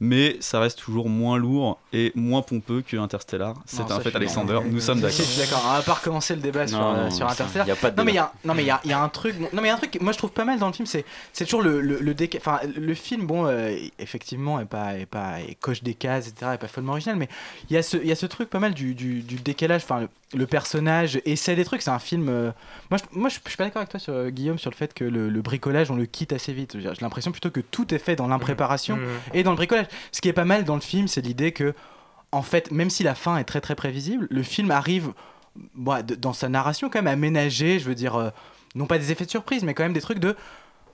Mais 0.00 0.36
ça 0.40 0.60
reste 0.60 0.78
toujours 0.78 1.08
moins 1.08 1.36
lourd 1.36 1.78
et 1.92 2.12
moins 2.14 2.42
pompeux 2.42 2.82
que 2.82 2.96
Interstellar. 2.96 3.54
C'est 3.66 3.90
un 3.90 4.00
fait, 4.00 4.14
Alexander, 4.14 4.60
nous 4.68 4.80
sommes 4.80 5.00
d'accord. 5.00 5.26
D'accord. 5.38 5.62
On 5.68 5.72
va 5.74 5.82
pas 5.82 5.94
recommencer 5.94 6.34
le 6.34 6.40
débat 6.42 6.66
sur, 6.66 6.78
Non, 6.78 6.94
euh, 6.96 7.04
non, 7.04 7.10
sur 7.10 7.28
Interstellar. 7.28 7.66
y 7.68 7.70
a 7.70 7.76
pas 7.76 7.90
de 7.90 7.96
non, 7.96 8.04
mais 8.04 8.12
il 8.12 8.14
y 8.14 8.18
débat. 8.18 8.32
a, 8.44 8.46
non, 8.48 8.54
mais 8.54 8.62
il 8.62 8.66
y 8.66 8.88
y 8.88 8.92
a 8.92 9.00
un 9.02 9.08
truc. 9.08 9.38
Non, 9.38 9.48
mais 9.54 9.62
il 9.62 9.66
y 9.66 9.70
a 9.70 9.74
un 9.74 9.78
truc. 9.78 9.90
que 9.92 10.02
Moi, 10.02 10.12
je 10.12 10.18
trouve 10.18 10.30
pas 10.32 10.44
mal 10.44 10.58
dans 10.58 10.66
le 10.68 10.72
film. 10.72 10.86
C'est, 10.86 11.04
c'est 11.32 11.44
toujours 11.44 11.62
le, 11.62 11.80
le, 11.80 11.98
le 12.00 12.14
déca- 12.14 12.38
Enfin, 12.38 12.60
le 12.76 12.94
film, 12.94 13.26
bon, 13.26 13.46
euh, 13.46 13.76
effectivement, 13.98 14.58
est 14.60 14.64
pas, 14.64 14.98
est 14.98 15.06
pas, 15.06 15.40
est 15.40 15.54
coche 15.54 15.82
des 15.82 15.94
cases, 15.94 16.28
etc. 16.28 16.52
Est 16.54 16.58
pas 16.58 16.68
follement 16.68 16.92
original, 16.92 17.16
mais 17.16 17.28
il 17.70 17.74
y 17.74 17.76
a 17.76 17.82
ce, 17.82 17.96
il 17.96 18.06
y 18.06 18.12
a 18.12 18.16
ce 18.16 18.26
truc 18.26 18.50
pas 18.50 18.58
mal 18.58 18.74
du, 18.74 18.94
du, 18.94 19.22
du 19.22 19.36
décalage. 19.36 19.82
Enfin, 19.84 20.00
le, 20.00 20.08
le 20.34 20.46
personnage 20.46 21.20
essaie 21.24 21.54
des 21.56 21.64
trucs. 21.64 21.82
C'est 21.82 21.90
un 21.90 21.98
film. 21.98 22.28
euh, 22.28 22.52
moi, 22.90 22.98
je, 22.98 23.18
moi, 23.18 23.28
je, 23.28 23.38
je 23.44 23.48
suis 23.48 23.56
pas 23.56 23.64
d'accord 23.64 23.80
avec 23.80 23.90
toi, 23.90 24.00
sur, 24.00 24.12
euh, 24.14 24.30
Guillaume, 24.30 24.58
sur 24.58 24.70
le 24.70 24.76
fait 24.76 24.94
que 24.94 25.04
le, 25.04 25.28
le 25.28 25.42
bricolage, 25.42 25.90
on 25.90 25.96
le 25.96 26.06
quitte 26.06 26.32
assez 26.32 26.52
vite. 26.52 26.76
J'ai 26.80 26.90
l'impression 27.00 27.30
plutôt 27.32 27.50
que 27.50 27.60
tout 27.60 27.94
est 27.94 27.98
fait 27.98 28.16
dans 28.16 28.26
l'impréparation 28.28 28.96
Mhm. 28.96 29.08
et 29.34 29.42
dans 29.42 29.50
le 29.50 29.56
bricolage. 29.56 29.86
Ce 30.12 30.20
qui 30.20 30.28
est 30.28 30.32
pas 30.32 30.44
mal 30.44 30.64
dans 30.64 30.74
le 30.74 30.80
film, 30.80 31.08
c'est 31.08 31.20
l'idée 31.20 31.52
que, 31.52 31.74
en 32.32 32.42
fait, 32.42 32.70
même 32.70 32.88
si 32.90 33.02
la 33.02 33.14
fin 33.14 33.36
est 33.36 33.44
très 33.44 33.60
très 33.60 33.74
prévisible, 33.74 34.26
le 34.30 34.42
film 34.42 34.70
arrive 34.70 35.12
de- 35.76 36.14
dans 36.14 36.32
sa 36.32 36.48
narration 36.48 36.88
quand 36.88 37.00
même 37.02 37.12
à 37.12 37.16
ménager, 37.16 37.78
je 37.78 37.84
veux 37.84 37.94
dire, 37.94 38.16
euh, 38.16 38.30
non 38.74 38.86
pas 38.86 38.98
des 38.98 39.12
effets 39.12 39.26
de 39.26 39.30
surprise, 39.30 39.64
mais 39.64 39.74
quand 39.74 39.82
même 39.82 39.92
des 39.92 40.00
trucs 40.00 40.18
de. 40.18 40.34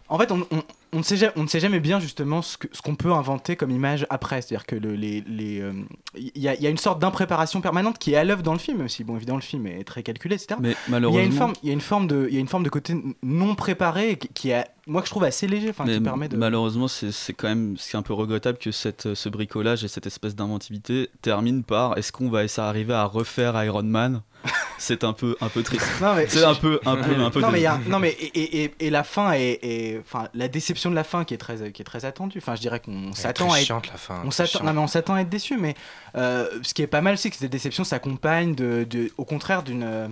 En 0.09 0.19
fait, 0.19 0.33
on, 0.33 0.45
on- 0.51 0.63
on 0.93 0.99
ne, 0.99 1.03
sait 1.03 1.17
jamais, 1.17 1.33
on 1.37 1.43
ne 1.43 1.49
sait 1.49 1.61
jamais 1.61 1.81
bien 1.81 2.01
justement 2.01 2.43
ce 2.43 2.57
que- 2.57 2.69
ce 2.73 2.81
qu'on 2.83 2.95
peut 2.97 3.13
inventer 3.13 3.57
comme 3.57 3.71
image 3.71 4.07
après. 4.11 4.43
C'est-à-dire 4.43 4.67
que 4.67 4.77
le- 4.77 4.95
les. 4.95 5.23
les, 5.27 5.61
euh, 5.61 5.73
Il 6.17 6.31
y, 6.43 6.49
a, 6.49 6.55
il 6.55 6.63
y 6.63 6.67
a 6.67 6.71
une 6.71 6.79
sorte 6.79 6.99
d'impréparation 7.01 7.61
permanente 7.61 7.99
qui 7.99 8.13
est 8.13 8.17
à 8.17 8.25
l'œuvre 8.25 8.43
dans 8.43 8.55
le 8.55 8.59
film, 8.59 8.79
même 8.79 8.89
si, 8.89 9.05
bon, 9.05 9.17
évidemment, 9.17 9.37
le 9.39 9.43
film 9.43 9.67
est 9.67 9.85
très 9.85 10.03
calculé, 10.03 10.35
etc. 10.37 10.59
Mais 10.61 10.71
il 10.71 10.73
y 10.73 10.75
a 10.75 10.77
une 10.87 10.91
malheureusement- 10.93 11.37
forme, 11.39 11.53
il 11.63 11.67
y 11.69 11.71
a 11.71 11.73
une 11.75 11.81
forme 11.81 12.07
de, 12.07 12.27
il 12.31 12.35
y 12.35 12.39
a 12.39 12.41
une 12.41 12.49
forme 12.49 12.63
de 12.65 12.71
côté 12.71 12.95
non 13.23 13.55
préparé 13.55 14.17
qui, 14.17 14.29
qui 14.29 14.51
est, 14.51 14.65
moi, 14.87 15.03
que 15.03 15.07
je 15.07 15.13
trouve 15.13 15.25
assez 15.25 15.47
léger, 15.47 15.71
enfin, 15.71 15.85
qui 15.85 16.01
permet 16.01 16.29
de. 16.29 16.37
Malheureusement, 16.37 16.89
c'est 16.89 17.13
c'est 17.13 17.35
quand 17.35 17.49
même 17.49 17.77
c'est 17.79 17.97
un 17.97 18.03
peu 18.03 18.15
regrettable 18.15 18.59
que 18.59 18.71
cette, 18.73 19.07
euh, 19.07 19.15
ce 19.15 19.29
bricolage 19.29 19.85
et 19.85 19.89
cette 19.89 20.07
espèce 20.07 20.35
d'inventivité 20.35 21.11
termine 21.23 21.63
par 21.63 21.97
est-ce 21.99 22.11
qu'on 22.11 22.31
va 22.31 22.45
essayer 22.45 22.67
arriver 22.67 22.95
à 22.95 23.05
refaire 23.05 23.63
Iron 23.65 23.83
Man? 23.83 24.23
C'est 24.81 25.03
un 25.03 25.13
peu 25.13 25.35
un 25.41 25.49
peu 25.49 25.65
triste. 25.65 25.85
C'est 26.29 26.45
un 26.45 26.55
peu 26.55 26.79
un 26.87 26.95
peu 26.97 27.15
un 27.21 27.31
peu. 27.31 27.41
non 27.41 27.51
mais, 27.51 27.61
y 27.63 27.67
a- 27.67 27.81
non 27.89 27.99
mais 27.99 28.11
et, 28.11 28.27
et- 28.39 28.65
et- 28.65 28.75
et 28.79 28.91
la 28.91 29.03
fin 29.03 29.33
est, 29.33 29.59
est- 29.63 29.99
enfin 29.99 30.29
la 30.35 30.47
déception 30.47 30.78
de 30.91 30.95
la 30.95 31.05
fin 31.05 31.25
qui 31.25 31.35
est 31.35 31.39
très 31.39 31.73
qui 31.73 31.83
est 31.83 31.85
très 31.85 32.05
attendue. 32.05 32.39
Enfin 32.39 32.55
je 32.55 32.61
dirais 32.61 32.81
qu'on 32.81 33.13
s'attend 33.13 33.53
à 33.53 33.59
être, 33.59 33.67
chiante, 33.67 33.87
la 33.89 33.99
fin, 33.99 34.23
on 34.25 34.31
s'attend 34.31 34.65
non 34.65 34.73
mais 34.73 34.81
on 34.81 34.87
s'attend 34.87 35.15
à 35.15 35.21
être 35.23 35.29
déçu 35.29 35.57
mais 35.59 35.75
euh, 36.17 36.49
ce 36.63 36.75
qui 36.75 36.83
est 36.83 36.87
pas 36.87 37.01
mal 37.01 37.19
c'est 37.19 37.31
que 37.31 37.37
cette 37.37 37.51
déception 37.51 37.85
s'accompagne 37.85 38.55
de, 38.55 38.85
de- 38.89 39.11
au 39.19 39.25
contraire 39.25 39.63
d'une 39.63 39.83
euh, 39.83 40.09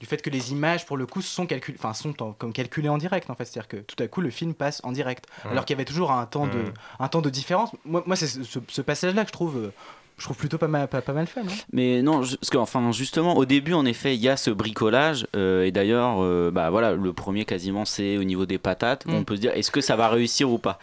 du 0.00 0.06
fait 0.06 0.20
que 0.20 0.28
les 0.30 0.52
images 0.52 0.84
pour 0.86 0.96
le 0.96 1.06
coup 1.06 1.22
sont 1.22 1.46
calculées 1.46 1.78
enfin 1.78 1.94
sont 1.94 2.22
en- 2.22 2.32
comme 2.32 2.52
calculées 2.52 2.88
en 2.88 2.98
direct 2.98 3.30
en 3.30 3.34
fait. 3.34 3.44
C'est-à-dire 3.44 3.68
que 3.68 3.76
tout 3.78 4.00
à 4.02 4.06
coup 4.08 4.20
le 4.20 4.30
film 4.30 4.52
passe 4.54 4.80
en 4.84 4.92
direct. 4.92 5.26
Alors 5.50 5.64
qu'il 5.64 5.74
y 5.74 5.78
avait 5.78 5.84
toujours 5.84 6.10
un 6.12 6.26
temps 6.26 6.46
de 6.46 6.64
un 6.98 7.08
temps 7.08 7.22
de 7.22 7.30
différence. 7.30 7.70
Moi, 7.84 8.02
moi 8.06 8.16
c'est 8.16 8.26
ce, 8.26 8.58
ce 8.68 8.80
passage 8.82 9.14
là 9.14 9.22
que 9.22 9.28
je 9.28 9.32
trouve 9.32 9.56
euh, 9.56 9.72
je 10.16 10.24
trouve 10.24 10.36
plutôt 10.36 10.58
pas 10.58 10.68
mal 10.68 10.86
pas, 10.88 11.02
pas 11.02 11.12
mal 11.12 11.26
fait 11.26 11.42
non 11.42 11.52
Mais 11.72 12.02
non, 12.02 12.20
parce 12.20 12.50
que 12.50 12.56
enfin 12.56 12.92
justement 12.92 13.36
au 13.36 13.44
début 13.44 13.72
en 13.72 13.84
effet 13.84 14.14
il 14.14 14.20
y 14.20 14.28
a 14.28 14.36
ce 14.36 14.50
bricolage 14.50 15.26
euh, 15.34 15.64
et 15.64 15.72
d'ailleurs 15.72 16.22
euh, 16.22 16.50
bah 16.52 16.70
voilà 16.70 16.92
le 16.92 17.12
premier 17.12 17.44
quasiment 17.44 17.84
c'est 17.84 18.16
au 18.16 18.24
niveau 18.24 18.46
des 18.46 18.58
patates. 18.58 19.06
Mm. 19.06 19.14
on 19.14 19.24
peut 19.24 19.36
se 19.36 19.40
dire 19.40 19.52
est-ce 19.54 19.70
que 19.70 19.80
ça 19.80 19.96
va 19.96 20.08
réussir 20.08 20.50
ou 20.50 20.58
pas? 20.58 20.78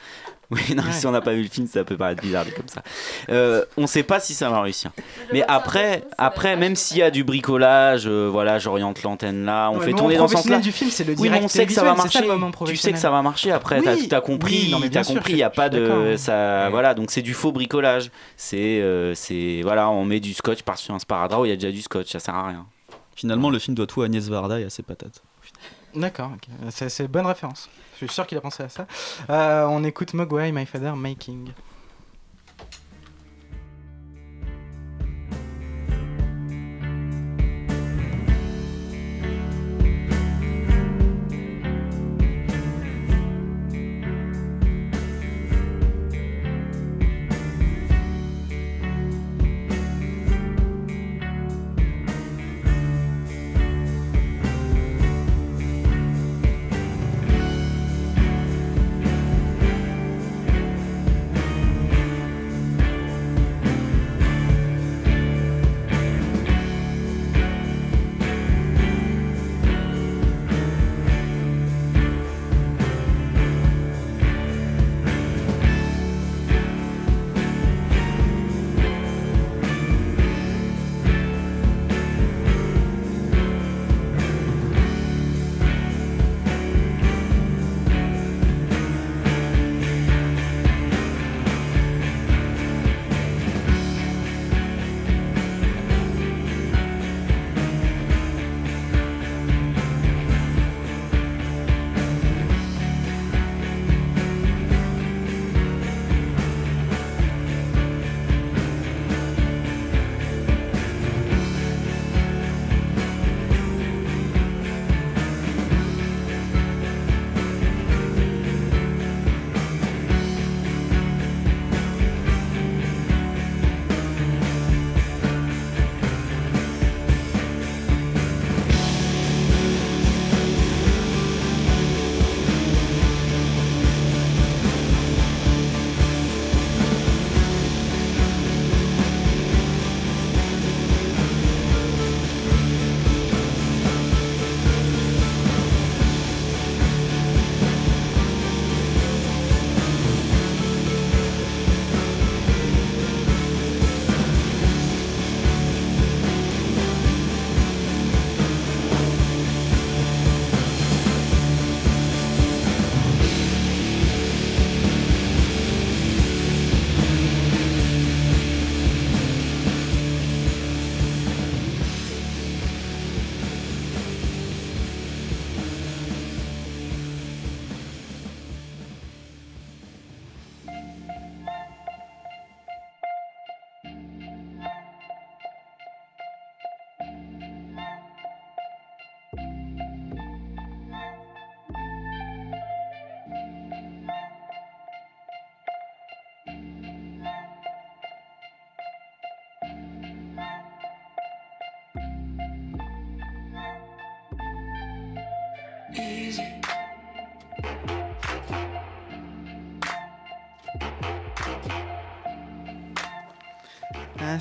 Oui 0.70 0.76
non 0.76 0.84
Ouais. 0.84 0.92
si 0.92 1.08
on 1.08 1.12
n'a 1.12 1.22
pas 1.22 1.34
vu 1.34 1.44
le 1.44 1.48
film 1.50 1.66
ça 1.68 1.84
peut 1.84 1.96
paraître 1.98 2.22
bizarre 2.22 2.46
comme 2.56 2.68
ça. 2.68 2.84
Euh, 3.30 3.64
on 3.78 3.88
sait 3.88 4.04
pas 4.04 4.20
si 4.20 4.34
ça 4.34 4.50
va 4.50 4.62
réussir. 4.62 4.92
Mais 5.32 5.44
après 5.48 6.04
après 6.18 6.56
même 6.58 6.76
s'il 6.76 6.98
y 6.98 7.02
a 7.02 7.10
du 7.12 7.24
bricolage 7.24 8.04
euh, 8.06 8.28
voilà 8.32 8.60
j'oriente 8.60 9.02
l'antenne 9.04 9.46
là 9.46 9.70
on 9.72 9.78
Ouais, 9.80 9.86
fait 9.86 9.94
tourner 9.94 10.18
dans 10.18 10.28
ce 10.28 10.36
sens-là. 10.36 10.60
du 10.60 10.72
film, 10.72 10.90
c'est 10.92 11.04
le 11.06 11.14
Oui 11.18 11.30
mais 11.30 11.38
on 11.38 11.48
direct 11.48 11.50
sait 11.52 11.66
que 11.66 11.74
ça 11.74 11.84
va 11.84 11.92
ça, 11.96 12.04
marcher. 12.04 12.20
tu 12.68 12.76
sais 12.76 12.92
que 12.92 13.00
ça 13.00 13.10
va 13.10 13.22
marcher 13.22 13.52
après 13.52 13.80
Oui, 13.80 14.08
t'as 14.10 14.18
as 14.18 14.22
compris 14.22 14.64
oui, 14.66 14.72
non, 14.72 14.80
mais 14.80 14.90
sûr, 14.92 15.16
compris 15.16 15.34
il 15.34 15.40
y 15.40 15.44
a 15.44 15.50
pas 15.50 15.70
de 15.70 16.16
ça 16.18 16.70
voilà 16.70 16.94
donc 16.94 17.12
c'est 17.12 17.22
du 17.22 17.34
faux 17.34 17.52
bricolage 17.52 18.12
c'est 18.38 18.82
euh, 18.82 19.16
c'est 19.16 19.62
voilà 19.64 19.90
on 19.90 20.04
met 20.06 20.20
du 20.20 20.34
scotch 20.34 20.64
par 20.64 20.78
sur 20.78 20.94
un 20.94 21.00
sparadrap 21.00 21.42
où 21.42 21.46
il 21.46 21.50
y 21.50 21.54
a 21.54 21.56
déjà 21.56 21.72
du 21.72 21.82
scotch 21.82 22.12
ça 22.12 22.20
sert 22.20 22.36
à 22.36 22.48
rien. 22.48 22.66
Finalement, 23.16 23.50
le 23.50 23.60
film 23.60 23.76
doit 23.76 23.86
tout 23.86 24.02
à 24.02 24.06
Agnès 24.06 24.28
Varda 24.30 24.60
et 24.60 24.64
à 24.64 24.70
ses 24.70 24.82
patates. 24.84 25.22
D'accord, 25.96 26.32
ok. 26.34 26.48
c'est 26.70 26.90
c'est 26.90 27.08
bonne 27.08 27.26
référence. 27.26 27.70
Je 27.94 28.06
suis 28.06 28.14
sûr 28.14 28.26
qu'il 28.26 28.38
a 28.38 28.42
pensé 28.42 28.64
à 28.64 28.70
ça. 28.70 28.88
Euh, 29.30 29.66
on 29.66 29.84
écoute 29.84 30.14
Mogwai, 30.14 30.52
My 30.52 30.66
Father 30.66 30.96
Making. 30.96 31.52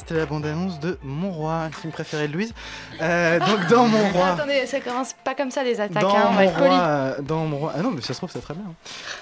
C'était 0.01 0.15
la 0.15 0.25
bande-annonce 0.25 0.81
de 0.81 0.99
Mon 1.03 1.31
Roi, 1.31 1.67
le 1.67 1.77
film 1.77 1.93
préféré 1.93 2.27
de 2.27 2.33
Louise. 2.33 2.55
Euh, 3.03 3.39
donc 3.39 3.67
dans 3.69 3.87
Mon 3.87 4.09
Roi. 4.13 4.29
Attendez, 4.29 4.65
ça 4.65 4.81
commence 4.81 5.13
pas 5.13 5.35
comme 5.35 5.51
ça 5.51 5.63
les 5.63 5.79
attaques, 5.79 6.03
Dans 6.03 6.09
hein, 6.09 6.29
on 6.31 6.33
va 6.33 6.33
mon, 6.33 6.41
être 6.41 6.59
roi, 6.59 7.15
dans 7.21 7.45
mon 7.45 7.59
roi. 7.59 7.73
Ah 7.77 7.83
non, 7.83 7.91
mais 7.91 8.01
ça 8.01 8.15
se 8.15 8.19
trouve, 8.19 8.31
c'est 8.33 8.41
très 8.41 8.55
bien. 8.55 8.65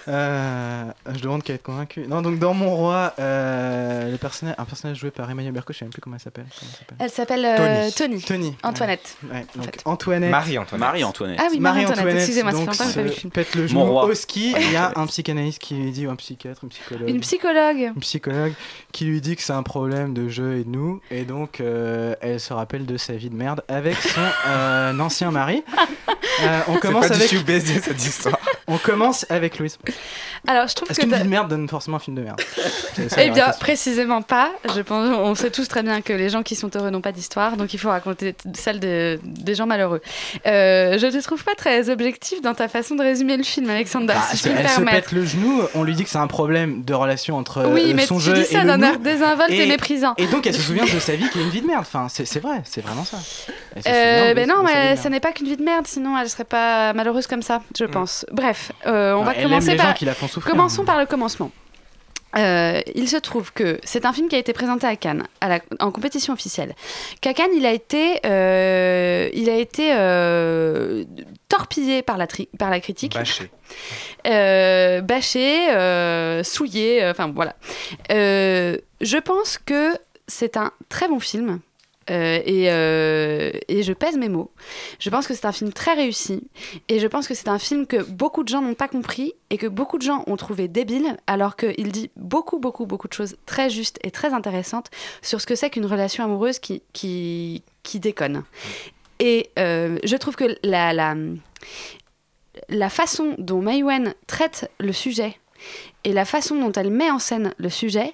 Euh, 0.06 0.84
je 1.14 1.20
demande 1.20 1.42
qu'à 1.42 1.54
être 1.54 1.62
convaincu. 1.62 2.06
Non, 2.08 2.22
donc 2.22 2.38
dans 2.38 2.54
mon 2.54 2.74
roi, 2.74 3.14
euh, 3.18 4.10
le 4.10 4.16
personnage, 4.18 4.54
un 4.58 4.64
personnage 4.64 4.98
joué 4.98 5.10
par 5.10 5.30
Emmanuel 5.30 5.52
Berco, 5.52 5.72
je 5.72 5.78
sais 5.78 5.84
même 5.84 5.92
plus 5.92 6.00
comment 6.00 6.16
elle 6.16 6.22
s'appelle. 6.22 6.46
Elle 6.50 6.68
s'appelle 6.68 6.96
Elle 6.98 7.10
s'appelle 7.10 7.44
euh, 7.44 7.90
Tony. 7.96 8.22
Tony. 8.22 8.56
Antoinette. 8.62 9.16
Ouais, 9.30 9.46
donc 9.56 9.68
Antoinette. 9.84 10.30
Marie-Antoinette. 10.30 10.86
Marie-Antoinette. 10.86 11.40
Ah 11.42 11.48
oui, 11.50 11.60
Marie-Antoinette, 11.60 12.16
excusez-moi, 12.16 12.52
ça 12.52 12.58
fait 12.58 12.64
donc, 12.64 12.78
longtemps 12.78 13.02
que 13.02 13.08
se 13.08 13.14
film. 13.14 13.32
pète 13.32 13.54
le 13.54 13.62
Mon 13.62 13.68
genou 13.68 13.84
roi. 13.92 14.04
au 14.06 14.14
ski. 14.14 14.54
Il 14.58 14.72
y 14.72 14.76
a 14.76 14.92
un 14.96 15.06
psychanalyste 15.06 15.58
qui 15.58 15.74
lui 15.74 15.90
dit, 15.90 16.06
ou 16.06 16.10
un 16.10 16.16
psychiatre, 16.16 16.64
une 16.64 16.70
psychologue. 16.70 17.08
Une 17.08 17.20
psychologue. 17.20 17.92
une 17.94 18.00
psychologue 18.00 18.52
qui 18.92 19.04
lui 19.04 19.20
dit 19.20 19.36
que 19.36 19.42
c'est 19.42 19.52
un 19.52 19.62
problème 19.62 20.14
de 20.14 20.28
jeu 20.28 20.58
et 20.58 20.64
de 20.64 20.70
nous 20.70 21.00
et 21.10 21.24
donc 21.24 21.60
euh, 21.60 22.14
elle 22.20 22.40
se 22.40 22.52
rappelle 22.52 22.86
de 22.86 22.96
sa 22.96 23.14
vie 23.14 23.30
de 23.30 23.34
merde 23.34 23.62
avec 23.68 23.96
son 23.96 24.20
euh, 24.46 24.98
ancien 24.98 25.30
mari. 25.30 25.62
Euh, 26.40 26.60
on 26.68 26.76
commence 26.76 27.08
pas 27.08 27.16
avec 27.16 27.30
du 27.30 27.38
tout 27.38 27.44
baisé 27.44 27.80
cette 27.80 28.04
histoire. 28.04 28.38
on 28.68 28.78
commence 28.78 29.26
avec 29.28 29.58
Louise. 29.58 29.76
Alors, 30.46 30.68
je 30.68 30.74
trouve 30.76 30.88
que 30.98 31.02
qu'une 31.06 31.14
vie 31.14 31.22
de 31.22 31.28
merde 31.28 31.48
donne 31.48 31.68
forcément 31.68 31.96
un 31.96 32.00
film 32.00 32.16
de 32.16 32.22
merde 32.22 32.40
ça, 33.08 33.22
Eh 33.22 33.30
bien, 33.30 33.50
précisément 33.60 34.22
pas. 34.22 34.50
Je 34.74 34.80
pense, 34.80 35.16
on 35.16 35.34
sait 35.34 35.50
tous 35.50 35.68
très 35.68 35.82
bien 35.82 36.00
que 36.00 36.12
les 36.12 36.28
gens 36.28 36.42
qui 36.42 36.56
sont 36.56 36.70
heureux 36.74 36.90
n'ont 36.90 37.00
pas 37.00 37.12
d'histoire, 37.12 37.56
donc 37.56 37.74
il 37.74 37.78
faut 37.78 37.88
raconter 37.88 38.34
celle 38.54 38.80
de, 38.80 39.18
des 39.22 39.54
gens 39.54 39.66
malheureux. 39.66 40.00
Euh, 40.46 40.98
je 40.98 41.06
te 41.06 41.22
trouve 41.22 41.42
pas 41.44 41.54
très 41.54 41.90
objectif 41.90 42.42
dans 42.42 42.54
ta 42.54 42.68
façon 42.68 42.94
de 42.94 43.02
résumer 43.02 43.36
le 43.36 43.42
film, 43.42 43.68
Alexandra, 43.70 44.16
Ah, 44.18 44.36
si 44.36 44.48
elle 44.48 44.68
se 44.68 44.80
pète 44.80 45.12
le 45.12 45.24
genou, 45.24 45.62
on 45.74 45.82
lui 45.82 45.94
dit 45.94 46.04
que 46.04 46.10
c'est 46.10 46.18
un 46.18 46.26
problème 46.26 46.82
de 46.84 46.94
relation 46.94 47.36
entre 47.36 47.66
Oui, 47.66 47.90
euh, 47.90 47.94
mais 47.94 48.06
son 48.06 48.18
tu 48.18 48.24
jeu 48.24 48.34
dis 48.34 48.40
et 48.40 48.44
ça 48.44 48.64
d'un 48.64 48.80
air 48.82 48.98
désinvolte 48.98 49.50
et 49.50 49.66
méprisant. 49.66 50.14
Et 50.18 50.26
donc 50.26 50.46
elle 50.46 50.54
se 50.54 50.62
souvient 50.62 50.84
de 50.84 50.98
sa 50.98 51.14
vie 51.14 51.28
qui 51.30 51.38
est 51.38 51.42
une 51.42 51.50
vie 51.50 51.60
de 51.60 51.66
merde. 51.66 51.80
Enfin, 51.80 52.08
c'est 52.08 52.40
vrai, 52.40 52.62
c'est 52.64 52.80
vraiment 52.80 53.04
ça. 53.04 53.18
Euh, 53.86 54.34
ben 54.34 54.48
non, 54.48 54.62
mais 54.64 54.96
ce 54.96 55.08
n'est 55.08 55.20
pas 55.20 55.32
qu'une 55.32 55.46
vie 55.46 55.56
de 55.56 55.62
merde, 55.62 55.86
sinon 55.86 56.16
elle 56.18 56.28
serait 56.28 56.44
pas 56.44 56.92
malheureuse 56.92 57.26
comme 57.26 57.42
ça, 57.42 57.62
je 57.78 57.84
pense. 57.84 58.26
Bref, 58.32 58.72
euh, 58.86 59.12
on 59.14 59.24
va 59.24 59.34
commencer 59.34 59.76
par. 59.76 59.88
gens 59.88 59.94
qui 59.94 60.04
la 60.04 60.14
font 60.14 60.28
souffrir. 60.28 60.52
Commençons 60.52 60.84
par 60.88 60.98
le 60.98 61.06
commencement. 61.06 61.50
Euh, 62.36 62.80
il 62.94 63.08
se 63.08 63.16
trouve 63.16 63.52
que 63.52 63.78
c'est 63.84 64.04
un 64.06 64.12
film 64.12 64.28
qui 64.28 64.36
a 64.36 64.38
été 64.38 64.52
présenté 64.52 64.86
à 64.86 64.96
Cannes, 64.96 65.24
à 65.40 65.48
la- 65.48 65.60
en 65.80 65.90
compétition 65.90 66.32
officielle. 66.34 66.74
Qu'à 67.22 67.32
Cannes, 67.34 67.50
il 67.54 67.64
a 67.66 67.72
été, 67.72 68.20
euh, 68.26 69.28
il 69.32 69.48
a 69.50 69.56
été 69.56 69.92
euh, 69.94 71.04
torpillé 71.48 72.02
par 72.02 72.16
la, 72.18 72.26
tri- 72.26 72.48
par 72.58 72.70
la 72.70 72.80
critique, 72.80 73.14
Bâché. 73.14 73.50
bâché, 75.02 76.42
souillé, 76.44 77.06
enfin 77.08 77.32
voilà. 77.34 77.54
Je 78.10 79.18
pense 79.18 79.58
que 79.58 79.92
c'est 80.26 80.56
un 80.56 80.70
très 80.88 81.08
bon 81.08 81.20
film. 81.20 81.60
Euh, 82.10 82.40
et, 82.44 82.70
euh, 82.70 83.50
et 83.68 83.82
je 83.82 83.92
pèse 83.92 84.16
mes 84.16 84.28
mots. 84.28 84.50
Je 84.98 85.10
pense 85.10 85.26
que 85.26 85.34
c'est 85.34 85.46
un 85.46 85.52
film 85.52 85.72
très 85.72 85.94
réussi. 85.94 86.48
Et 86.88 86.98
je 86.98 87.06
pense 87.06 87.28
que 87.28 87.34
c'est 87.34 87.48
un 87.48 87.58
film 87.58 87.86
que 87.86 88.02
beaucoup 88.02 88.42
de 88.42 88.48
gens 88.48 88.62
n'ont 88.62 88.74
pas 88.74 88.88
compris 88.88 89.34
et 89.50 89.58
que 89.58 89.66
beaucoup 89.66 89.98
de 89.98 90.02
gens 90.02 90.24
ont 90.26 90.36
trouvé 90.36 90.68
débile, 90.68 91.16
alors 91.26 91.56
qu'il 91.56 91.92
dit 91.92 92.10
beaucoup, 92.16 92.58
beaucoup, 92.58 92.86
beaucoup 92.86 93.08
de 93.08 93.12
choses 93.12 93.36
très 93.46 93.70
justes 93.70 93.98
et 94.02 94.10
très 94.10 94.32
intéressantes 94.32 94.90
sur 95.22 95.40
ce 95.40 95.46
que 95.46 95.54
c'est 95.54 95.70
qu'une 95.70 95.86
relation 95.86 96.24
amoureuse 96.24 96.58
qui, 96.58 96.82
qui, 96.92 97.62
déconne. 97.94 98.44
Et 99.18 99.50
euh, 99.58 99.98
je 100.04 100.16
trouve 100.16 100.36
que 100.36 100.56
la, 100.62 100.92
la, 100.92 101.16
la 102.68 102.88
façon 102.88 103.34
dont 103.38 103.60
Maïwen 103.60 104.14
traite 104.26 104.70
le 104.78 104.92
sujet 104.92 105.36
et 106.04 106.12
la 106.12 106.24
façon 106.24 106.54
dont 106.56 106.72
elle 106.72 106.90
met 106.90 107.10
en 107.10 107.18
scène 107.18 107.52
le 107.58 107.68
sujet 107.68 108.12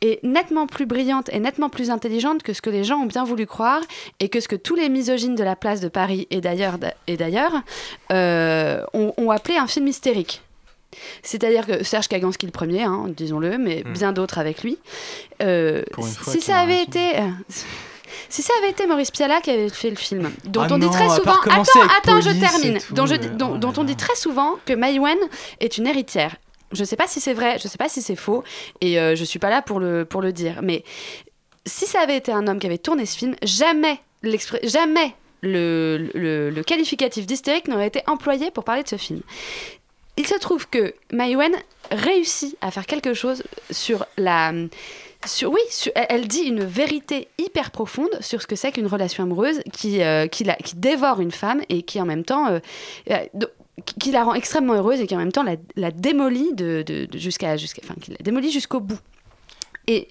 est 0.00 0.22
nettement 0.24 0.66
plus 0.66 0.86
brillante 0.86 1.28
et 1.32 1.38
nettement 1.38 1.68
plus 1.68 1.90
intelligente 1.90 2.42
que 2.42 2.52
ce 2.52 2.62
que 2.62 2.70
les 2.70 2.82
gens 2.84 2.96
ont 2.98 3.06
bien 3.06 3.24
voulu 3.24 3.46
croire 3.46 3.80
et 4.20 4.28
que 4.28 4.40
ce 4.40 4.48
que 4.48 4.56
tous 4.56 4.74
les 4.74 4.88
misogynes 4.88 5.34
de 5.34 5.44
la 5.44 5.54
place 5.56 5.80
de 5.80 5.88
Paris 5.88 6.26
et 6.30 6.40
d'ailleurs 6.40 6.78
et 7.06 7.16
d'ailleurs 7.16 7.52
euh, 8.12 8.82
ont, 8.94 9.12
ont 9.16 9.30
appelé 9.30 9.56
un 9.56 9.66
film 9.66 9.86
hystérique. 9.88 10.42
C'est-à-dire 11.22 11.66
que 11.66 11.84
Serge 11.84 12.08
Kaganski 12.08 12.46
le 12.46 12.52
premier, 12.52 12.82
hein, 12.84 13.04
disons-le, 13.08 13.58
mais 13.58 13.82
Hmm. 13.84 13.92
bien 13.92 14.12
d'autres 14.12 14.38
avec 14.38 14.62
lui. 14.62 14.78
Euh, 15.42 15.82
si 16.26 16.40
ça 16.40 16.58
avait 16.58 16.82
été... 16.82 17.18
euh, 17.18 17.28
Si 18.28 18.40
ça 18.40 18.52
avait 18.60 18.70
été 18.70 18.86
Maurice 18.86 19.10
Pialat 19.10 19.40
qui 19.40 19.50
avait 19.50 19.68
fait 19.68 19.90
le 19.90 19.96
film, 19.96 20.30
dont 20.44 20.62
Ah 20.62 20.68
on 20.70 20.78
dit 20.78 20.88
très 20.90 21.08
souvent, 21.10 21.34
attends, 21.44 21.62
attends, 21.98 22.20
je 22.20 22.28
police 22.30 22.40
termine, 22.40 22.78
tout, 22.78 22.94
dont, 22.94 23.04
je- 23.06 23.14
dont- 23.16 23.52
oh 23.54 23.58
dont 23.58 23.72
on 23.76 23.84
dit 23.84 23.96
très 23.96 24.14
souvent 24.14 24.54
que 24.64 24.72
Maïwen 24.72 25.18
est 25.60 25.76
une 25.76 25.86
héritière. 25.86 26.36
Je 26.72 26.84
sais 26.84 26.96
pas 26.96 27.06
si 27.06 27.20
c'est 27.20 27.32
vrai, 27.34 27.58
je 27.62 27.68
sais 27.68 27.78
pas 27.78 27.88
si 27.88 28.02
c'est 28.02 28.16
faux, 28.16 28.42
et 28.80 28.98
euh, 28.98 29.14
je 29.14 29.24
suis 29.24 29.38
pas 29.38 29.50
là 29.50 29.62
pour 29.62 29.78
le, 29.80 30.04
pour 30.04 30.20
le 30.22 30.32
dire. 30.32 30.60
Mais 30.62 30.82
si 31.64 31.86
ça 31.86 32.00
avait 32.00 32.16
été 32.16 32.32
un 32.32 32.46
homme 32.48 32.58
qui 32.58 32.66
avait 32.66 32.78
tourné 32.78 33.06
ce 33.06 33.16
film, 33.16 33.36
jamais, 33.42 33.98
jamais 34.64 35.14
le, 35.42 36.10
le, 36.14 36.50
le 36.50 36.62
qualificatif 36.64 37.26
d'hystérique 37.26 37.68
n'aurait 37.68 37.86
été 37.86 38.02
employé 38.06 38.50
pour 38.50 38.64
parler 38.64 38.82
de 38.82 38.88
ce 38.88 38.96
film. 38.96 39.20
Il 40.16 40.26
se 40.26 40.34
trouve 40.38 40.68
que 40.68 40.94
Maïwen 41.12 41.52
réussit 41.90 42.56
à 42.62 42.70
faire 42.70 42.86
quelque 42.86 43.14
chose 43.14 43.42
sur 43.70 44.06
la. 44.16 44.52
Sur, 45.26 45.50
oui, 45.50 45.60
elle- 45.94 46.28
dit 46.28 46.42
une 46.42 46.64
vérité 46.64 47.26
hyper 47.38 47.70
profonde 47.72 48.10
sur 48.20 48.40
ce 48.40 48.46
que 48.46 48.54
c'est 48.54 48.70
qu'une 48.70 48.86
relation 48.86 49.24
amoureuse 49.24 49.60
qui, 49.72 50.02
euh, 50.02 50.26
qui, 50.28 50.44
la- 50.44 50.54
qui 50.56 50.76
dévore 50.76 51.20
une 51.20 51.32
femme 51.32 51.62
et 51.68 51.82
qui 51.82 52.00
en 52.00 52.04
même 52.06 52.24
temps 52.24 52.46
euh, 52.48 52.60
euh, 53.10 53.16
qui- 53.84 54.10
la 54.12 54.24
rend 54.24 54.34
extrêmement 54.34 54.74
heureuse 54.74 55.00
et 55.00 55.06
qui 55.06 55.14
en 55.14 55.18
même 55.18 55.32
temps 55.32 55.42
la, 55.42 55.56
la 55.76 55.90
démolit 55.90 56.52
de- 56.54 56.82
de- 56.86 57.18
jusqu'à 57.18 57.56
jusqu'à 57.56 57.82
enfin 57.84 57.94
qui 58.00 58.10
la 58.10 58.16
démolit 58.22 58.50
jusqu'au 58.50 58.80
bout. 58.80 58.98
Et 59.86 60.08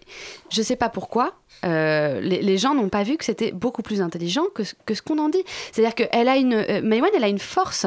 je 0.49 0.61
sais 0.61 0.75
pas 0.75 0.89
pourquoi, 0.89 1.33
euh, 1.65 2.19
les, 2.21 2.57
gens 2.57 2.75
n'ont 2.75 2.89
pas 2.89 3.03
vu 3.03 3.17
que 3.17 3.25
c'était 3.25 3.51
beaucoup 3.51 3.81
plus 3.81 4.01
intelligent 4.01 4.43
que, 4.53 4.63
ce- 4.63 4.73
que 4.85 4.93
qu'on 5.05 5.17
en 5.17 5.29
dit. 5.29 5.43
C'est-à-dire 5.71 5.95
qu'elle 5.95 6.27
a 6.27 6.37
une, 6.37 6.53
euh, 6.53 7.11
elle 7.15 7.23
a 7.23 7.27
une 7.27 7.39
force 7.39 7.85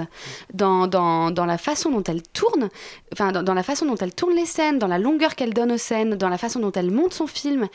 dans, 0.52 0.86
dans, 0.86 1.46
la 1.46 1.58
façon 1.58 1.90
dont 1.90 2.02
elle 2.02 2.22
tourne, 2.22 2.68
enfin 3.12 3.32
dans, 3.32 3.54
la 3.54 3.62
façon 3.62 3.86
dont 3.86 3.96
elle 3.96 4.14
tourne 4.14 4.34
les 4.34 4.46
scènes, 4.46 4.78
dans 4.78 4.86
la 4.86 4.98
longueur 4.98 5.34
qu'elle 5.34 5.54
donne 5.54 5.72
aux 5.72 5.78
scènes, 5.78 6.16
dans 6.16 6.28
la 6.28 6.38
façon 6.38 6.60
dont 6.60 6.72
elle 6.72 6.90
monte 6.90 7.14
son 7.14 7.26
film 7.26 7.68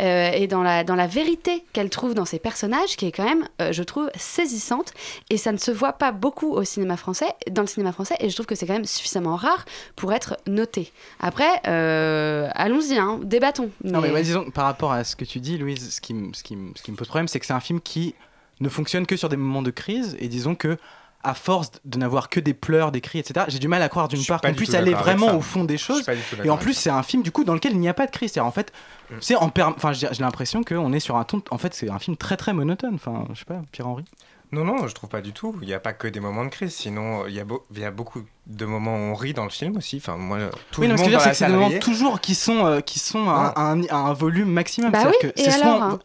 euh, 0.00 0.30
et 0.32 0.46
dans 0.46 0.62
la, 0.62 0.82
dans 0.84 0.94
la 0.94 1.06
vérité 1.06 1.64
qu'elle 1.72 1.90
trouve 1.90 2.14
dans 2.14 2.24
ses 2.24 2.38
personnages, 2.38 2.96
qui 2.96 3.06
est 3.06 3.12
quand 3.12 3.24
même, 3.24 3.46
euh, 3.60 3.72
je 3.72 3.82
trouve, 3.82 4.10
saisissante. 4.16 4.92
Et 5.28 5.36
ça 5.36 5.52
ne 5.52 5.58
se 5.58 5.70
voit 5.70 5.92
pas 5.92 6.12
beaucoup 6.12 6.52
au 6.52 6.64
cinéma 6.64 6.96
français, 6.96 7.32
dans 7.50 7.62
le 7.62 7.68
cinéma 7.68 7.92
français, 7.92 8.16
et 8.20 8.28
je 8.28 8.34
trouve 8.34 8.46
que 8.46 8.54
c'est 8.54 8.66
quand 8.66 8.72
même 8.72 8.84
suffisamment 8.84 9.36
rare 9.36 9.64
pour 9.96 10.12
être 10.12 10.36
noté. 10.46 10.92
Après, 11.20 11.60
allons-y, 11.64 12.98
hein, 12.98 13.20
débattons. 13.22 13.59
Non, 13.84 14.00
mais 14.00 14.22
disons, 14.22 14.50
par 14.50 14.64
rapport 14.64 14.92
à 14.92 15.04
ce 15.04 15.16
que 15.16 15.24
tu 15.24 15.40
dis, 15.40 15.58
Louise, 15.58 15.94
ce 15.94 16.00
qui, 16.00 16.14
me- 16.14 16.32
ce 16.32 16.42
qui, 16.42 16.56
ce 16.76 16.82
qui 16.82 16.90
me 16.92 16.96
pose 16.96 17.08
problème, 17.08 17.28
c'est 17.28 17.40
que 17.40 17.46
c'est 17.46 17.52
un 17.52 17.60
film 17.60 17.80
qui 17.80 18.14
ne 18.60 18.68
fonctionne 18.68 19.06
que 19.06 19.16
sur 19.16 19.28
des 19.28 19.36
moments 19.36 19.62
de 19.62 19.70
crise. 19.70 20.16
Et 20.20 20.28
disons 20.28 20.54
que, 20.54 20.76
à 21.22 21.34
force 21.34 21.70
de 21.84 21.98
n'avoir 21.98 22.30
que 22.30 22.40
des 22.40 22.54
pleurs, 22.54 22.92
des 22.92 23.00
cris, 23.02 23.18
etc., 23.18 23.44
j'ai 23.48 23.58
du 23.58 23.68
mal 23.68 23.82
à 23.82 23.88
croire 23.90 24.08
d'une 24.08 24.24
part 24.24 24.40
qu'on 24.40 24.48
puisse 24.56 24.70
aller 24.78 24.92
vraiment 25.04 25.26
au 25.38 25.42
fond 25.42 25.64
des 25.64 25.76
choses. 25.76 26.02
Et 26.46 26.50
en 26.50 26.56
plus, 26.56 26.72
c'est 26.74 26.88
un 26.90 27.02
film 27.02 27.22
du 27.22 27.30
coup 27.30 27.44
dans 27.44 27.52
lequel 27.54 27.72
il 27.72 27.78
n'y 27.78 27.88
a 27.90 27.94
pas 27.94 28.06
de 28.06 28.10
crise. 28.10 28.32
C'est-à-dire, 28.32 28.46
en 28.48 28.52
fait, 28.52 28.72
c'est 29.20 29.34
en 29.36 29.48
perm- 29.50 29.74
Enfin, 29.76 29.92
j'ai 29.92 30.08
j'ai 30.12 30.22
l'impression 30.22 30.62
qu'on 30.64 30.92
est 30.94 31.00
sur 31.00 31.16
un 31.16 31.24
ton. 31.24 31.42
En 31.50 31.58
fait, 31.58 31.74
c'est 31.74 31.90
un 31.90 31.98
film 31.98 32.16
très 32.16 32.36
très 32.38 32.54
monotone. 32.54 32.94
Enfin, 32.94 33.26
je 33.34 33.38
sais 33.38 33.44
pas, 33.44 33.60
Pierre-Henri? 33.70 34.04
Non, 34.52 34.64
non, 34.64 34.88
je 34.88 34.94
trouve 34.94 35.08
pas 35.10 35.20
du 35.20 35.32
tout. 35.32 35.54
Il 35.62 35.68
n'y 35.68 35.74
a 35.74 35.78
pas 35.80 35.92
que 35.92 36.08
des 36.08 36.18
moments 36.20 36.44
de 36.44 36.48
crise. 36.50 36.74
Sinon, 36.74 37.26
il 37.28 37.34
y, 37.34 37.40
a 37.40 37.44
beau- 37.44 37.64
il 37.72 37.78
y 37.80 37.84
a 37.84 37.90
beaucoup 37.92 38.22
de 38.46 38.64
moments 38.64 38.94
où 38.96 38.98
on 38.98 39.14
rit 39.14 39.32
dans 39.32 39.44
le 39.44 39.50
film 39.50 39.76
aussi. 39.76 39.98
Enfin, 39.98 40.16
moi, 40.16 40.38
tout 40.72 40.80
oui, 40.80 40.88
le 40.88 40.94
non, 40.94 40.98
mais 40.98 41.04
ce 41.04 41.04
que 41.04 41.10
je 41.10 41.16
veux 41.16 41.16
dire, 41.16 41.20
c'est 41.22 41.30
que 41.30 41.36
c'est 41.36 41.46
des 41.46 41.52
moments 41.52 41.78
toujours 41.80 42.20
qui 42.20 42.34
sont, 42.34 42.66
euh, 42.66 42.80
qui 42.80 42.98
sont 42.98 43.28
à, 43.30 43.32
un, 43.32 43.46
à 43.54 43.60
un- 43.72 43.82
à 43.88 43.96
un 43.96 44.12
volume 44.12 44.50
maximum. 44.50 44.90
Bah 44.90 45.00
C'est-à-dire 45.02 45.18
oui, 45.22 45.30
que 45.32 45.40
et 45.40 45.44
c'est 45.50 45.62
hein 45.62 45.98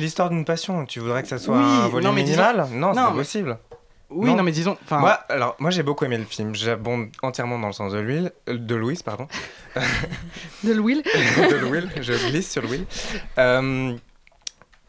l'histoire 0.00 0.30
d'une 0.30 0.44
passion. 0.44 0.86
Tu 0.86 1.00
voudrais 1.00 1.22
que 1.22 1.28
ça 1.28 1.38
soit 1.38 1.56
Oui, 1.56 1.62
un 1.64 1.82
non, 1.82 1.88
volume 1.88 2.14
disons- 2.14 2.24
minimal 2.24 2.56
Non, 2.72 2.94
c'est 2.94 3.00
non, 3.00 3.06
pas 3.06 3.10
mais- 3.10 3.16
possible. 3.16 3.58
Oui, 4.14 4.34
non, 4.34 4.42
mais 4.42 4.52
disons. 4.52 4.76
Moi, 4.90 5.12
alors, 5.30 5.56
moi, 5.58 5.70
j'ai 5.70 5.82
beaucoup 5.82 6.04
aimé 6.04 6.18
le 6.18 6.24
film. 6.24 6.54
J'abonde 6.54 7.08
entièrement 7.22 7.58
dans 7.58 7.68
le 7.68 7.72
sens 7.72 7.92
de 7.92 7.98
l'huile, 7.98 8.30
euh, 8.48 8.58
de 8.58 8.74
Louise, 8.74 9.02
pardon. 9.02 9.26
De 10.64 10.72
l'huile 10.72 11.02
de 11.50 11.56
l'huile. 11.66 11.90
Je 12.00 12.12
glisse 12.28 12.50
sur 12.52 12.60
l'huile. 12.62 12.84
Euh, 13.38 13.94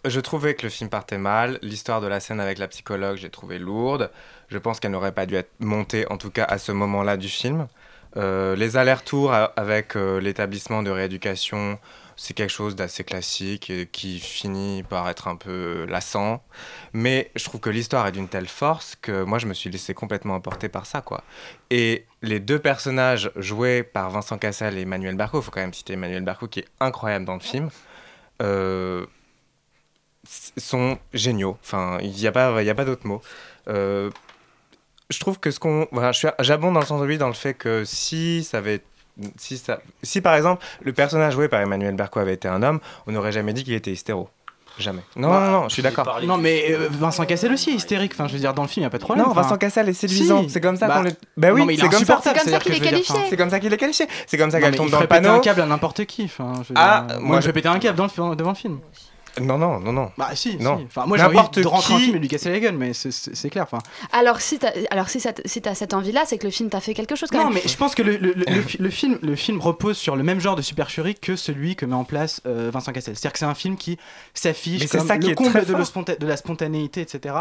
je 0.05 0.19
trouvais 0.19 0.55
que 0.55 0.63
le 0.63 0.69
film 0.69 0.89
partait 0.89 1.17
mal. 1.17 1.59
L'histoire 1.61 2.01
de 2.01 2.07
la 2.07 2.19
scène 2.19 2.39
avec 2.39 2.57
la 2.57 2.67
psychologue, 2.67 3.17
j'ai 3.17 3.29
trouvé 3.29 3.59
lourde. 3.59 4.11
Je 4.49 4.57
pense 4.57 4.79
qu'elle 4.79 4.91
n'aurait 4.91 5.13
pas 5.13 5.25
dû 5.25 5.35
être 5.35 5.51
montée, 5.59 6.05
en 6.11 6.17
tout 6.17 6.31
cas 6.31 6.43
à 6.43 6.57
ce 6.57 6.71
moment-là 6.71 7.17
du 7.17 7.29
film. 7.29 7.67
Euh, 8.15 8.55
les 8.55 8.77
allers-retours 8.77 9.33
avec 9.33 9.95
euh, 9.95 10.19
l'établissement 10.19 10.83
de 10.83 10.91
rééducation, 10.91 11.79
c'est 12.15 12.35
quelque 12.35 12.51
chose 12.51 12.75
d'assez 12.75 13.03
classique 13.03 13.71
et 13.71 13.87
qui 13.87 14.19
finit 14.19 14.83
par 14.83 15.09
être 15.09 15.27
un 15.27 15.35
peu 15.35 15.85
lassant. 15.89 16.43
Mais 16.93 17.31
je 17.35 17.43
trouve 17.45 17.59
que 17.59 17.71
l'histoire 17.71 18.05
est 18.05 18.11
d'une 18.11 18.27
telle 18.27 18.47
force 18.47 18.95
que 19.01 19.23
moi 19.23 19.39
je 19.39 19.47
me 19.47 19.53
suis 19.55 19.71
laissé 19.71 19.95
complètement 19.95 20.35
emporter 20.35 20.69
par 20.69 20.85
ça. 20.85 21.01
quoi. 21.01 21.23
Et 21.71 22.05
les 22.21 22.39
deux 22.39 22.59
personnages 22.59 23.31
joués 23.35 23.81
par 23.81 24.11
Vincent 24.11 24.37
Cassel 24.37 24.77
et 24.77 24.81
Emmanuel 24.81 25.15
Barco, 25.15 25.39
il 25.39 25.43
faut 25.43 25.51
quand 25.51 25.61
même 25.61 25.73
citer 25.73 25.93
Emmanuel 25.93 26.23
Barco 26.23 26.47
qui 26.47 26.59
est 26.59 26.67
incroyable 26.79 27.25
dans 27.25 27.35
le 27.35 27.39
film, 27.39 27.69
euh, 28.41 29.05
sont 30.57 30.97
géniaux. 31.13 31.57
Enfin, 31.63 31.97
il 32.01 32.11
n'y 32.11 32.27
a 32.27 32.31
pas, 32.31 32.61
il 32.61 32.65
y 32.65 32.69
a 32.69 32.75
pas 32.75 32.85
d'autre 32.85 33.05
mot. 33.07 33.21
Euh, 33.67 34.09
je 35.09 35.19
trouve 35.19 35.39
que 35.39 35.51
ce 35.51 35.59
qu'on. 35.59 35.87
Voilà, 35.91 36.11
j'abonde 36.39 36.73
dans 36.73 36.79
le 36.79 36.85
sens 36.85 37.01
de 37.01 37.05
lui 37.05 37.17
dans 37.17 37.27
le 37.27 37.33
fait 37.33 37.53
que 37.53 37.83
si 37.85 38.43
ça 38.43 38.57
avait. 38.59 38.81
Si, 39.37 39.59
ça, 39.59 39.79
si 40.01 40.21
par 40.21 40.33
exemple 40.33 40.65
le 40.81 40.91
personnage 40.91 41.33
joué 41.33 41.47
par 41.47 41.61
Emmanuel 41.61 41.93
Berco 41.95 42.19
avait 42.19 42.33
été 42.33 42.47
un 42.47 42.63
homme, 42.63 42.79
on 43.05 43.11
n'aurait 43.11 43.31
jamais 43.31 43.53
dit 43.53 43.63
qu'il 43.63 43.73
était 43.75 43.91
hystéro. 43.91 44.27
Jamais. 44.79 45.01
Non, 45.15 45.29
Bah, 45.29 45.39
non, 45.41 45.51
non, 45.61 45.69
je 45.69 45.73
suis 45.73 45.83
d'accord. 45.83 46.19
Non, 46.23 46.37
mais 46.37 46.65
euh, 46.71 46.87
Vincent 46.89 47.23
Cassel 47.27 47.51
aussi 47.53 47.69
est 47.69 47.73
hystérique. 47.75 48.13
Enfin, 48.15 48.27
je 48.27 48.33
veux 48.33 48.39
dire, 48.39 48.55
dans 48.55 48.63
le 48.63 48.67
film, 48.67 48.81
il 48.81 48.85
n'y 48.85 48.87
a 48.87 48.89
pas 48.89 48.97
de 48.97 49.03
problème. 49.03 49.27
Non, 49.27 49.31
Vincent 49.31 49.55
Cassel 49.57 49.87
est 49.87 49.93
séduisant. 49.93 50.41
si. 50.41 50.49
C'est 50.49 50.61
comme 50.61 50.77
ça 50.77 50.87
Bah, 50.87 50.95
qu'on 50.95 51.01
le. 51.03 51.11
Bah 51.37 51.51
oui, 51.53 51.59
non, 51.59 51.65
mais 51.67 51.75
il 51.75 51.79
est 51.79 51.83
c'est 51.83 51.89
comme 51.89 52.03
ça. 52.03 52.15
insupportable, 52.15 52.39
C'est 52.39 52.43
comme 52.49 52.53
ça 52.53 52.59
qu'il 52.59 52.73
est 52.73 52.79
qualifié. 52.79 53.15
C'est 53.29 53.37
comme 53.37 53.49
ça 53.51 53.59
qu'il 53.59 53.71
est 53.71 53.77
qualifié. 53.77 54.07
C'est 54.25 54.37
comme 54.39 54.49
ça 54.49 54.59
qu'elle 54.59 54.75
tombe 54.75 54.87
il 54.87 54.91
dans 54.91 54.99
le 54.99 55.05
ferait 55.05 55.15
péter 55.19 55.27
panneau. 55.27 55.37
un 55.37 55.41
câble 55.41 55.61
à 55.61 55.65
n'importe 55.67 56.05
qui. 56.05 56.23
Enfin, 56.23 56.53
je 56.63 56.69
veux 56.69 56.73
Ah, 56.75 57.05
dire, 57.07 57.19
moi, 57.19 57.27
moi, 57.29 57.41
je 57.41 57.45
vais 57.45 57.53
péter 57.53 57.67
un 57.67 57.77
câble 57.77 57.97
dans 57.99 58.05
le, 58.31 58.35
devant 58.35 58.49
le 58.49 58.55
film. 58.55 58.79
Non, 59.41 59.57
non, 59.57 59.79
non, 59.79 59.91
non. 59.93 60.11
Bah, 60.17 60.29
si, 60.35 60.57
Non. 60.57 60.77
si. 60.77 60.85
Enfin, 60.85 61.05
moi, 61.07 61.17
j'ai 61.17 61.23
envie 61.23 61.35
N'importe 61.35 61.59
de 61.59 61.67
rentrer 61.67 61.93
en 61.93 61.97
qui- 61.97 62.03
film 62.03 62.15
et 62.15 62.19
lui 62.19 62.27
casser 62.27 62.51
la 62.51 62.59
gueule, 62.59 62.75
mais 62.77 62.93
c'est- 62.93 63.49
clair. 63.49 63.63
Enfin, 63.63 63.79
Alors 64.11 64.41
si 64.41 64.59
t'as 64.59 64.71
alors 64.91 65.09
si, 65.09 65.19
ça 65.19 65.33
t- 65.33 65.41
si 65.45 65.61
t'as 65.61 65.73
cette 65.75 65.93
envie-là, 65.93 66.23
c'est 66.25 66.37
que 66.37 66.45
le 66.45 66.51
film 66.51 66.69
t'a 66.69 66.79
fait 66.81 66.93
quelque 66.93 67.15
chose 67.15 67.29
quand 67.31 67.39
non, 67.39 67.45
même. 67.45 67.53
mais 67.63 67.67
je 67.67 67.75
pense 67.77 67.95
que 67.95 68.03
le, 68.03 68.17
le- 68.17 68.33
le- 68.33 68.45
le 68.47 68.61
fi- 68.61 68.77
le 68.77 68.89
film, 68.89 69.17
le 69.21 69.35
film 69.35 69.59
repose 69.59 69.97
sur 69.97 70.15
le 70.15 70.23
même 70.23 70.39
genre 70.39 70.55
de 70.55 70.61
supercherie 70.61 71.15
que 71.15 71.35
celui 71.35 71.75
que 71.75 71.85
met 71.85 71.95
en 71.95 72.03
place 72.03 72.41
euh, 72.45 72.69
Vincent 72.71 72.91
Cassel. 72.91 73.15
C'est-à-dire 73.15 73.33
que 73.33 73.39
c'est 73.39 73.45
un 73.45 73.55
film 73.55 73.75
qui 73.77 73.91
Mais 73.91 73.97
s'affiche 74.33 74.81
c'est 74.87 74.97
comme 74.97 75.07
ça 75.07 75.17
qui 75.17 75.27
le 75.27 75.31
est 75.33 75.35
comble 75.35 75.53
de, 75.65 75.71
le 75.73 75.83
fort. 75.83 75.85
sponta- 76.03 76.17
de 76.17 76.27
la 76.27 76.37
spontanéité, 76.37 77.01
etc. 77.01 77.35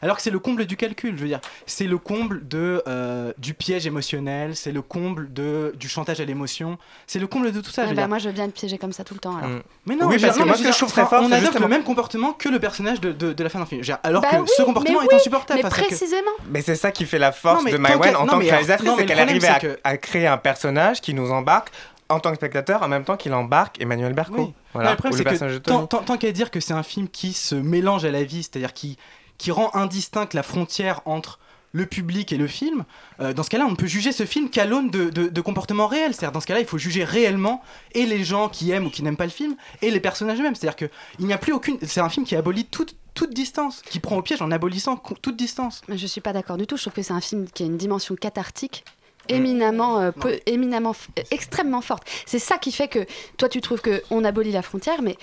Alors 0.00 0.16
que 0.16 0.22
c'est 0.22 0.30
le 0.30 0.38
comble 0.38 0.64
du 0.64 0.76
calcul. 0.76 1.14
Je 1.16 1.22
veux 1.22 1.28
dire, 1.28 1.40
c'est 1.66 1.86
le 1.86 1.98
comble 1.98 2.46
de 2.46 2.82
euh, 2.86 3.32
du 3.38 3.54
piège 3.54 3.86
émotionnel, 3.86 4.54
c'est 4.56 4.72
le 4.72 4.82
comble 4.82 5.32
de 5.32 5.74
du 5.78 5.88
chantage 5.88 6.20
à 6.20 6.24
l'émotion, 6.24 6.78
c'est 7.06 7.18
le 7.18 7.26
comble 7.26 7.52
de 7.52 7.60
tout 7.60 7.70
ça. 7.70 7.82
Ah 7.82 7.84
je 7.86 7.90
veux 7.90 7.96
bah, 7.96 8.02
dire. 8.02 8.08
moi 8.08 8.18
je 8.18 8.28
veux 8.28 8.34
bien 8.34 8.44
être 8.44 8.54
piégé 8.54 8.78
comme 8.78 8.92
ça 8.92 9.04
tout 9.04 9.14
le 9.14 9.20
temps 9.20 9.36
alors. 9.36 9.50
Mm. 9.50 9.62
Mais 9.86 9.96
non, 9.96 10.06
Oui, 10.06 10.18
parce 10.20 10.34
que 10.36 10.40
non, 10.40 10.46
moi, 10.46 10.56
ce 10.56 10.62
que 10.62 10.72
je 10.72 10.78
trouve 10.78 10.92
très 10.92 11.06
fort, 11.06 11.28
on 11.32 11.38
adopte 11.38 11.60
le 11.60 11.68
même 11.68 11.84
comportement 11.84 12.32
que 12.32 12.48
le 12.48 12.58
personnage 12.58 13.00
de, 13.00 13.12
de, 13.12 13.32
de 13.32 13.42
la 13.44 13.48
fin 13.50 13.58
d'un 13.58 13.66
film. 13.66 13.82
Alors 14.02 14.22
Bah 14.22 14.28
que 14.32 14.36
oui, 14.36 14.48
ce 14.56 14.62
comportement 14.62 15.02
est 15.02 15.08
oui, 15.10 15.14
insupportable. 15.16 15.60
Mais 15.62 15.68
que- 15.68 15.74
précisément. 15.74 16.30
Mais 16.50 16.62
c'est 16.62 16.74
ça 16.76 16.90
qui 16.92 17.04
fait 17.06 17.18
la 17.18 17.32
force 17.32 17.64
de 17.64 17.76
Maïwen 17.76 18.16
en 18.16 18.20
non, 18.26 18.32
tant 18.32 18.38
que 18.38 18.44
réalisatrice, 18.44 18.90
c'est 18.96 19.06
qu'elle 19.06 19.20
arrive 19.20 19.44
à, 19.44 19.58
que- 19.58 19.78
à 19.84 19.96
créer 19.96 20.26
un 20.26 20.38
personnage 20.38 21.00
qui 21.00 21.14
nous 21.14 21.30
embarque 21.30 21.70
en 22.08 22.20
tant 22.20 22.30
que 22.30 22.36
spectateur 22.36 22.82
en 22.82 22.88
même 22.88 23.04
temps 23.04 23.16
qu'il 23.16 23.32
embarque 23.32 23.80
Emmanuel 23.80 24.12
Berco. 24.12 24.34
Oui. 24.36 24.54
Voilà, 24.74 24.90
Non, 24.90 24.92
le 24.92 24.96
problème, 24.98 25.18
c'est 25.18 25.24
le 25.24 25.30
personnage 25.30 25.54
de 25.54 25.58
que 25.60 25.64
tant, 25.64 25.86
tant- 25.86 26.02
tant 26.02 26.16
qu'à 26.18 26.30
dire 26.32 26.50
que 26.50 26.60
c'est 26.60 26.74
un 26.74 26.82
film 26.82 27.08
qui 27.08 27.32
se 27.32 27.54
mélange 27.54 28.04
à 28.04 28.10
la 28.10 28.22
vie, 28.24 28.42
c'est-à-dire 28.42 28.72
qui, 28.74 28.98
qui 29.38 29.50
rend 29.50 29.70
indistincte 29.74 30.34
la 30.34 30.42
frontière 30.42 31.00
entre 31.06 31.38
le 31.74 31.86
public 31.86 32.32
et 32.32 32.36
le 32.36 32.46
film, 32.46 32.84
euh, 33.20 33.32
dans 33.32 33.42
ce 33.42 33.48
cas-là, 33.50 33.64
on 33.66 33.70
ne 33.70 33.76
peut 33.76 33.86
juger 33.86 34.12
ce 34.12 34.26
film 34.26 34.50
qu'à 34.50 34.66
l'aune 34.66 34.90
de, 34.90 35.08
de, 35.10 35.28
de 35.28 35.40
comportements 35.40 35.86
réels. 35.86 36.12
C'est-à-dire, 36.14 36.32
dans 36.32 36.40
ce 36.40 36.46
cas-là, 36.46 36.60
il 36.60 36.66
faut 36.66 36.78
juger 36.78 37.02
réellement 37.04 37.62
et 37.94 38.04
les 38.04 38.24
gens 38.24 38.48
qui 38.50 38.70
aiment 38.70 38.86
ou 38.86 38.90
qui 38.90 39.02
n'aiment 39.02 39.16
pas 39.16 39.24
le 39.24 39.30
film 39.30 39.56
et 39.80 39.90
les 39.90 40.00
personnages 40.00 40.38
eux-mêmes. 40.38 40.54
C'est-à-dire 40.54 40.76
qu'il 40.76 41.26
n'y 41.26 41.32
a 41.32 41.38
plus 41.38 41.52
aucune. 41.52 41.78
C'est 41.82 42.00
un 42.00 42.08
film 42.10 42.26
qui 42.26 42.36
abolit 42.36 42.66
toute, 42.66 42.94
toute 43.14 43.32
distance, 43.32 43.80
qui 43.88 44.00
prend 44.00 44.16
au 44.18 44.22
piège 44.22 44.42
en 44.42 44.50
abolissant 44.50 44.96
toute 45.22 45.36
distance. 45.36 45.80
Mais 45.88 45.96
Je 45.96 46.06
suis 46.06 46.20
pas 46.20 46.32
d'accord 46.34 46.58
du 46.58 46.66
tout. 46.66 46.76
Je 46.76 46.82
trouve 46.82 46.92
que 46.94 47.02
c'est 47.02 47.14
un 47.14 47.20
film 47.22 47.46
qui 47.52 47.62
a 47.62 47.66
une 47.66 47.78
dimension 47.78 48.14
cathartique 48.16 48.84
éminemment, 49.28 50.00
euh, 50.00 50.10
peu- 50.10 50.40
éminemment, 50.46 50.94
euh, 51.18 51.22
extrêmement 51.30 51.80
forte. 51.80 52.02
C'est 52.26 52.40
ça 52.40 52.58
qui 52.58 52.72
fait 52.72 52.88
que 52.88 53.06
toi 53.36 53.48
tu 53.48 53.60
trouves 53.60 53.80
que 53.80 54.02
on 54.10 54.24
abolit 54.24 54.50
la 54.52 54.62
frontière, 54.62 55.00
mais 55.00 55.16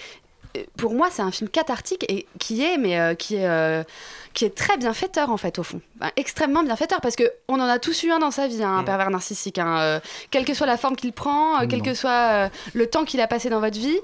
pour 0.78 0.94
moi 0.96 1.10
c'est 1.12 1.22
un 1.22 1.32
film 1.32 1.50
cathartique 1.50 2.06
et 2.10 2.26
qui 2.40 2.64
est, 2.64 2.78
mais 2.78 2.98
euh, 2.98 3.14
qui 3.14 3.36
est, 3.36 3.46
qui 4.34 4.46
est 4.46 4.56
très 4.56 4.78
bienfaiteur 4.78 5.30
en 5.32 5.38
fait 5.38 5.60
au 5.60 5.64
fond, 5.64 5.82
Enfin, 6.02 6.12
extrêmement 6.16 6.64
bienfaiteur 6.64 7.02
parce 7.02 7.16
que 7.16 7.24
on 7.50 7.56
en 7.56 7.68
a 7.68 7.78
tous 7.80 8.04
eu 8.04 8.12
un 8.12 8.20
dans 8.20 8.32
sa 8.32 8.48
vie, 8.48 8.64
hein, 8.64 8.78
un 8.78 8.84
pervers 8.84 9.10
narcissique, 9.10 9.58
hein, 9.58 9.80
euh, 9.80 10.00
quelle 10.32 10.46
que 10.46 10.54
soit 10.54 10.68
la 10.68 10.78
forme 10.78 10.96
qu'il 10.96 11.12
prend, 11.12 11.60
euh, 11.62 11.66
quel 11.70 11.82
que 11.82 11.94
soit 11.94 12.12
euh, 12.12 12.50
le 12.74 12.88
temps 12.88 13.04
qu'il 13.06 13.20
a 13.22 13.28
passé 13.28 13.50
dans 13.50 13.60
votre 13.60 13.78
vie, 13.78 13.98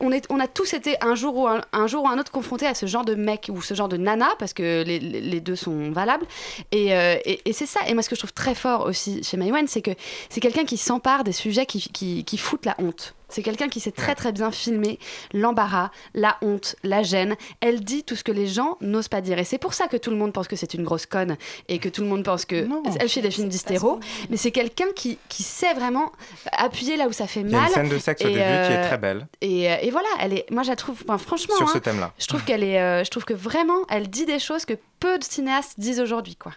on, 0.00 0.12
est, 0.12 0.26
on 0.30 0.40
a 0.40 0.46
tous 0.46 0.74
été 0.74 0.96
un 1.00 1.14
jour 1.14 1.36
ou 1.36 1.46
un, 1.48 1.60
un 1.72 1.86
jour 1.86 2.04
ou 2.04 2.08
un 2.08 2.18
autre 2.18 2.30
confrontés 2.32 2.66
à 2.66 2.74
ce 2.74 2.86
genre 2.86 3.04
de 3.04 3.14
mec 3.14 3.50
ou 3.50 3.62
ce 3.62 3.72
genre 3.74 3.88
de 3.88 3.96
nana 3.96 4.28
parce 4.38 4.52
que 4.52 4.82
les, 4.84 4.98
les- 4.98 5.40
deux 5.40 5.56
sont 5.56 5.90
valables 5.92 6.26
et, 6.72 6.94
euh, 6.94 7.16
et, 7.24 7.40
et 7.48 7.52
c'est 7.52 7.64
ça. 7.66 7.80
Et 7.86 7.94
moi, 7.94 8.02
ce 8.02 8.08
que 8.08 8.16
je 8.16 8.20
trouve 8.20 8.32
très 8.32 8.54
fort 8.54 8.84
aussi 8.86 9.22
chez 9.22 9.36
Maïwen, 9.36 9.68
c'est 9.68 9.82
que 9.82 9.92
c'est 10.28 10.40
quelqu'un 10.40 10.64
qui 10.64 10.76
s'empare 10.76 11.22
des 11.24 11.32
sujets 11.32 11.64
qui, 11.64 11.80
qui, 11.80 12.24
qui 12.24 12.36
foutent 12.38 12.66
la 12.66 12.74
honte. 12.78 13.14
C'est 13.30 13.42
quelqu'un 13.42 13.68
qui 13.68 13.78
sait 13.78 13.90
très 13.92 14.14
très 14.14 14.32
bien 14.32 14.50
filmer 14.50 14.98
l'embarras, 15.34 15.90
la 16.14 16.38
honte, 16.40 16.76
la 16.82 17.02
gêne. 17.02 17.36
Elle 17.60 17.80
dit 17.84 18.02
tout 18.02 18.16
ce 18.16 18.24
que 18.24 18.32
les 18.32 18.46
gens 18.46 18.78
n'osent 18.80 19.08
pas 19.08 19.20
dire. 19.20 19.38
Et 19.38 19.44
c'est 19.44 19.58
pour 19.58 19.74
ça 19.74 19.77
que 19.86 19.96
tout 19.96 20.10
le 20.10 20.16
monde 20.16 20.32
pense 20.32 20.48
que 20.48 20.56
c'est 20.56 20.74
une 20.74 20.82
grosse 20.82 21.06
conne 21.06 21.36
et 21.68 21.78
que 21.78 21.88
tout 21.88 22.02
le 22.02 22.08
monde 22.08 22.24
pense 22.24 22.44
que 22.44 22.66
elle 22.98 23.08
fait 23.08 23.20
des 23.20 23.30
films 23.30 23.48
d'hystéro. 23.48 24.00
Mais 24.30 24.36
c'est 24.36 24.50
quelqu'un 24.50 24.86
qui, 24.96 25.18
qui 25.28 25.42
sait 25.42 25.74
vraiment 25.74 26.10
appuyer 26.52 26.96
là 26.96 27.06
où 27.06 27.12
ça 27.12 27.26
fait 27.26 27.40
Il 27.40 27.50
y 27.50 27.54
a 27.54 27.58
mal. 27.60 27.68
une 27.68 27.74
scène 27.74 27.88
de 27.88 27.98
sexe 27.98 28.22
au 28.24 28.28
Et, 28.28 28.32
début 28.32 28.40
qui 28.40 28.72
est 28.72 28.76
euh, 28.78 28.86
très 28.88 28.98
belle. 28.98 29.28
Et, 29.40 29.70
euh, 29.70 29.76
et 29.82 29.90
voilà, 29.90 30.08
elle 30.20 30.32
est, 30.32 30.50
moi 30.50 30.62
je 30.62 30.70
la 30.70 30.76
trouve, 30.76 30.96
enfin, 31.06 31.18
franchement, 31.18 31.54
Sur 31.56 31.68
ce 31.68 31.76
hein, 31.76 31.80
thème-là. 31.80 32.12
je 32.18 32.26
trouve 32.26 32.42
qu'elle 32.44 32.64
est, 32.64 32.80
euh, 32.80 33.04
je 33.04 33.10
trouve 33.10 33.24
que 33.24 33.34
vraiment, 33.34 33.78
elle 33.90 34.08
dit 34.08 34.26
des 34.26 34.38
choses 34.38 34.64
que 34.64 34.74
peu 34.98 35.18
de 35.18 35.24
cinéastes 35.24 35.78
disent 35.78 36.00
aujourd'hui, 36.00 36.34
quoi. 36.36 36.52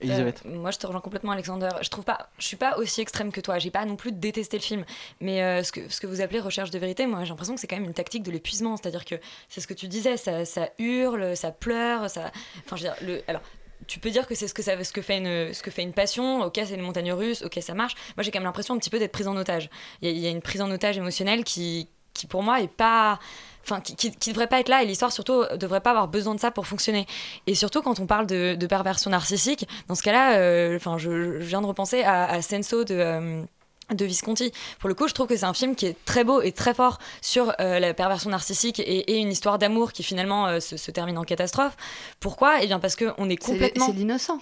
Elisabeth. 0.00 0.42
Euh, 0.46 0.50
moi, 0.56 0.70
je 0.70 0.78
te 0.78 0.86
rejoins 0.86 1.00
complètement, 1.00 1.32
Alexander. 1.32 1.68
Je 1.82 1.88
trouve 1.88 2.04
pas, 2.04 2.28
je 2.38 2.44
suis 2.46 2.56
pas 2.56 2.76
aussi 2.78 3.00
extrême 3.00 3.32
que 3.32 3.40
toi. 3.40 3.58
J'ai 3.58 3.70
pas 3.70 3.84
non 3.84 3.96
plus 3.96 4.12
détesté 4.12 4.56
le 4.56 4.62
film, 4.62 4.84
mais 5.20 5.42
euh, 5.42 5.62
ce 5.62 5.72
que 5.72 5.88
ce 5.88 6.00
que 6.00 6.06
vous 6.06 6.20
appelez 6.20 6.40
recherche 6.40 6.70
de 6.70 6.78
vérité, 6.78 7.06
moi, 7.06 7.24
j'ai 7.24 7.30
l'impression 7.30 7.54
que 7.54 7.60
c'est 7.60 7.66
quand 7.66 7.76
même 7.76 7.84
une 7.86 7.94
tactique 7.94 8.22
de 8.22 8.30
l'épuisement. 8.30 8.76
C'est-à-dire 8.76 9.04
que 9.04 9.16
c'est 9.48 9.60
ce 9.60 9.66
que 9.66 9.74
tu 9.74 9.88
disais, 9.88 10.16
ça, 10.16 10.44
ça 10.44 10.70
hurle, 10.78 11.36
ça 11.36 11.50
pleure, 11.50 12.08
ça. 12.10 12.30
Enfin, 12.64 12.76
je 12.76 12.84
veux 12.84 12.90
dire, 12.90 12.96
le, 13.02 13.22
alors. 13.28 13.42
Tu 13.86 14.00
peux 14.00 14.10
dire 14.10 14.26
que 14.26 14.34
c'est 14.34 14.48
ce 14.48 14.54
que 14.54 14.60
ça, 14.62 14.82
ce 14.84 14.92
que 14.92 15.00
fait 15.00 15.16
une, 15.18 15.54
ce 15.54 15.62
que 15.62 15.70
fait 15.70 15.82
une 15.82 15.92
passion. 15.94 16.42
Ok, 16.42 16.54
c'est 16.56 16.74
une 16.74 16.82
montagne 16.82 17.12
russe. 17.12 17.42
Ok, 17.42 17.58
ça 17.62 17.74
marche. 17.74 17.94
Moi, 18.16 18.22
j'ai 18.24 18.30
quand 18.32 18.40
même 18.40 18.44
l'impression 18.44 18.74
un 18.74 18.78
petit 18.78 18.90
peu 18.90 18.98
d'être 18.98 19.12
prise 19.12 19.28
en 19.28 19.36
otage. 19.36 19.70
Il 20.02 20.08
y, 20.08 20.10
a- 20.10 20.14
il 20.14 20.18
y 20.18 20.26
a 20.26 20.30
une 20.30 20.42
prise 20.42 20.60
en 20.60 20.70
otage 20.70 20.98
émotionnelle 20.98 21.42
qui, 21.44 21.88
qui 22.18 22.26
pour 22.26 22.42
moi 22.42 22.60
est 22.60 22.68
pas 22.68 23.18
enfin 23.64 23.80
qui, 23.80 23.94
qui 23.94 24.30
devrait 24.32 24.46
pas 24.46 24.60
être 24.60 24.68
là 24.68 24.82
et 24.82 24.86
l'histoire 24.86 25.12
surtout 25.12 25.44
devrait 25.56 25.80
pas 25.82 25.90
avoir 25.90 26.08
besoin 26.08 26.34
de 26.34 26.40
ça 26.40 26.50
pour 26.50 26.66
fonctionner 26.66 27.06
et 27.46 27.54
surtout 27.54 27.82
quand 27.82 28.00
on 28.00 28.06
parle 28.06 28.26
de, 28.26 28.54
de 28.54 28.66
perversion 28.66 29.10
narcissique 29.10 29.68
dans 29.88 29.94
ce 29.94 30.02
cas-là 30.02 30.36
euh, 30.38 30.76
enfin 30.76 30.96
je, 30.98 31.38
je 31.40 31.46
viens 31.46 31.60
de 31.60 31.66
repenser 31.66 32.02
à, 32.02 32.24
à 32.24 32.40
Senso 32.42 32.84
de 32.84 32.94
euh, 32.94 33.42
de 33.90 34.04
Visconti. 34.04 34.52
Pour 34.80 34.90
le 34.90 34.94
coup, 34.94 35.08
je 35.08 35.14
trouve 35.14 35.28
que 35.28 35.34
c'est 35.38 35.46
un 35.46 35.54
film 35.54 35.74
qui 35.74 35.86
est 35.86 35.96
très 36.04 36.22
beau 36.22 36.42
et 36.42 36.52
très 36.52 36.74
fort 36.74 36.98
sur 37.22 37.54
euh, 37.58 37.78
la 37.78 37.94
perversion 37.94 38.28
narcissique 38.28 38.80
et, 38.80 39.12
et 39.12 39.16
une 39.16 39.32
histoire 39.32 39.58
d'amour 39.58 39.92
qui 39.92 40.02
finalement 40.02 40.60
se, 40.60 40.76
se 40.76 40.90
termine 40.90 41.16
en 41.16 41.24
catastrophe. 41.24 41.74
Pourquoi? 42.20 42.60
Eh 42.62 42.66
bien 42.66 42.80
parce 42.80 42.96
qu'on 42.96 43.30
est 43.30 43.42
C'est- 43.42 43.50
complètement... 43.52 43.86
C'est 43.86 43.92
l'innocent. 43.94 44.40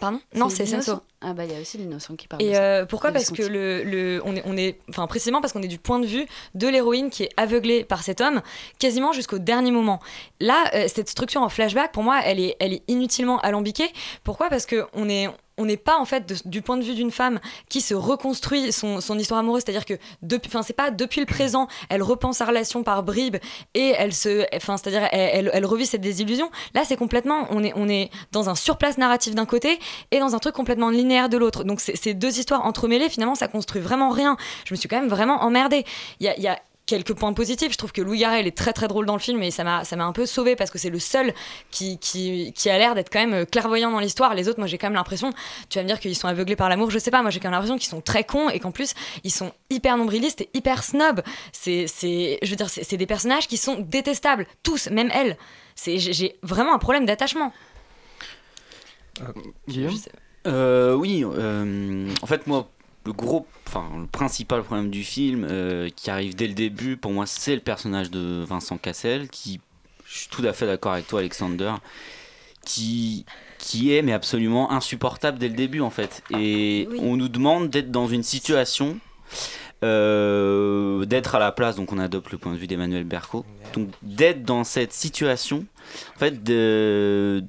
Pardon 0.00 0.20
Non, 0.34 0.48
c'est 0.48 0.64
l'innocent. 0.64 0.92
Senso. 0.92 1.02
Ah 1.20 1.32
bah 1.32 1.44
il 1.44 1.52
y 1.52 1.56
a 1.56 1.60
aussi 1.60 1.78
l'innocent 1.78 2.16
qui 2.16 2.26
parle. 2.28 2.42
Et 2.42 2.56
euh, 2.56 2.84
pourquoi 2.84 3.12
Parce 3.12 3.30
que 3.30 3.42
le, 3.42 3.82
le- 3.84 4.20
on 4.24 4.34
est, 4.36 4.42
on 4.44 4.56
est, 4.56 4.78
enfin 4.90 5.06
précisément 5.06 5.40
parce 5.40 5.52
qu'on 5.52 5.62
est 5.62 5.68
du 5.68 5.78
point 5.78 5.98
de 6.00 6.06
vue 6.06 6.26
de 6.54 6.68
l'héroïne 6.68 7.10
qui 7.10 7.22
est 7.22 7.30
aveuglée 7.36 7.84
par 7.84 8.02
cet 8.02 8.20
homme, 8.20 8.42
quasiment 8.78 9.12
jusqu'au 9.12 9.38
dernier 9.38 9.70
moment. 9.70 10.00
Là, 10.40 10.64
euh, 10.74 10.86
cette 10.88 11.08
structure 11.08 11.40
en 11.42 11.48
flashback, 11.48 11.92
pour 11.92 12.02
moi, 12.02 12.20
elle 12.24 12.40
est, 12.40 12.56
elle 12.60 12.72
est 12.72 12.82
inutilement 12.88 13.38
alambiquée. 13.40 13.90
Pourquoi? 14.24 14.48
Parce 14.50 14.66
que 14.66 14.84
on 14.92 15.08
est 15.08 15.28
on 15.58 15.66
n'est 15.66 15.76
pas 15.76 15.98
en 15.98 16.04
fait 16.04 16.46
du 16.48 16.62
point 16.62 16.76
de 16.76 16.82
vue 16.82 16.94
d'une 16.94 17.10
femme 17.10 17.40
qui 17.68 17.80
se 17.80 17.94
reconstruit 17.94 18.72
son, 18.72 18.98
histoire 19.18 19.40
amoureuse, 19.40 19.62
c'est-à-dire 19.64 19.84
que 19.84 19.94
depuis, 20.22 20.50
c'est 20.62 20.72
pas 20.72 20.90
depuis 20.90 21.20
le 21.20 21.26
présent, 21.26 21.68
elle 21.88 22.02
repense 22.02 22.38
sa 22.38 22.44
relation 22.44 22.82
par 22.82 23.02
bribes 23.02 23.36
et 23.74 23.94
elle 23.96 24.12
se, 24.12 24.44
enfin 24.54 24.76
c'est-à-dire 24.76 25.08
elle, 25.12 25.50
elle, 25.52 25.66
revit 25.66 25.86
cette 25.86 26.00
désillusion. 26.00 26.50
Là 26.74 26.82
c'est 26.84 26.96
complètement, 26.96 27.46
on 27.50 27.88
est 27.88 28.10
dans 28.32 28.50
un 28.50 28.54
surplace 28.54 28.98
narratif 28.98 29.34
d'un 29.34 29.46
côté 29.46 29.78
et 30.10 30.18
dans 30.18 30.34
un 30.34 30.38
truc 30.38 30.54
complètement 30.54 30.90
linéaire 30.90 31.28
de 31.28 31.36
l'autre. 31.36 31.64
Donc 31.64 31.80
ces 31.80 32.14
deux 32.14 32.38
histoires 32.38 32.66
entremêlées 32.66 33.08
finalement 33.08 33.34
ça 33.34 33.48
construit 33.48 33.80
vraiment 33.80 34.10
rien. 34.10 34.36
Je 34.64 34.74
me 34.74 34.76
suis 34.76 34.88
quand 34.88 35.00
même 35.00 35.08
vraiment 35.08 35.42
emmerdée. 35.42 35.84
Il 36.20 36.26
y 36.26 36.48
a 36.48 36.58
quelques 36.86 37.14
points 37.14 37.32
positifs. 37.32 37.72
Je 37.72 37.78
trouve 37.78 37.92
que 37.92 38.02
Louis 38.02 38.18
Garrel 38.18 38.46
est 38.46 38.56
très 38.56 38.72
très 38.72 38.88
drôle 38.88 39.06
dans 39.06 39.14
le 39.14 39.20
film 39.20 39.42
et 39.42 39.50
ça 39.50 39.64
m'a 39.64 39.84
ça 39.84 39.96
m'a 39.96 40.04
un 40.04 40.12
peu 40.12 40.26
sauvé 40.26 40.54
parce 40.56 40.70
que 40.70 40.78
c'est 40.78 40.90
le 40.90 40.98
seul 40.98 41.32
qui, 41.70 41.98
qui, 41.98 42.52
qui 42.54 42.68
a 42.70 42.76
l'air 42.78 42.94
d'être 42.94 43.10
quand 43.10 43.20
même 43.20 43.32
euh, 43.32 43.44
clairvoyant 43.44 43.90
dans 43.90 44.00
l'histoire. 44.00 44.34
Les 44.34 44.48
autres, 44.48 44.58
moi 44.58 44.66
j'ai 44.66 44.76
quand 44.78 44.86
même 44.88 44.94
l'impression, 44.94 45.30
tu 45.70 45.78
vas 45.78 45.82
me 45.82 45.88
dire 45.88 45.98
qu'ils 45.98 46.14
sont 46.16 46.28
aveuglés 46.28 46.56
par 46.56 46.68
l'amour, 46.68 46.90
je 46.90 46.98
sais 46.98 47.10
pas, 47.10 47.22
moi 47.22 47.30
j'ai 47.30 47.40
quand 47.40 47.48
même 47.48 47.54
l'impression 47.54 47.78
qu'ils 47.78 47.88
sont 47.88 48.00
très 48.02 48.24
cons 48.24 48.48
et 48.50 48.60
qu'en 48.60 48.70
plus 48.70 48.94
ils 49.24 49.30
sont 49.32 49.52
hyper 49.70 49.96
nombrilistes 49.96 50.42
et 50.42 50.50
hyper 50.54 50.84
snobs. 50.84 51.22
C'est, 51.52 51.86
c'est, 51.86 52.38
je 52.42 52.50
veux 52.50 52.56
dire, 52.56 52.68
c'est 52.68 52.96
des 52.96 53.06
personnages 53.06 53.48
qui 53.48 53.56
sont 53.56 53.76
détestables, 53.80 54.46
tous, 54.62 54.88
même 54.90 55.10
elle. 55.14 55.36
C'est, 55.74 55.98
j'ai- 55.98 56.36
vraiment 56.42 56.74
un 56.74 56.78
problème 56.78 57.06
d'attachement. 57.06 57.52
Guillaume? 59.68 59.94
Euh, 60.46 60.94
oui, 60.94 61.24
euh, 61.24 62.10
en 62.20 62.26
fait, 62.26 62.46
moi, 62.46 62.68
le 63.06 63.12
gros, 63.12 63.46
enfin, 63.66 63.90
le 64.00 64.06
principal 64.06 64.62
problème 64.62 64.90
du 64.90 65.04
film 65.04 65.46
euh, 65.48 65.88
qui 65.94 66.10
arrive 66.10 66.34
dès 66.34 66.46
le 66.46 66.54
début, 66.54 66.96
pour 66.96 67.12
moi, 67.12 67.26
c'est 67.26 67.54
le 67.54 67.60
personnage 67.60 68.10
de 68.10 68.44
Vincent 68.46 68.78
Cassel, 68.78 69.28
qui, 69.28 69.60
je 70.06 70.18
suis 70.20 70.28
tout 70.28 70.42
à 70.46 70.52
fait 70.52 70.66
d'accord 70.66 70.92
avec 70.92 71.06
toi, 71.06 71.20
Alexander, 71.20 71.72
qui, 72.64 73.26
qui 73.58 73.94
est 73.94 74.02
mais 74.02 74.12
absolument 74.12 74.72
insupportable 74.72 75.38
dès 75.38 75.48
le 75.48 75.54
début, 75.54 75.80
en 75.80 75.90
fait. 75.90 76.22
Et 76.30 76.88
Oui. 76.90 76.98
on 77.02 77.16
nous 77.16 77.28
demande 77.28 77.68
d'être 77.70 77.90
dans 77.90 78.06
une 78.08 78.22
situation. 78.22 78.98
euh, 79.82 81.04
d'être 81.04 81.34
à 81.34 81.38
la 81.38 81.52
place, 81.52 81.76
donc 81.76 81.92
on 81.92 81.98
adopte 81.98 82.30
le 82.32 82.38
point 82.38 82.52
de 82.52 82.56
vue 82.58 82.66
d'Emmanuel 82.66 83.04
Berco, 83.04 83.44
donc 83.74 83.88
d'être 84.02 84.42
dans 84.42 84.64
cette 84.64 84.92
situation, 84.94 85.66
en 86.16 86.18
fait, 86.18 86.42
de, 86.42 87.44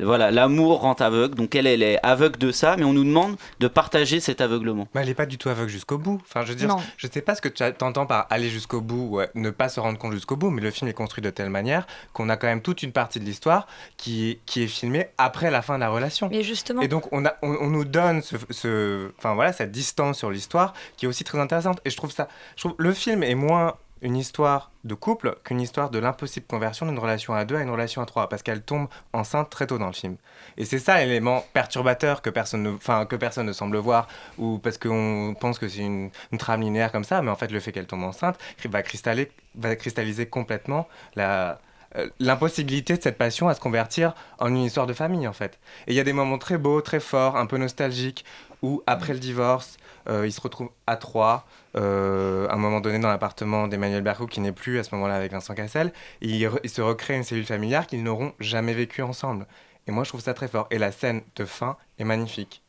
voilà, 0.00 0.30
l'amour 0.30 0.80
rend 0.80 0.94
aveugle. 0.94 1.34
Donc 1.34 1.54
elle, 1.54 1.66
elle 1.66 1.82
est 1.82 1.98
aveugle 2.02 2.38
de 2.38 2.50
ça, 2.52 2.76
mais 2.76 2.84
on 2.84 2.92
nous 2.92 3.04
demande 3.04 3.36
de 3.60 3.68
partager 3.68 4.20
cet 4.20 4.40
aveuglement. 4.40 4.88
Mais 4.94 5.02
elle 5.02 5.08
n'est 5.08 5.14
pas 5.14 5.26
du 5.26 5.38
tout 5.38 5.48
aveugle 5.48 5.70
jusqu'au 5.70 5.98
bout. 5.98 6.20
Enfin, 6.24 6.42
je 6.42 6.48
veux 6.50 6.54
dire, 6.54 6.68
Non. 6.68 6.78
je 6.96 7.06
sais 7.06 7.20
pas 7.22 7.34
ce 7.34 7.40
que 7.42 7.48
tu 7.48 7.62
entends 7.82 8.06
par 8.06 8.26
aller 8.30 8.48
jusqu'au 8.50 8.80
bout 8.80 9.18
ou 9.18 9.20
ne 9.38 9.50
pas 9.50 9.68
se 9.68 9.80
rendre 9.80 9.98
compte 9.98 10.12
jusqu'au 10.12 10.36
bout, 10.36 10.50
mais 10.50 10.62
le 10.62 10.70
film 10.70 10.88
est 10.88 10.94
construit 10.94 11.22
de 11.22 11.30
telle 11.30 11.50
manière 11.50 11.86
qu'on 12.12 12.28
a 12.28 12.36
quand 12.36 12.46
même 12.46 12.62
toute 12.62 12.82
une 12.82 12.92
partie 12.92 13.20
de 13.20 13.24
l'histoire 13.24 13.66
qui, 13.96 14.38
qui 14.46 14.62
est 14.62 14.66
filmée 14.68 15.08
après 15.18 15.50
la 15.50 15.62
fin 15.62 15.74
de 15.74 15.80
la 15.80 15.88
relation. 15.90 16.28
Mais 16.30 16.42
justement. 16.42 16.82
Et 16.82 16.88
donc, 16.88 17.12
on, 17.12 17.24
a, 17.26 17.34
on, 17.42 17.50
on 17.60 17.66
nous 17.68 17.84
donne 17.84 18.22
ce, 18.22 18.36
ce- 18.50 19.10
enfin, 19.18 19.34
voilà, 19.34 19.52
cette 19.52 19.70
distance 19.72 20.18
sur 20.18 20.30
l'histoire 20.30 20.72
qui 20.96 21.04
est 21.04 21.08
aussi 21.08 21.24
très 21.24 21.38
intéressante. 21.38 21.80
Et 21.84 21.90
je 21.90 21.96
trouve 21.96 22.12
ça. 22.12 22.28
Je 22.56 22.62
trouve 22.62 22.74
le 22.78 22.92
film 22.92 23.22
est 23.22 23.34
moins 23.34 23.74
une 24.02 24.16
histoire 24.16 24.70
de 24.84 24.94
couple 24.94 25.36
qu'une 25.44 25.60
histoire 25.60 25.88
de 25.90 25.98
l'impossible 25.98 26.46
conversion 26.46 26.86
d'une 26.86 26.98
relation 26.98 27.34
à 27.34 27.44
deux 27.44 27.56
à 27.56 27.62
une 27.62 27.70
relation 27.70 28.02
à 28.02 28.06
trois, 28.06 28.28
parce 28.28 28.42
qu'elle 28.42 28.62
tombe 28.62 28.88
enceinte 29.12 29.48
très 29.48 29.66
tôt 29.66 29.78
dans 29.78 29.86
le 29.86 29.92
film. 29.92 30.16
Et 30.56 30.64
c'est 30.64 30.80
ça 30.80 30.98
l'élément 30.98 31.44
perturbateur 31.52 32.20
que 32.20 32.30
personne, 32.30 32.62
ne, 32.62 33.04
que 33.04 33.16
personne 33.16 33.46
ne 33.46 33.52
semble 33.52 33.76
voir, 33.78 34.08
ou 34.38 34.58
parce 34.58 34.76
qu'on 34.76 35.34
pense 35.40 35.58
que 35.58 35.68
c'est 35.68 35.80
une, 35.80 36.10
une 36.32 36.38
trame 36.38 36.60
linéaire 36.62 36.92
comme 36.92 37.04
ça, 37.04 37.22
mais 37.22 37.30
en 37.30 37.36
fait 37.36 37.50
le 37.50 37.60
fait 37.60 37.72
qu'elle 37.72 37.86
tombe 37.86 38.02
enceinte 38.02 38.38
va, 38.64 38.82
cristalliser, 38.82 39.30
va 39.54 39.76
cristalliser 39.76 40.26
complètement 40.26 40.88
la, 41.14 41.60
euh, 41.96 42.08
l'impossibilité 42.18 42.96
de 42.96 43.02
cette 43.02 43.18
passion 43.18 43.48
à 43.48 43.54
se 43.54 43.60
convertir 43.60 44.14
en 44.38 44.48
une 44.48 44.64
histoire 44.64 44.86
de 44.86 44.94
famille 44.94 45.28
en 45.28 45.32
fait. 45.32 45.58
Et 45.86 45.92
il 45.92 45.94
y 45.94 46.00
a 46.00 46.04
des 46.04 46.12
moments 46.12 46.38
très 46.38 46.58
beaux, 46.58 46.80
très 46.80 47.00
forts, 47.00 47.36
un 47.36 47.46
peu 47.46 47.58
nostalgiques, 47.58 48.24
où 48.62 48.82
après 48.86 49.12
le 49.12 49.18
divorce, 49.18 49.76
euh, 50.08 50.26
ils 50.26 50.32
se 50.32 50.40
retrouvent 50.40 50.70
à 50.86 50.96
trois, 50.96 51.46
euh, 51.76 52.46
à 52.48 52.54
un 52.54 52.58
moment 52.58 52.80
donné 52.80 52.98
dans 52.98 53.08
l'appartement 53.08 53.68
d'Emmanuel 53.68 54.02
Bercou 54.02 54.26
qui 54.26 54.40
n'est 54.40 54.52
plus 54.52 54.78
à 54.78 54.84
ce 54.84 54.94
moment-là 54.94 55.16
avec 55.16 55.32
Vincent 55.32 55.54
Cassel, 55.54 55.92
et 56.20 56.28
ils, 56.28 56.50
ils 56.64 56.70
se 56.70 56.80
recréent 56.80 57.16
une 57.18 57.24
cellule 57.24 57.46
familiale 57.46 57.86
qu'ils 57.86 58.02
n'auront 58.02 58.32
jamais 58.40 58.74
vécue 58.74 59.02
ensemble. 59.02 59.46
Et 59.86 59.92
moi 59.92 60.04
je 60.04 60.10
trouve 60.10 60.20
ça 60.20 60.34
très 60.34 60.48
fort. 60.48 60.66
Et 60.70 60.78
la 60.78 60.92
scène 60.92 61.22
de 61.36 61.44
fin 61.44 61.76
est 61.98 62.04
magnifique. 62.04 62.62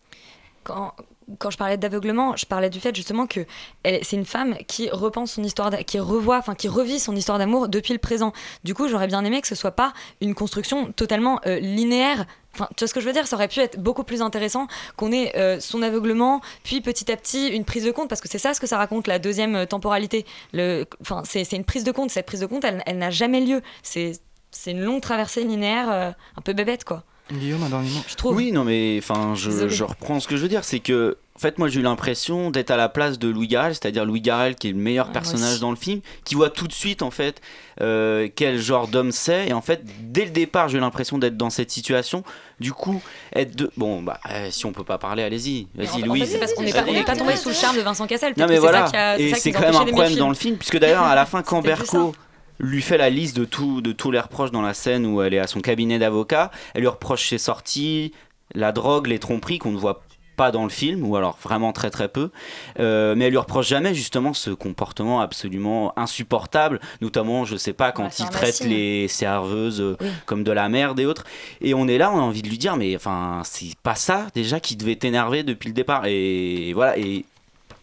quand, 0.63 0.95
quand 1.39 1.49
je 1.49 1.57
parlais 1.57 1.77
d'aveuglement, 1.77 2.35
je 2.35 2.45
parlais 2.45 2.69
du 2.69 2.79
fait 2.79 2.95
justement 2.95 3.27
que 3.27 3.45
c'est 3.83 4.15
une 4.15 4.25
femme 4.25 4.55
qui 4.67 4.89
repense 4.89 5.33
son 5.33 5.43
histoire, 5.43 5.71
qui 5.85 5.99
revoit, 5.99 6.37
enfin 6.37 6.55
qui 6.55 6.67
revit 6.67 6.99
son 6.99 7.15
histoire 7.15 7.37
d'amour 7.37 7.67
depuis 7.67 7.93
le 7.93 7.99
présent. 7.99 8.33
Du 8.63 8.73
coup, 8.73 8.87
j'aurais 8.87 9.07
bien 9.07 9.23
aimé 9.23 9.41
que 9.41 9.47
ce 9.47 9.55
soit 9.55 9.71
pas 9.71 9.93
une 10.21 10.35
construction 10.35 10.91
totalement 10.91 11.39
euh, 11.45 11.59
linéaire. 11.59 12.25
Enfin, 12.53 12.67
tu 12.75 12.83
vois 12.83 12.87
ce 12.87 12.93
que 12.93 13.01
je 13.01 13.05
veux 13.05 13.13
dire? 13.13 13.27
Ça 13.27 13.35
aurait 13.35 13.47
pu 13.47 13.59
être 13.59 13.79
beaucoup 13.79 14.03
plus 14.03 14.21
intéressant 14.21 14.67
qu'on 14.95 15.11
ait 15.11 15.35
euh, 15.35 15.59
son 15.59 15.81
aveuglement, 15.81 16.41
puis 16.63 16.81
petit 16.81 17.11
à 17.11 17.17
petit 17.17 17.47
une 17.47 17.65
prise 17.65 17.83
de 17.83 17.91
compte, 17.91 18.09
parce 18.09 18.21
que 18.21 18.29
c'est 18.29 18.37
ça 18.37 18.53
ce 18.53 18.59
que 18.59 18.67
ça 18.67 18.77
raconte 18.77 19.07
la 19.07 19.19
deuxième 19.19 19.55
euh, 19.55 19.65
temporalité. 19.65 20.25
Le, 20.53 20.85
enfin, 21.01 21.23
c'est 21.25 21.51
une 21.51 21.65
prise 21.65 21.83
de 21.83 21.91
compte. 21.91 22.11
Cette 22.11 22.25
prise 22.25 22.41
de 22.41 22.45
compte, 22.45 22.63
elle, 22.63 22.97
n'a 22.97 23.09
jamais 23.09 23.41
lieu. 23.41 23.61
C'est 23.81 24.19
une 24.67 24.83
longue 24.83 25.01
traversée 25.01 25.43
linéaire, 25.43 25.89
un 25.89 26.41
peu 26.41 26.53
bébête 26.53 26.83
quoi. 26.83 27.03
Guillaume, 27.37 27.63
un 27.63 27.69
dernier 27.69 27.89
mot? 27.89 27.99
Je 28.07 28.15
trouve. 28.15 28.35
Oui, 28.35 28.51
non, 28.51 28.63
mais 28.63 28.97
enfin, 28.99 29.33
je, 29.35 29.83
reprends 29.83 30.19
ce 30.19 30.27
que 30.27 30.37
je 30.37 30.41
veux 30.41 30.47
dire, 30.47 30.63
c'est 30.63 30.79
que, 30.79 31.17
en 31.35 31.39
fait, 31.39 31.57
moi, 31.57 31.67
j'ai 31.67 31.79
eu 31.79 31.83
l'impression 31.83 32.51
d'être 32.51 32.71
à 32.71 32.77
la 32.77 32.89
place 32.89 33.17
de 33.19 33.27
Louis 33.27 33.47
Garrel, 33.47 33.73
c'est-à-dire 33.73 34.05
Louis 34.05 34.21
Garrel 34.21 34.55
qui 34.55 34.69
est 34.69 34.71
le 34.71 34.77
meilleur 34.77 35.11
personnage 35.11 35.59
dans 35.59 35.71
le 35.71 35.75
film, 35.75 36.01
qui 36.25 36.35
voit 36.35 36.49
tout 36.49 36.67
de 36.67 36.73
suite, 36.73 37.01
en 37.01 37.11
fait, 37.11 37.41
euh, 37.81 38.27
quel 38.35 38.59
genre 38.59 38.87
d'homme 38.87 39.11
c'est, 39.11 39.47
et 39.47 39.53
en 39.53 39.61
fait, 39.61 39.83
dès 40.01 40.25
le 40.25 40.31
départ, 40.31 40.69
j'ai 40.69 40.77
eu 40.77 40.81
l'impression 40.81 41.17
d'être 41.17 41.37
dans 41.37 41.49
cette 41.49 41.71
situation. 41.71 42.23
Du 42.59 42.71
coup, 42.71 43.01
être 43.35 43.55
de, 43.55 43.71
bon, 43.77 44.03
bah, 44.03 44.19
euh, 44.31 44.47
si 44.51 44.65
on 44.65 44.71
peut 44.71 44.83
pas 44.83 44.99
parler, 44.99 45.23
allez-y, 45.23 45.67
vas-y, 45.75 45.87
fait, 46.19 46.25
c'est 46.25 46.39
parce 46.39 46.53
qu'on 46.53 46.61
n'est 46.63 46.71
pas, 46.71 46.85
on 46.87 47.03
pas 47.03 47.15
tombé 47.15 47.35
sous 47.35 47.49
le 47.49 47.55
charme 47.55 47.75
de 47.77 47.81
Vincent 47.81 48.05
Cassel. 48.07 48.33
Non 48.37 48.45
mais 48.47 48.59
voilà, 48.59 48.85
ça 48.85 48.91
qui 48.91 48.97
a- 48.97 49.19
et 49.19 49.33
c'est 49.33 49.51
quand 49.51 49.61
même 49.61 49.75
un 49.75 49.85
problème 49.85 50.15
dans 50.15 50.29
le 50.29 50.35
film, 50.35 50.57
puisque 50.57 50.77
d'ailleurs 50.77 51.03
à 51.03 51.15
la 51.15 51.25
fin 51.25 51.41
quand 51.41 51.61
Berco 51.61 52.13
lui 52.59 52.81
fait 52.81 52.97
la 52.97 53.09
liste 53.09 53.35
de, 53.35 53.45
tout, 53.45 53.81
de 53.81 53.91
tous 53.91 54.11
les 54.11 54.19
reproches 54.19 54.51
dans 54.51 54.61
la 54.61 54.73
scène 54.73 55.05
où 55.05 55.21
elle 55.21 55.33
est 55.33 55.39
à 55.39 55.47
son 55.47 55.61
cabinet 55.61 55.99
d'avocat, 55.99 56.51
elle 56.73 56.81
lui 56.81 56.87
reproche 56.87 57.29
ses 57.29 57.37
sorties, 57.37 58.13
la 58.53 58.71
drogue, 58.71 59.07
les 59.07 59.19
tromperies 59.19 59.59
qu'on 59.59 59.71
ne 59.71 59.77
voit 59.77 60.03
pas 60.35 60.51
dans 60.51 60.63
le 60.63 60.69
film, 60.69 61.05
ou 61.05 61.15
alors 61.15 61.37
vraiment 61.43 61.73
très 61.73 61.91
très 61.91 62.07
peu, 62.07 62.31
Euh, 62.79 63.13
mais 63.15 63.25
elle 63.25 63.31
lui 63.31 63.37
reproche 63.37 63.67
jamais 63.67 63.93
justement 63.93 64.33
ce 64.33 64.49
comportement 64.49 65.21
absolument 65.21 65.93
insupportable, 65.95 66.79
notamment 67.01 67.45
je 67.45 67.55
sais 67.55 67.73
pas 67.73 67.91
quand 67.91 68.11
c'est 68.11 68.23
il 68.23 68.29
traite 68.29 68.61
les 68.61 69.07
serveuses 69.07 69.79
euh, 69.79 69.95
comme 70.25 70.43
de 70.43 70.51
la 70.51 70.69
merde 70.69 70.99
et 70.99 71.05
autres, 71.05 71.23
et 71.61 71.75
on 71.75 71.87
est 71.87 71.99
là, 71.99 72.11
on 72.11 72.17
a 72.17 72.21
envie 72.21 72.41
de 72.41 72.49
lui 72.49 72.57
dire 72.57 72.77
mais 72.77 72.95
enfin 72.95 73.41
c'est 73.45 73.77
pas 73.83 73.93
ça 73.93 74.25
déjà 74.33 74.59
qui 74.59 74.75
devait 74.75 74.95
t'énerver 74.95 75.43
depuis 75.43 75.67
le 75.67 75.75
départ, 75.75 76.07
et 76.07 76.73
voilà, 76.73 76.97
et 76.97 77.25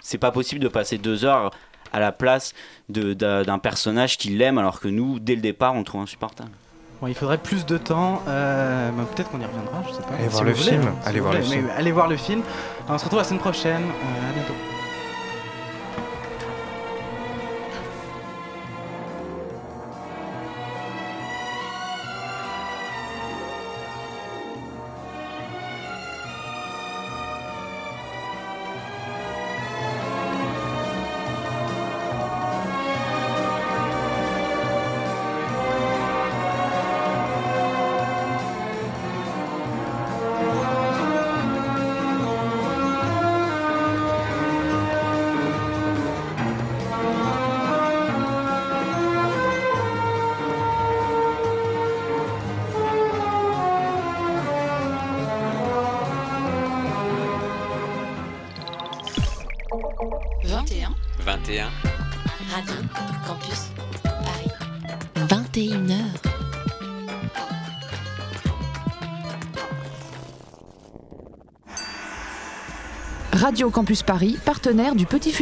c'est 0.01 0.19
pas 0.19 0.33
possible 0.33 0.61
de 0.61 0.69
passer 0.69 0.99
deux 0.99 1.25
heures 1.25 1.53
à 1.93 2.01
la 2.01 2.13
place 2.13 2.53
de- 2.89 3.15
d'un 3.15 3.59
personnage 3.59 4.19
qui 4.19 4.31
l'aime 4.31 4.59
alors 4.59 4.81
que 4.81 4.89
nous 4.89 5.19
dès 5.19 5.35
le 5.35 5.41
départ 5.41 5.75
on 5.75 5.79
le 5.79 5.85
trouve 5.85 6.03
insupportable. 6.03 6.51
Bon, 7.01 7.07
il 7.07 7.15
faudrait 7.15 7.39
plus 7.39 7.65
de 7.65 7.79
temps. 7.79 8.23
euh, 8.29 8.91
bah, 8.91 9.05
Peut-être 9.15 9.31
qu'on 9.31 9.41
y 9.41 9.45
reviendra, 9.47 9.83
je 9.89 9.95
sais 9.95 10.03
pas. 10.03 10.15
Allez 10.19 10.29
voir 10.29 10.45
le 10.45 10.53
voulez, 10.53 10.71
film, 10.71 10.83
hein, 10.87 10.95
si 11.03 11.09
allez 11.09 11.21
voir 11.21 11.33
le 11.33 11.41
film. 11.43 11.65
mais 11.67 11.73
allez 11.73 11.93
voir 11.93 12.09
le 12.09 12.17
film. 12.19 12.43
On 12.91 12.99
se 12.99 13.05
retrouve 13.05 13.21
la 13.21 13.25
semaine 13.25 13.41
prochaine. 13.41 13.83
euh, 13.83 14.31
à 14.31 14.33
bientôt. 14.35 14.55
Radio 73.61 73.71
Campus 73.71 74.03
Paris, 74.03 74.39
partenaire 74.43 74.95
du 74.95 75.05
Petit 75.05 75.33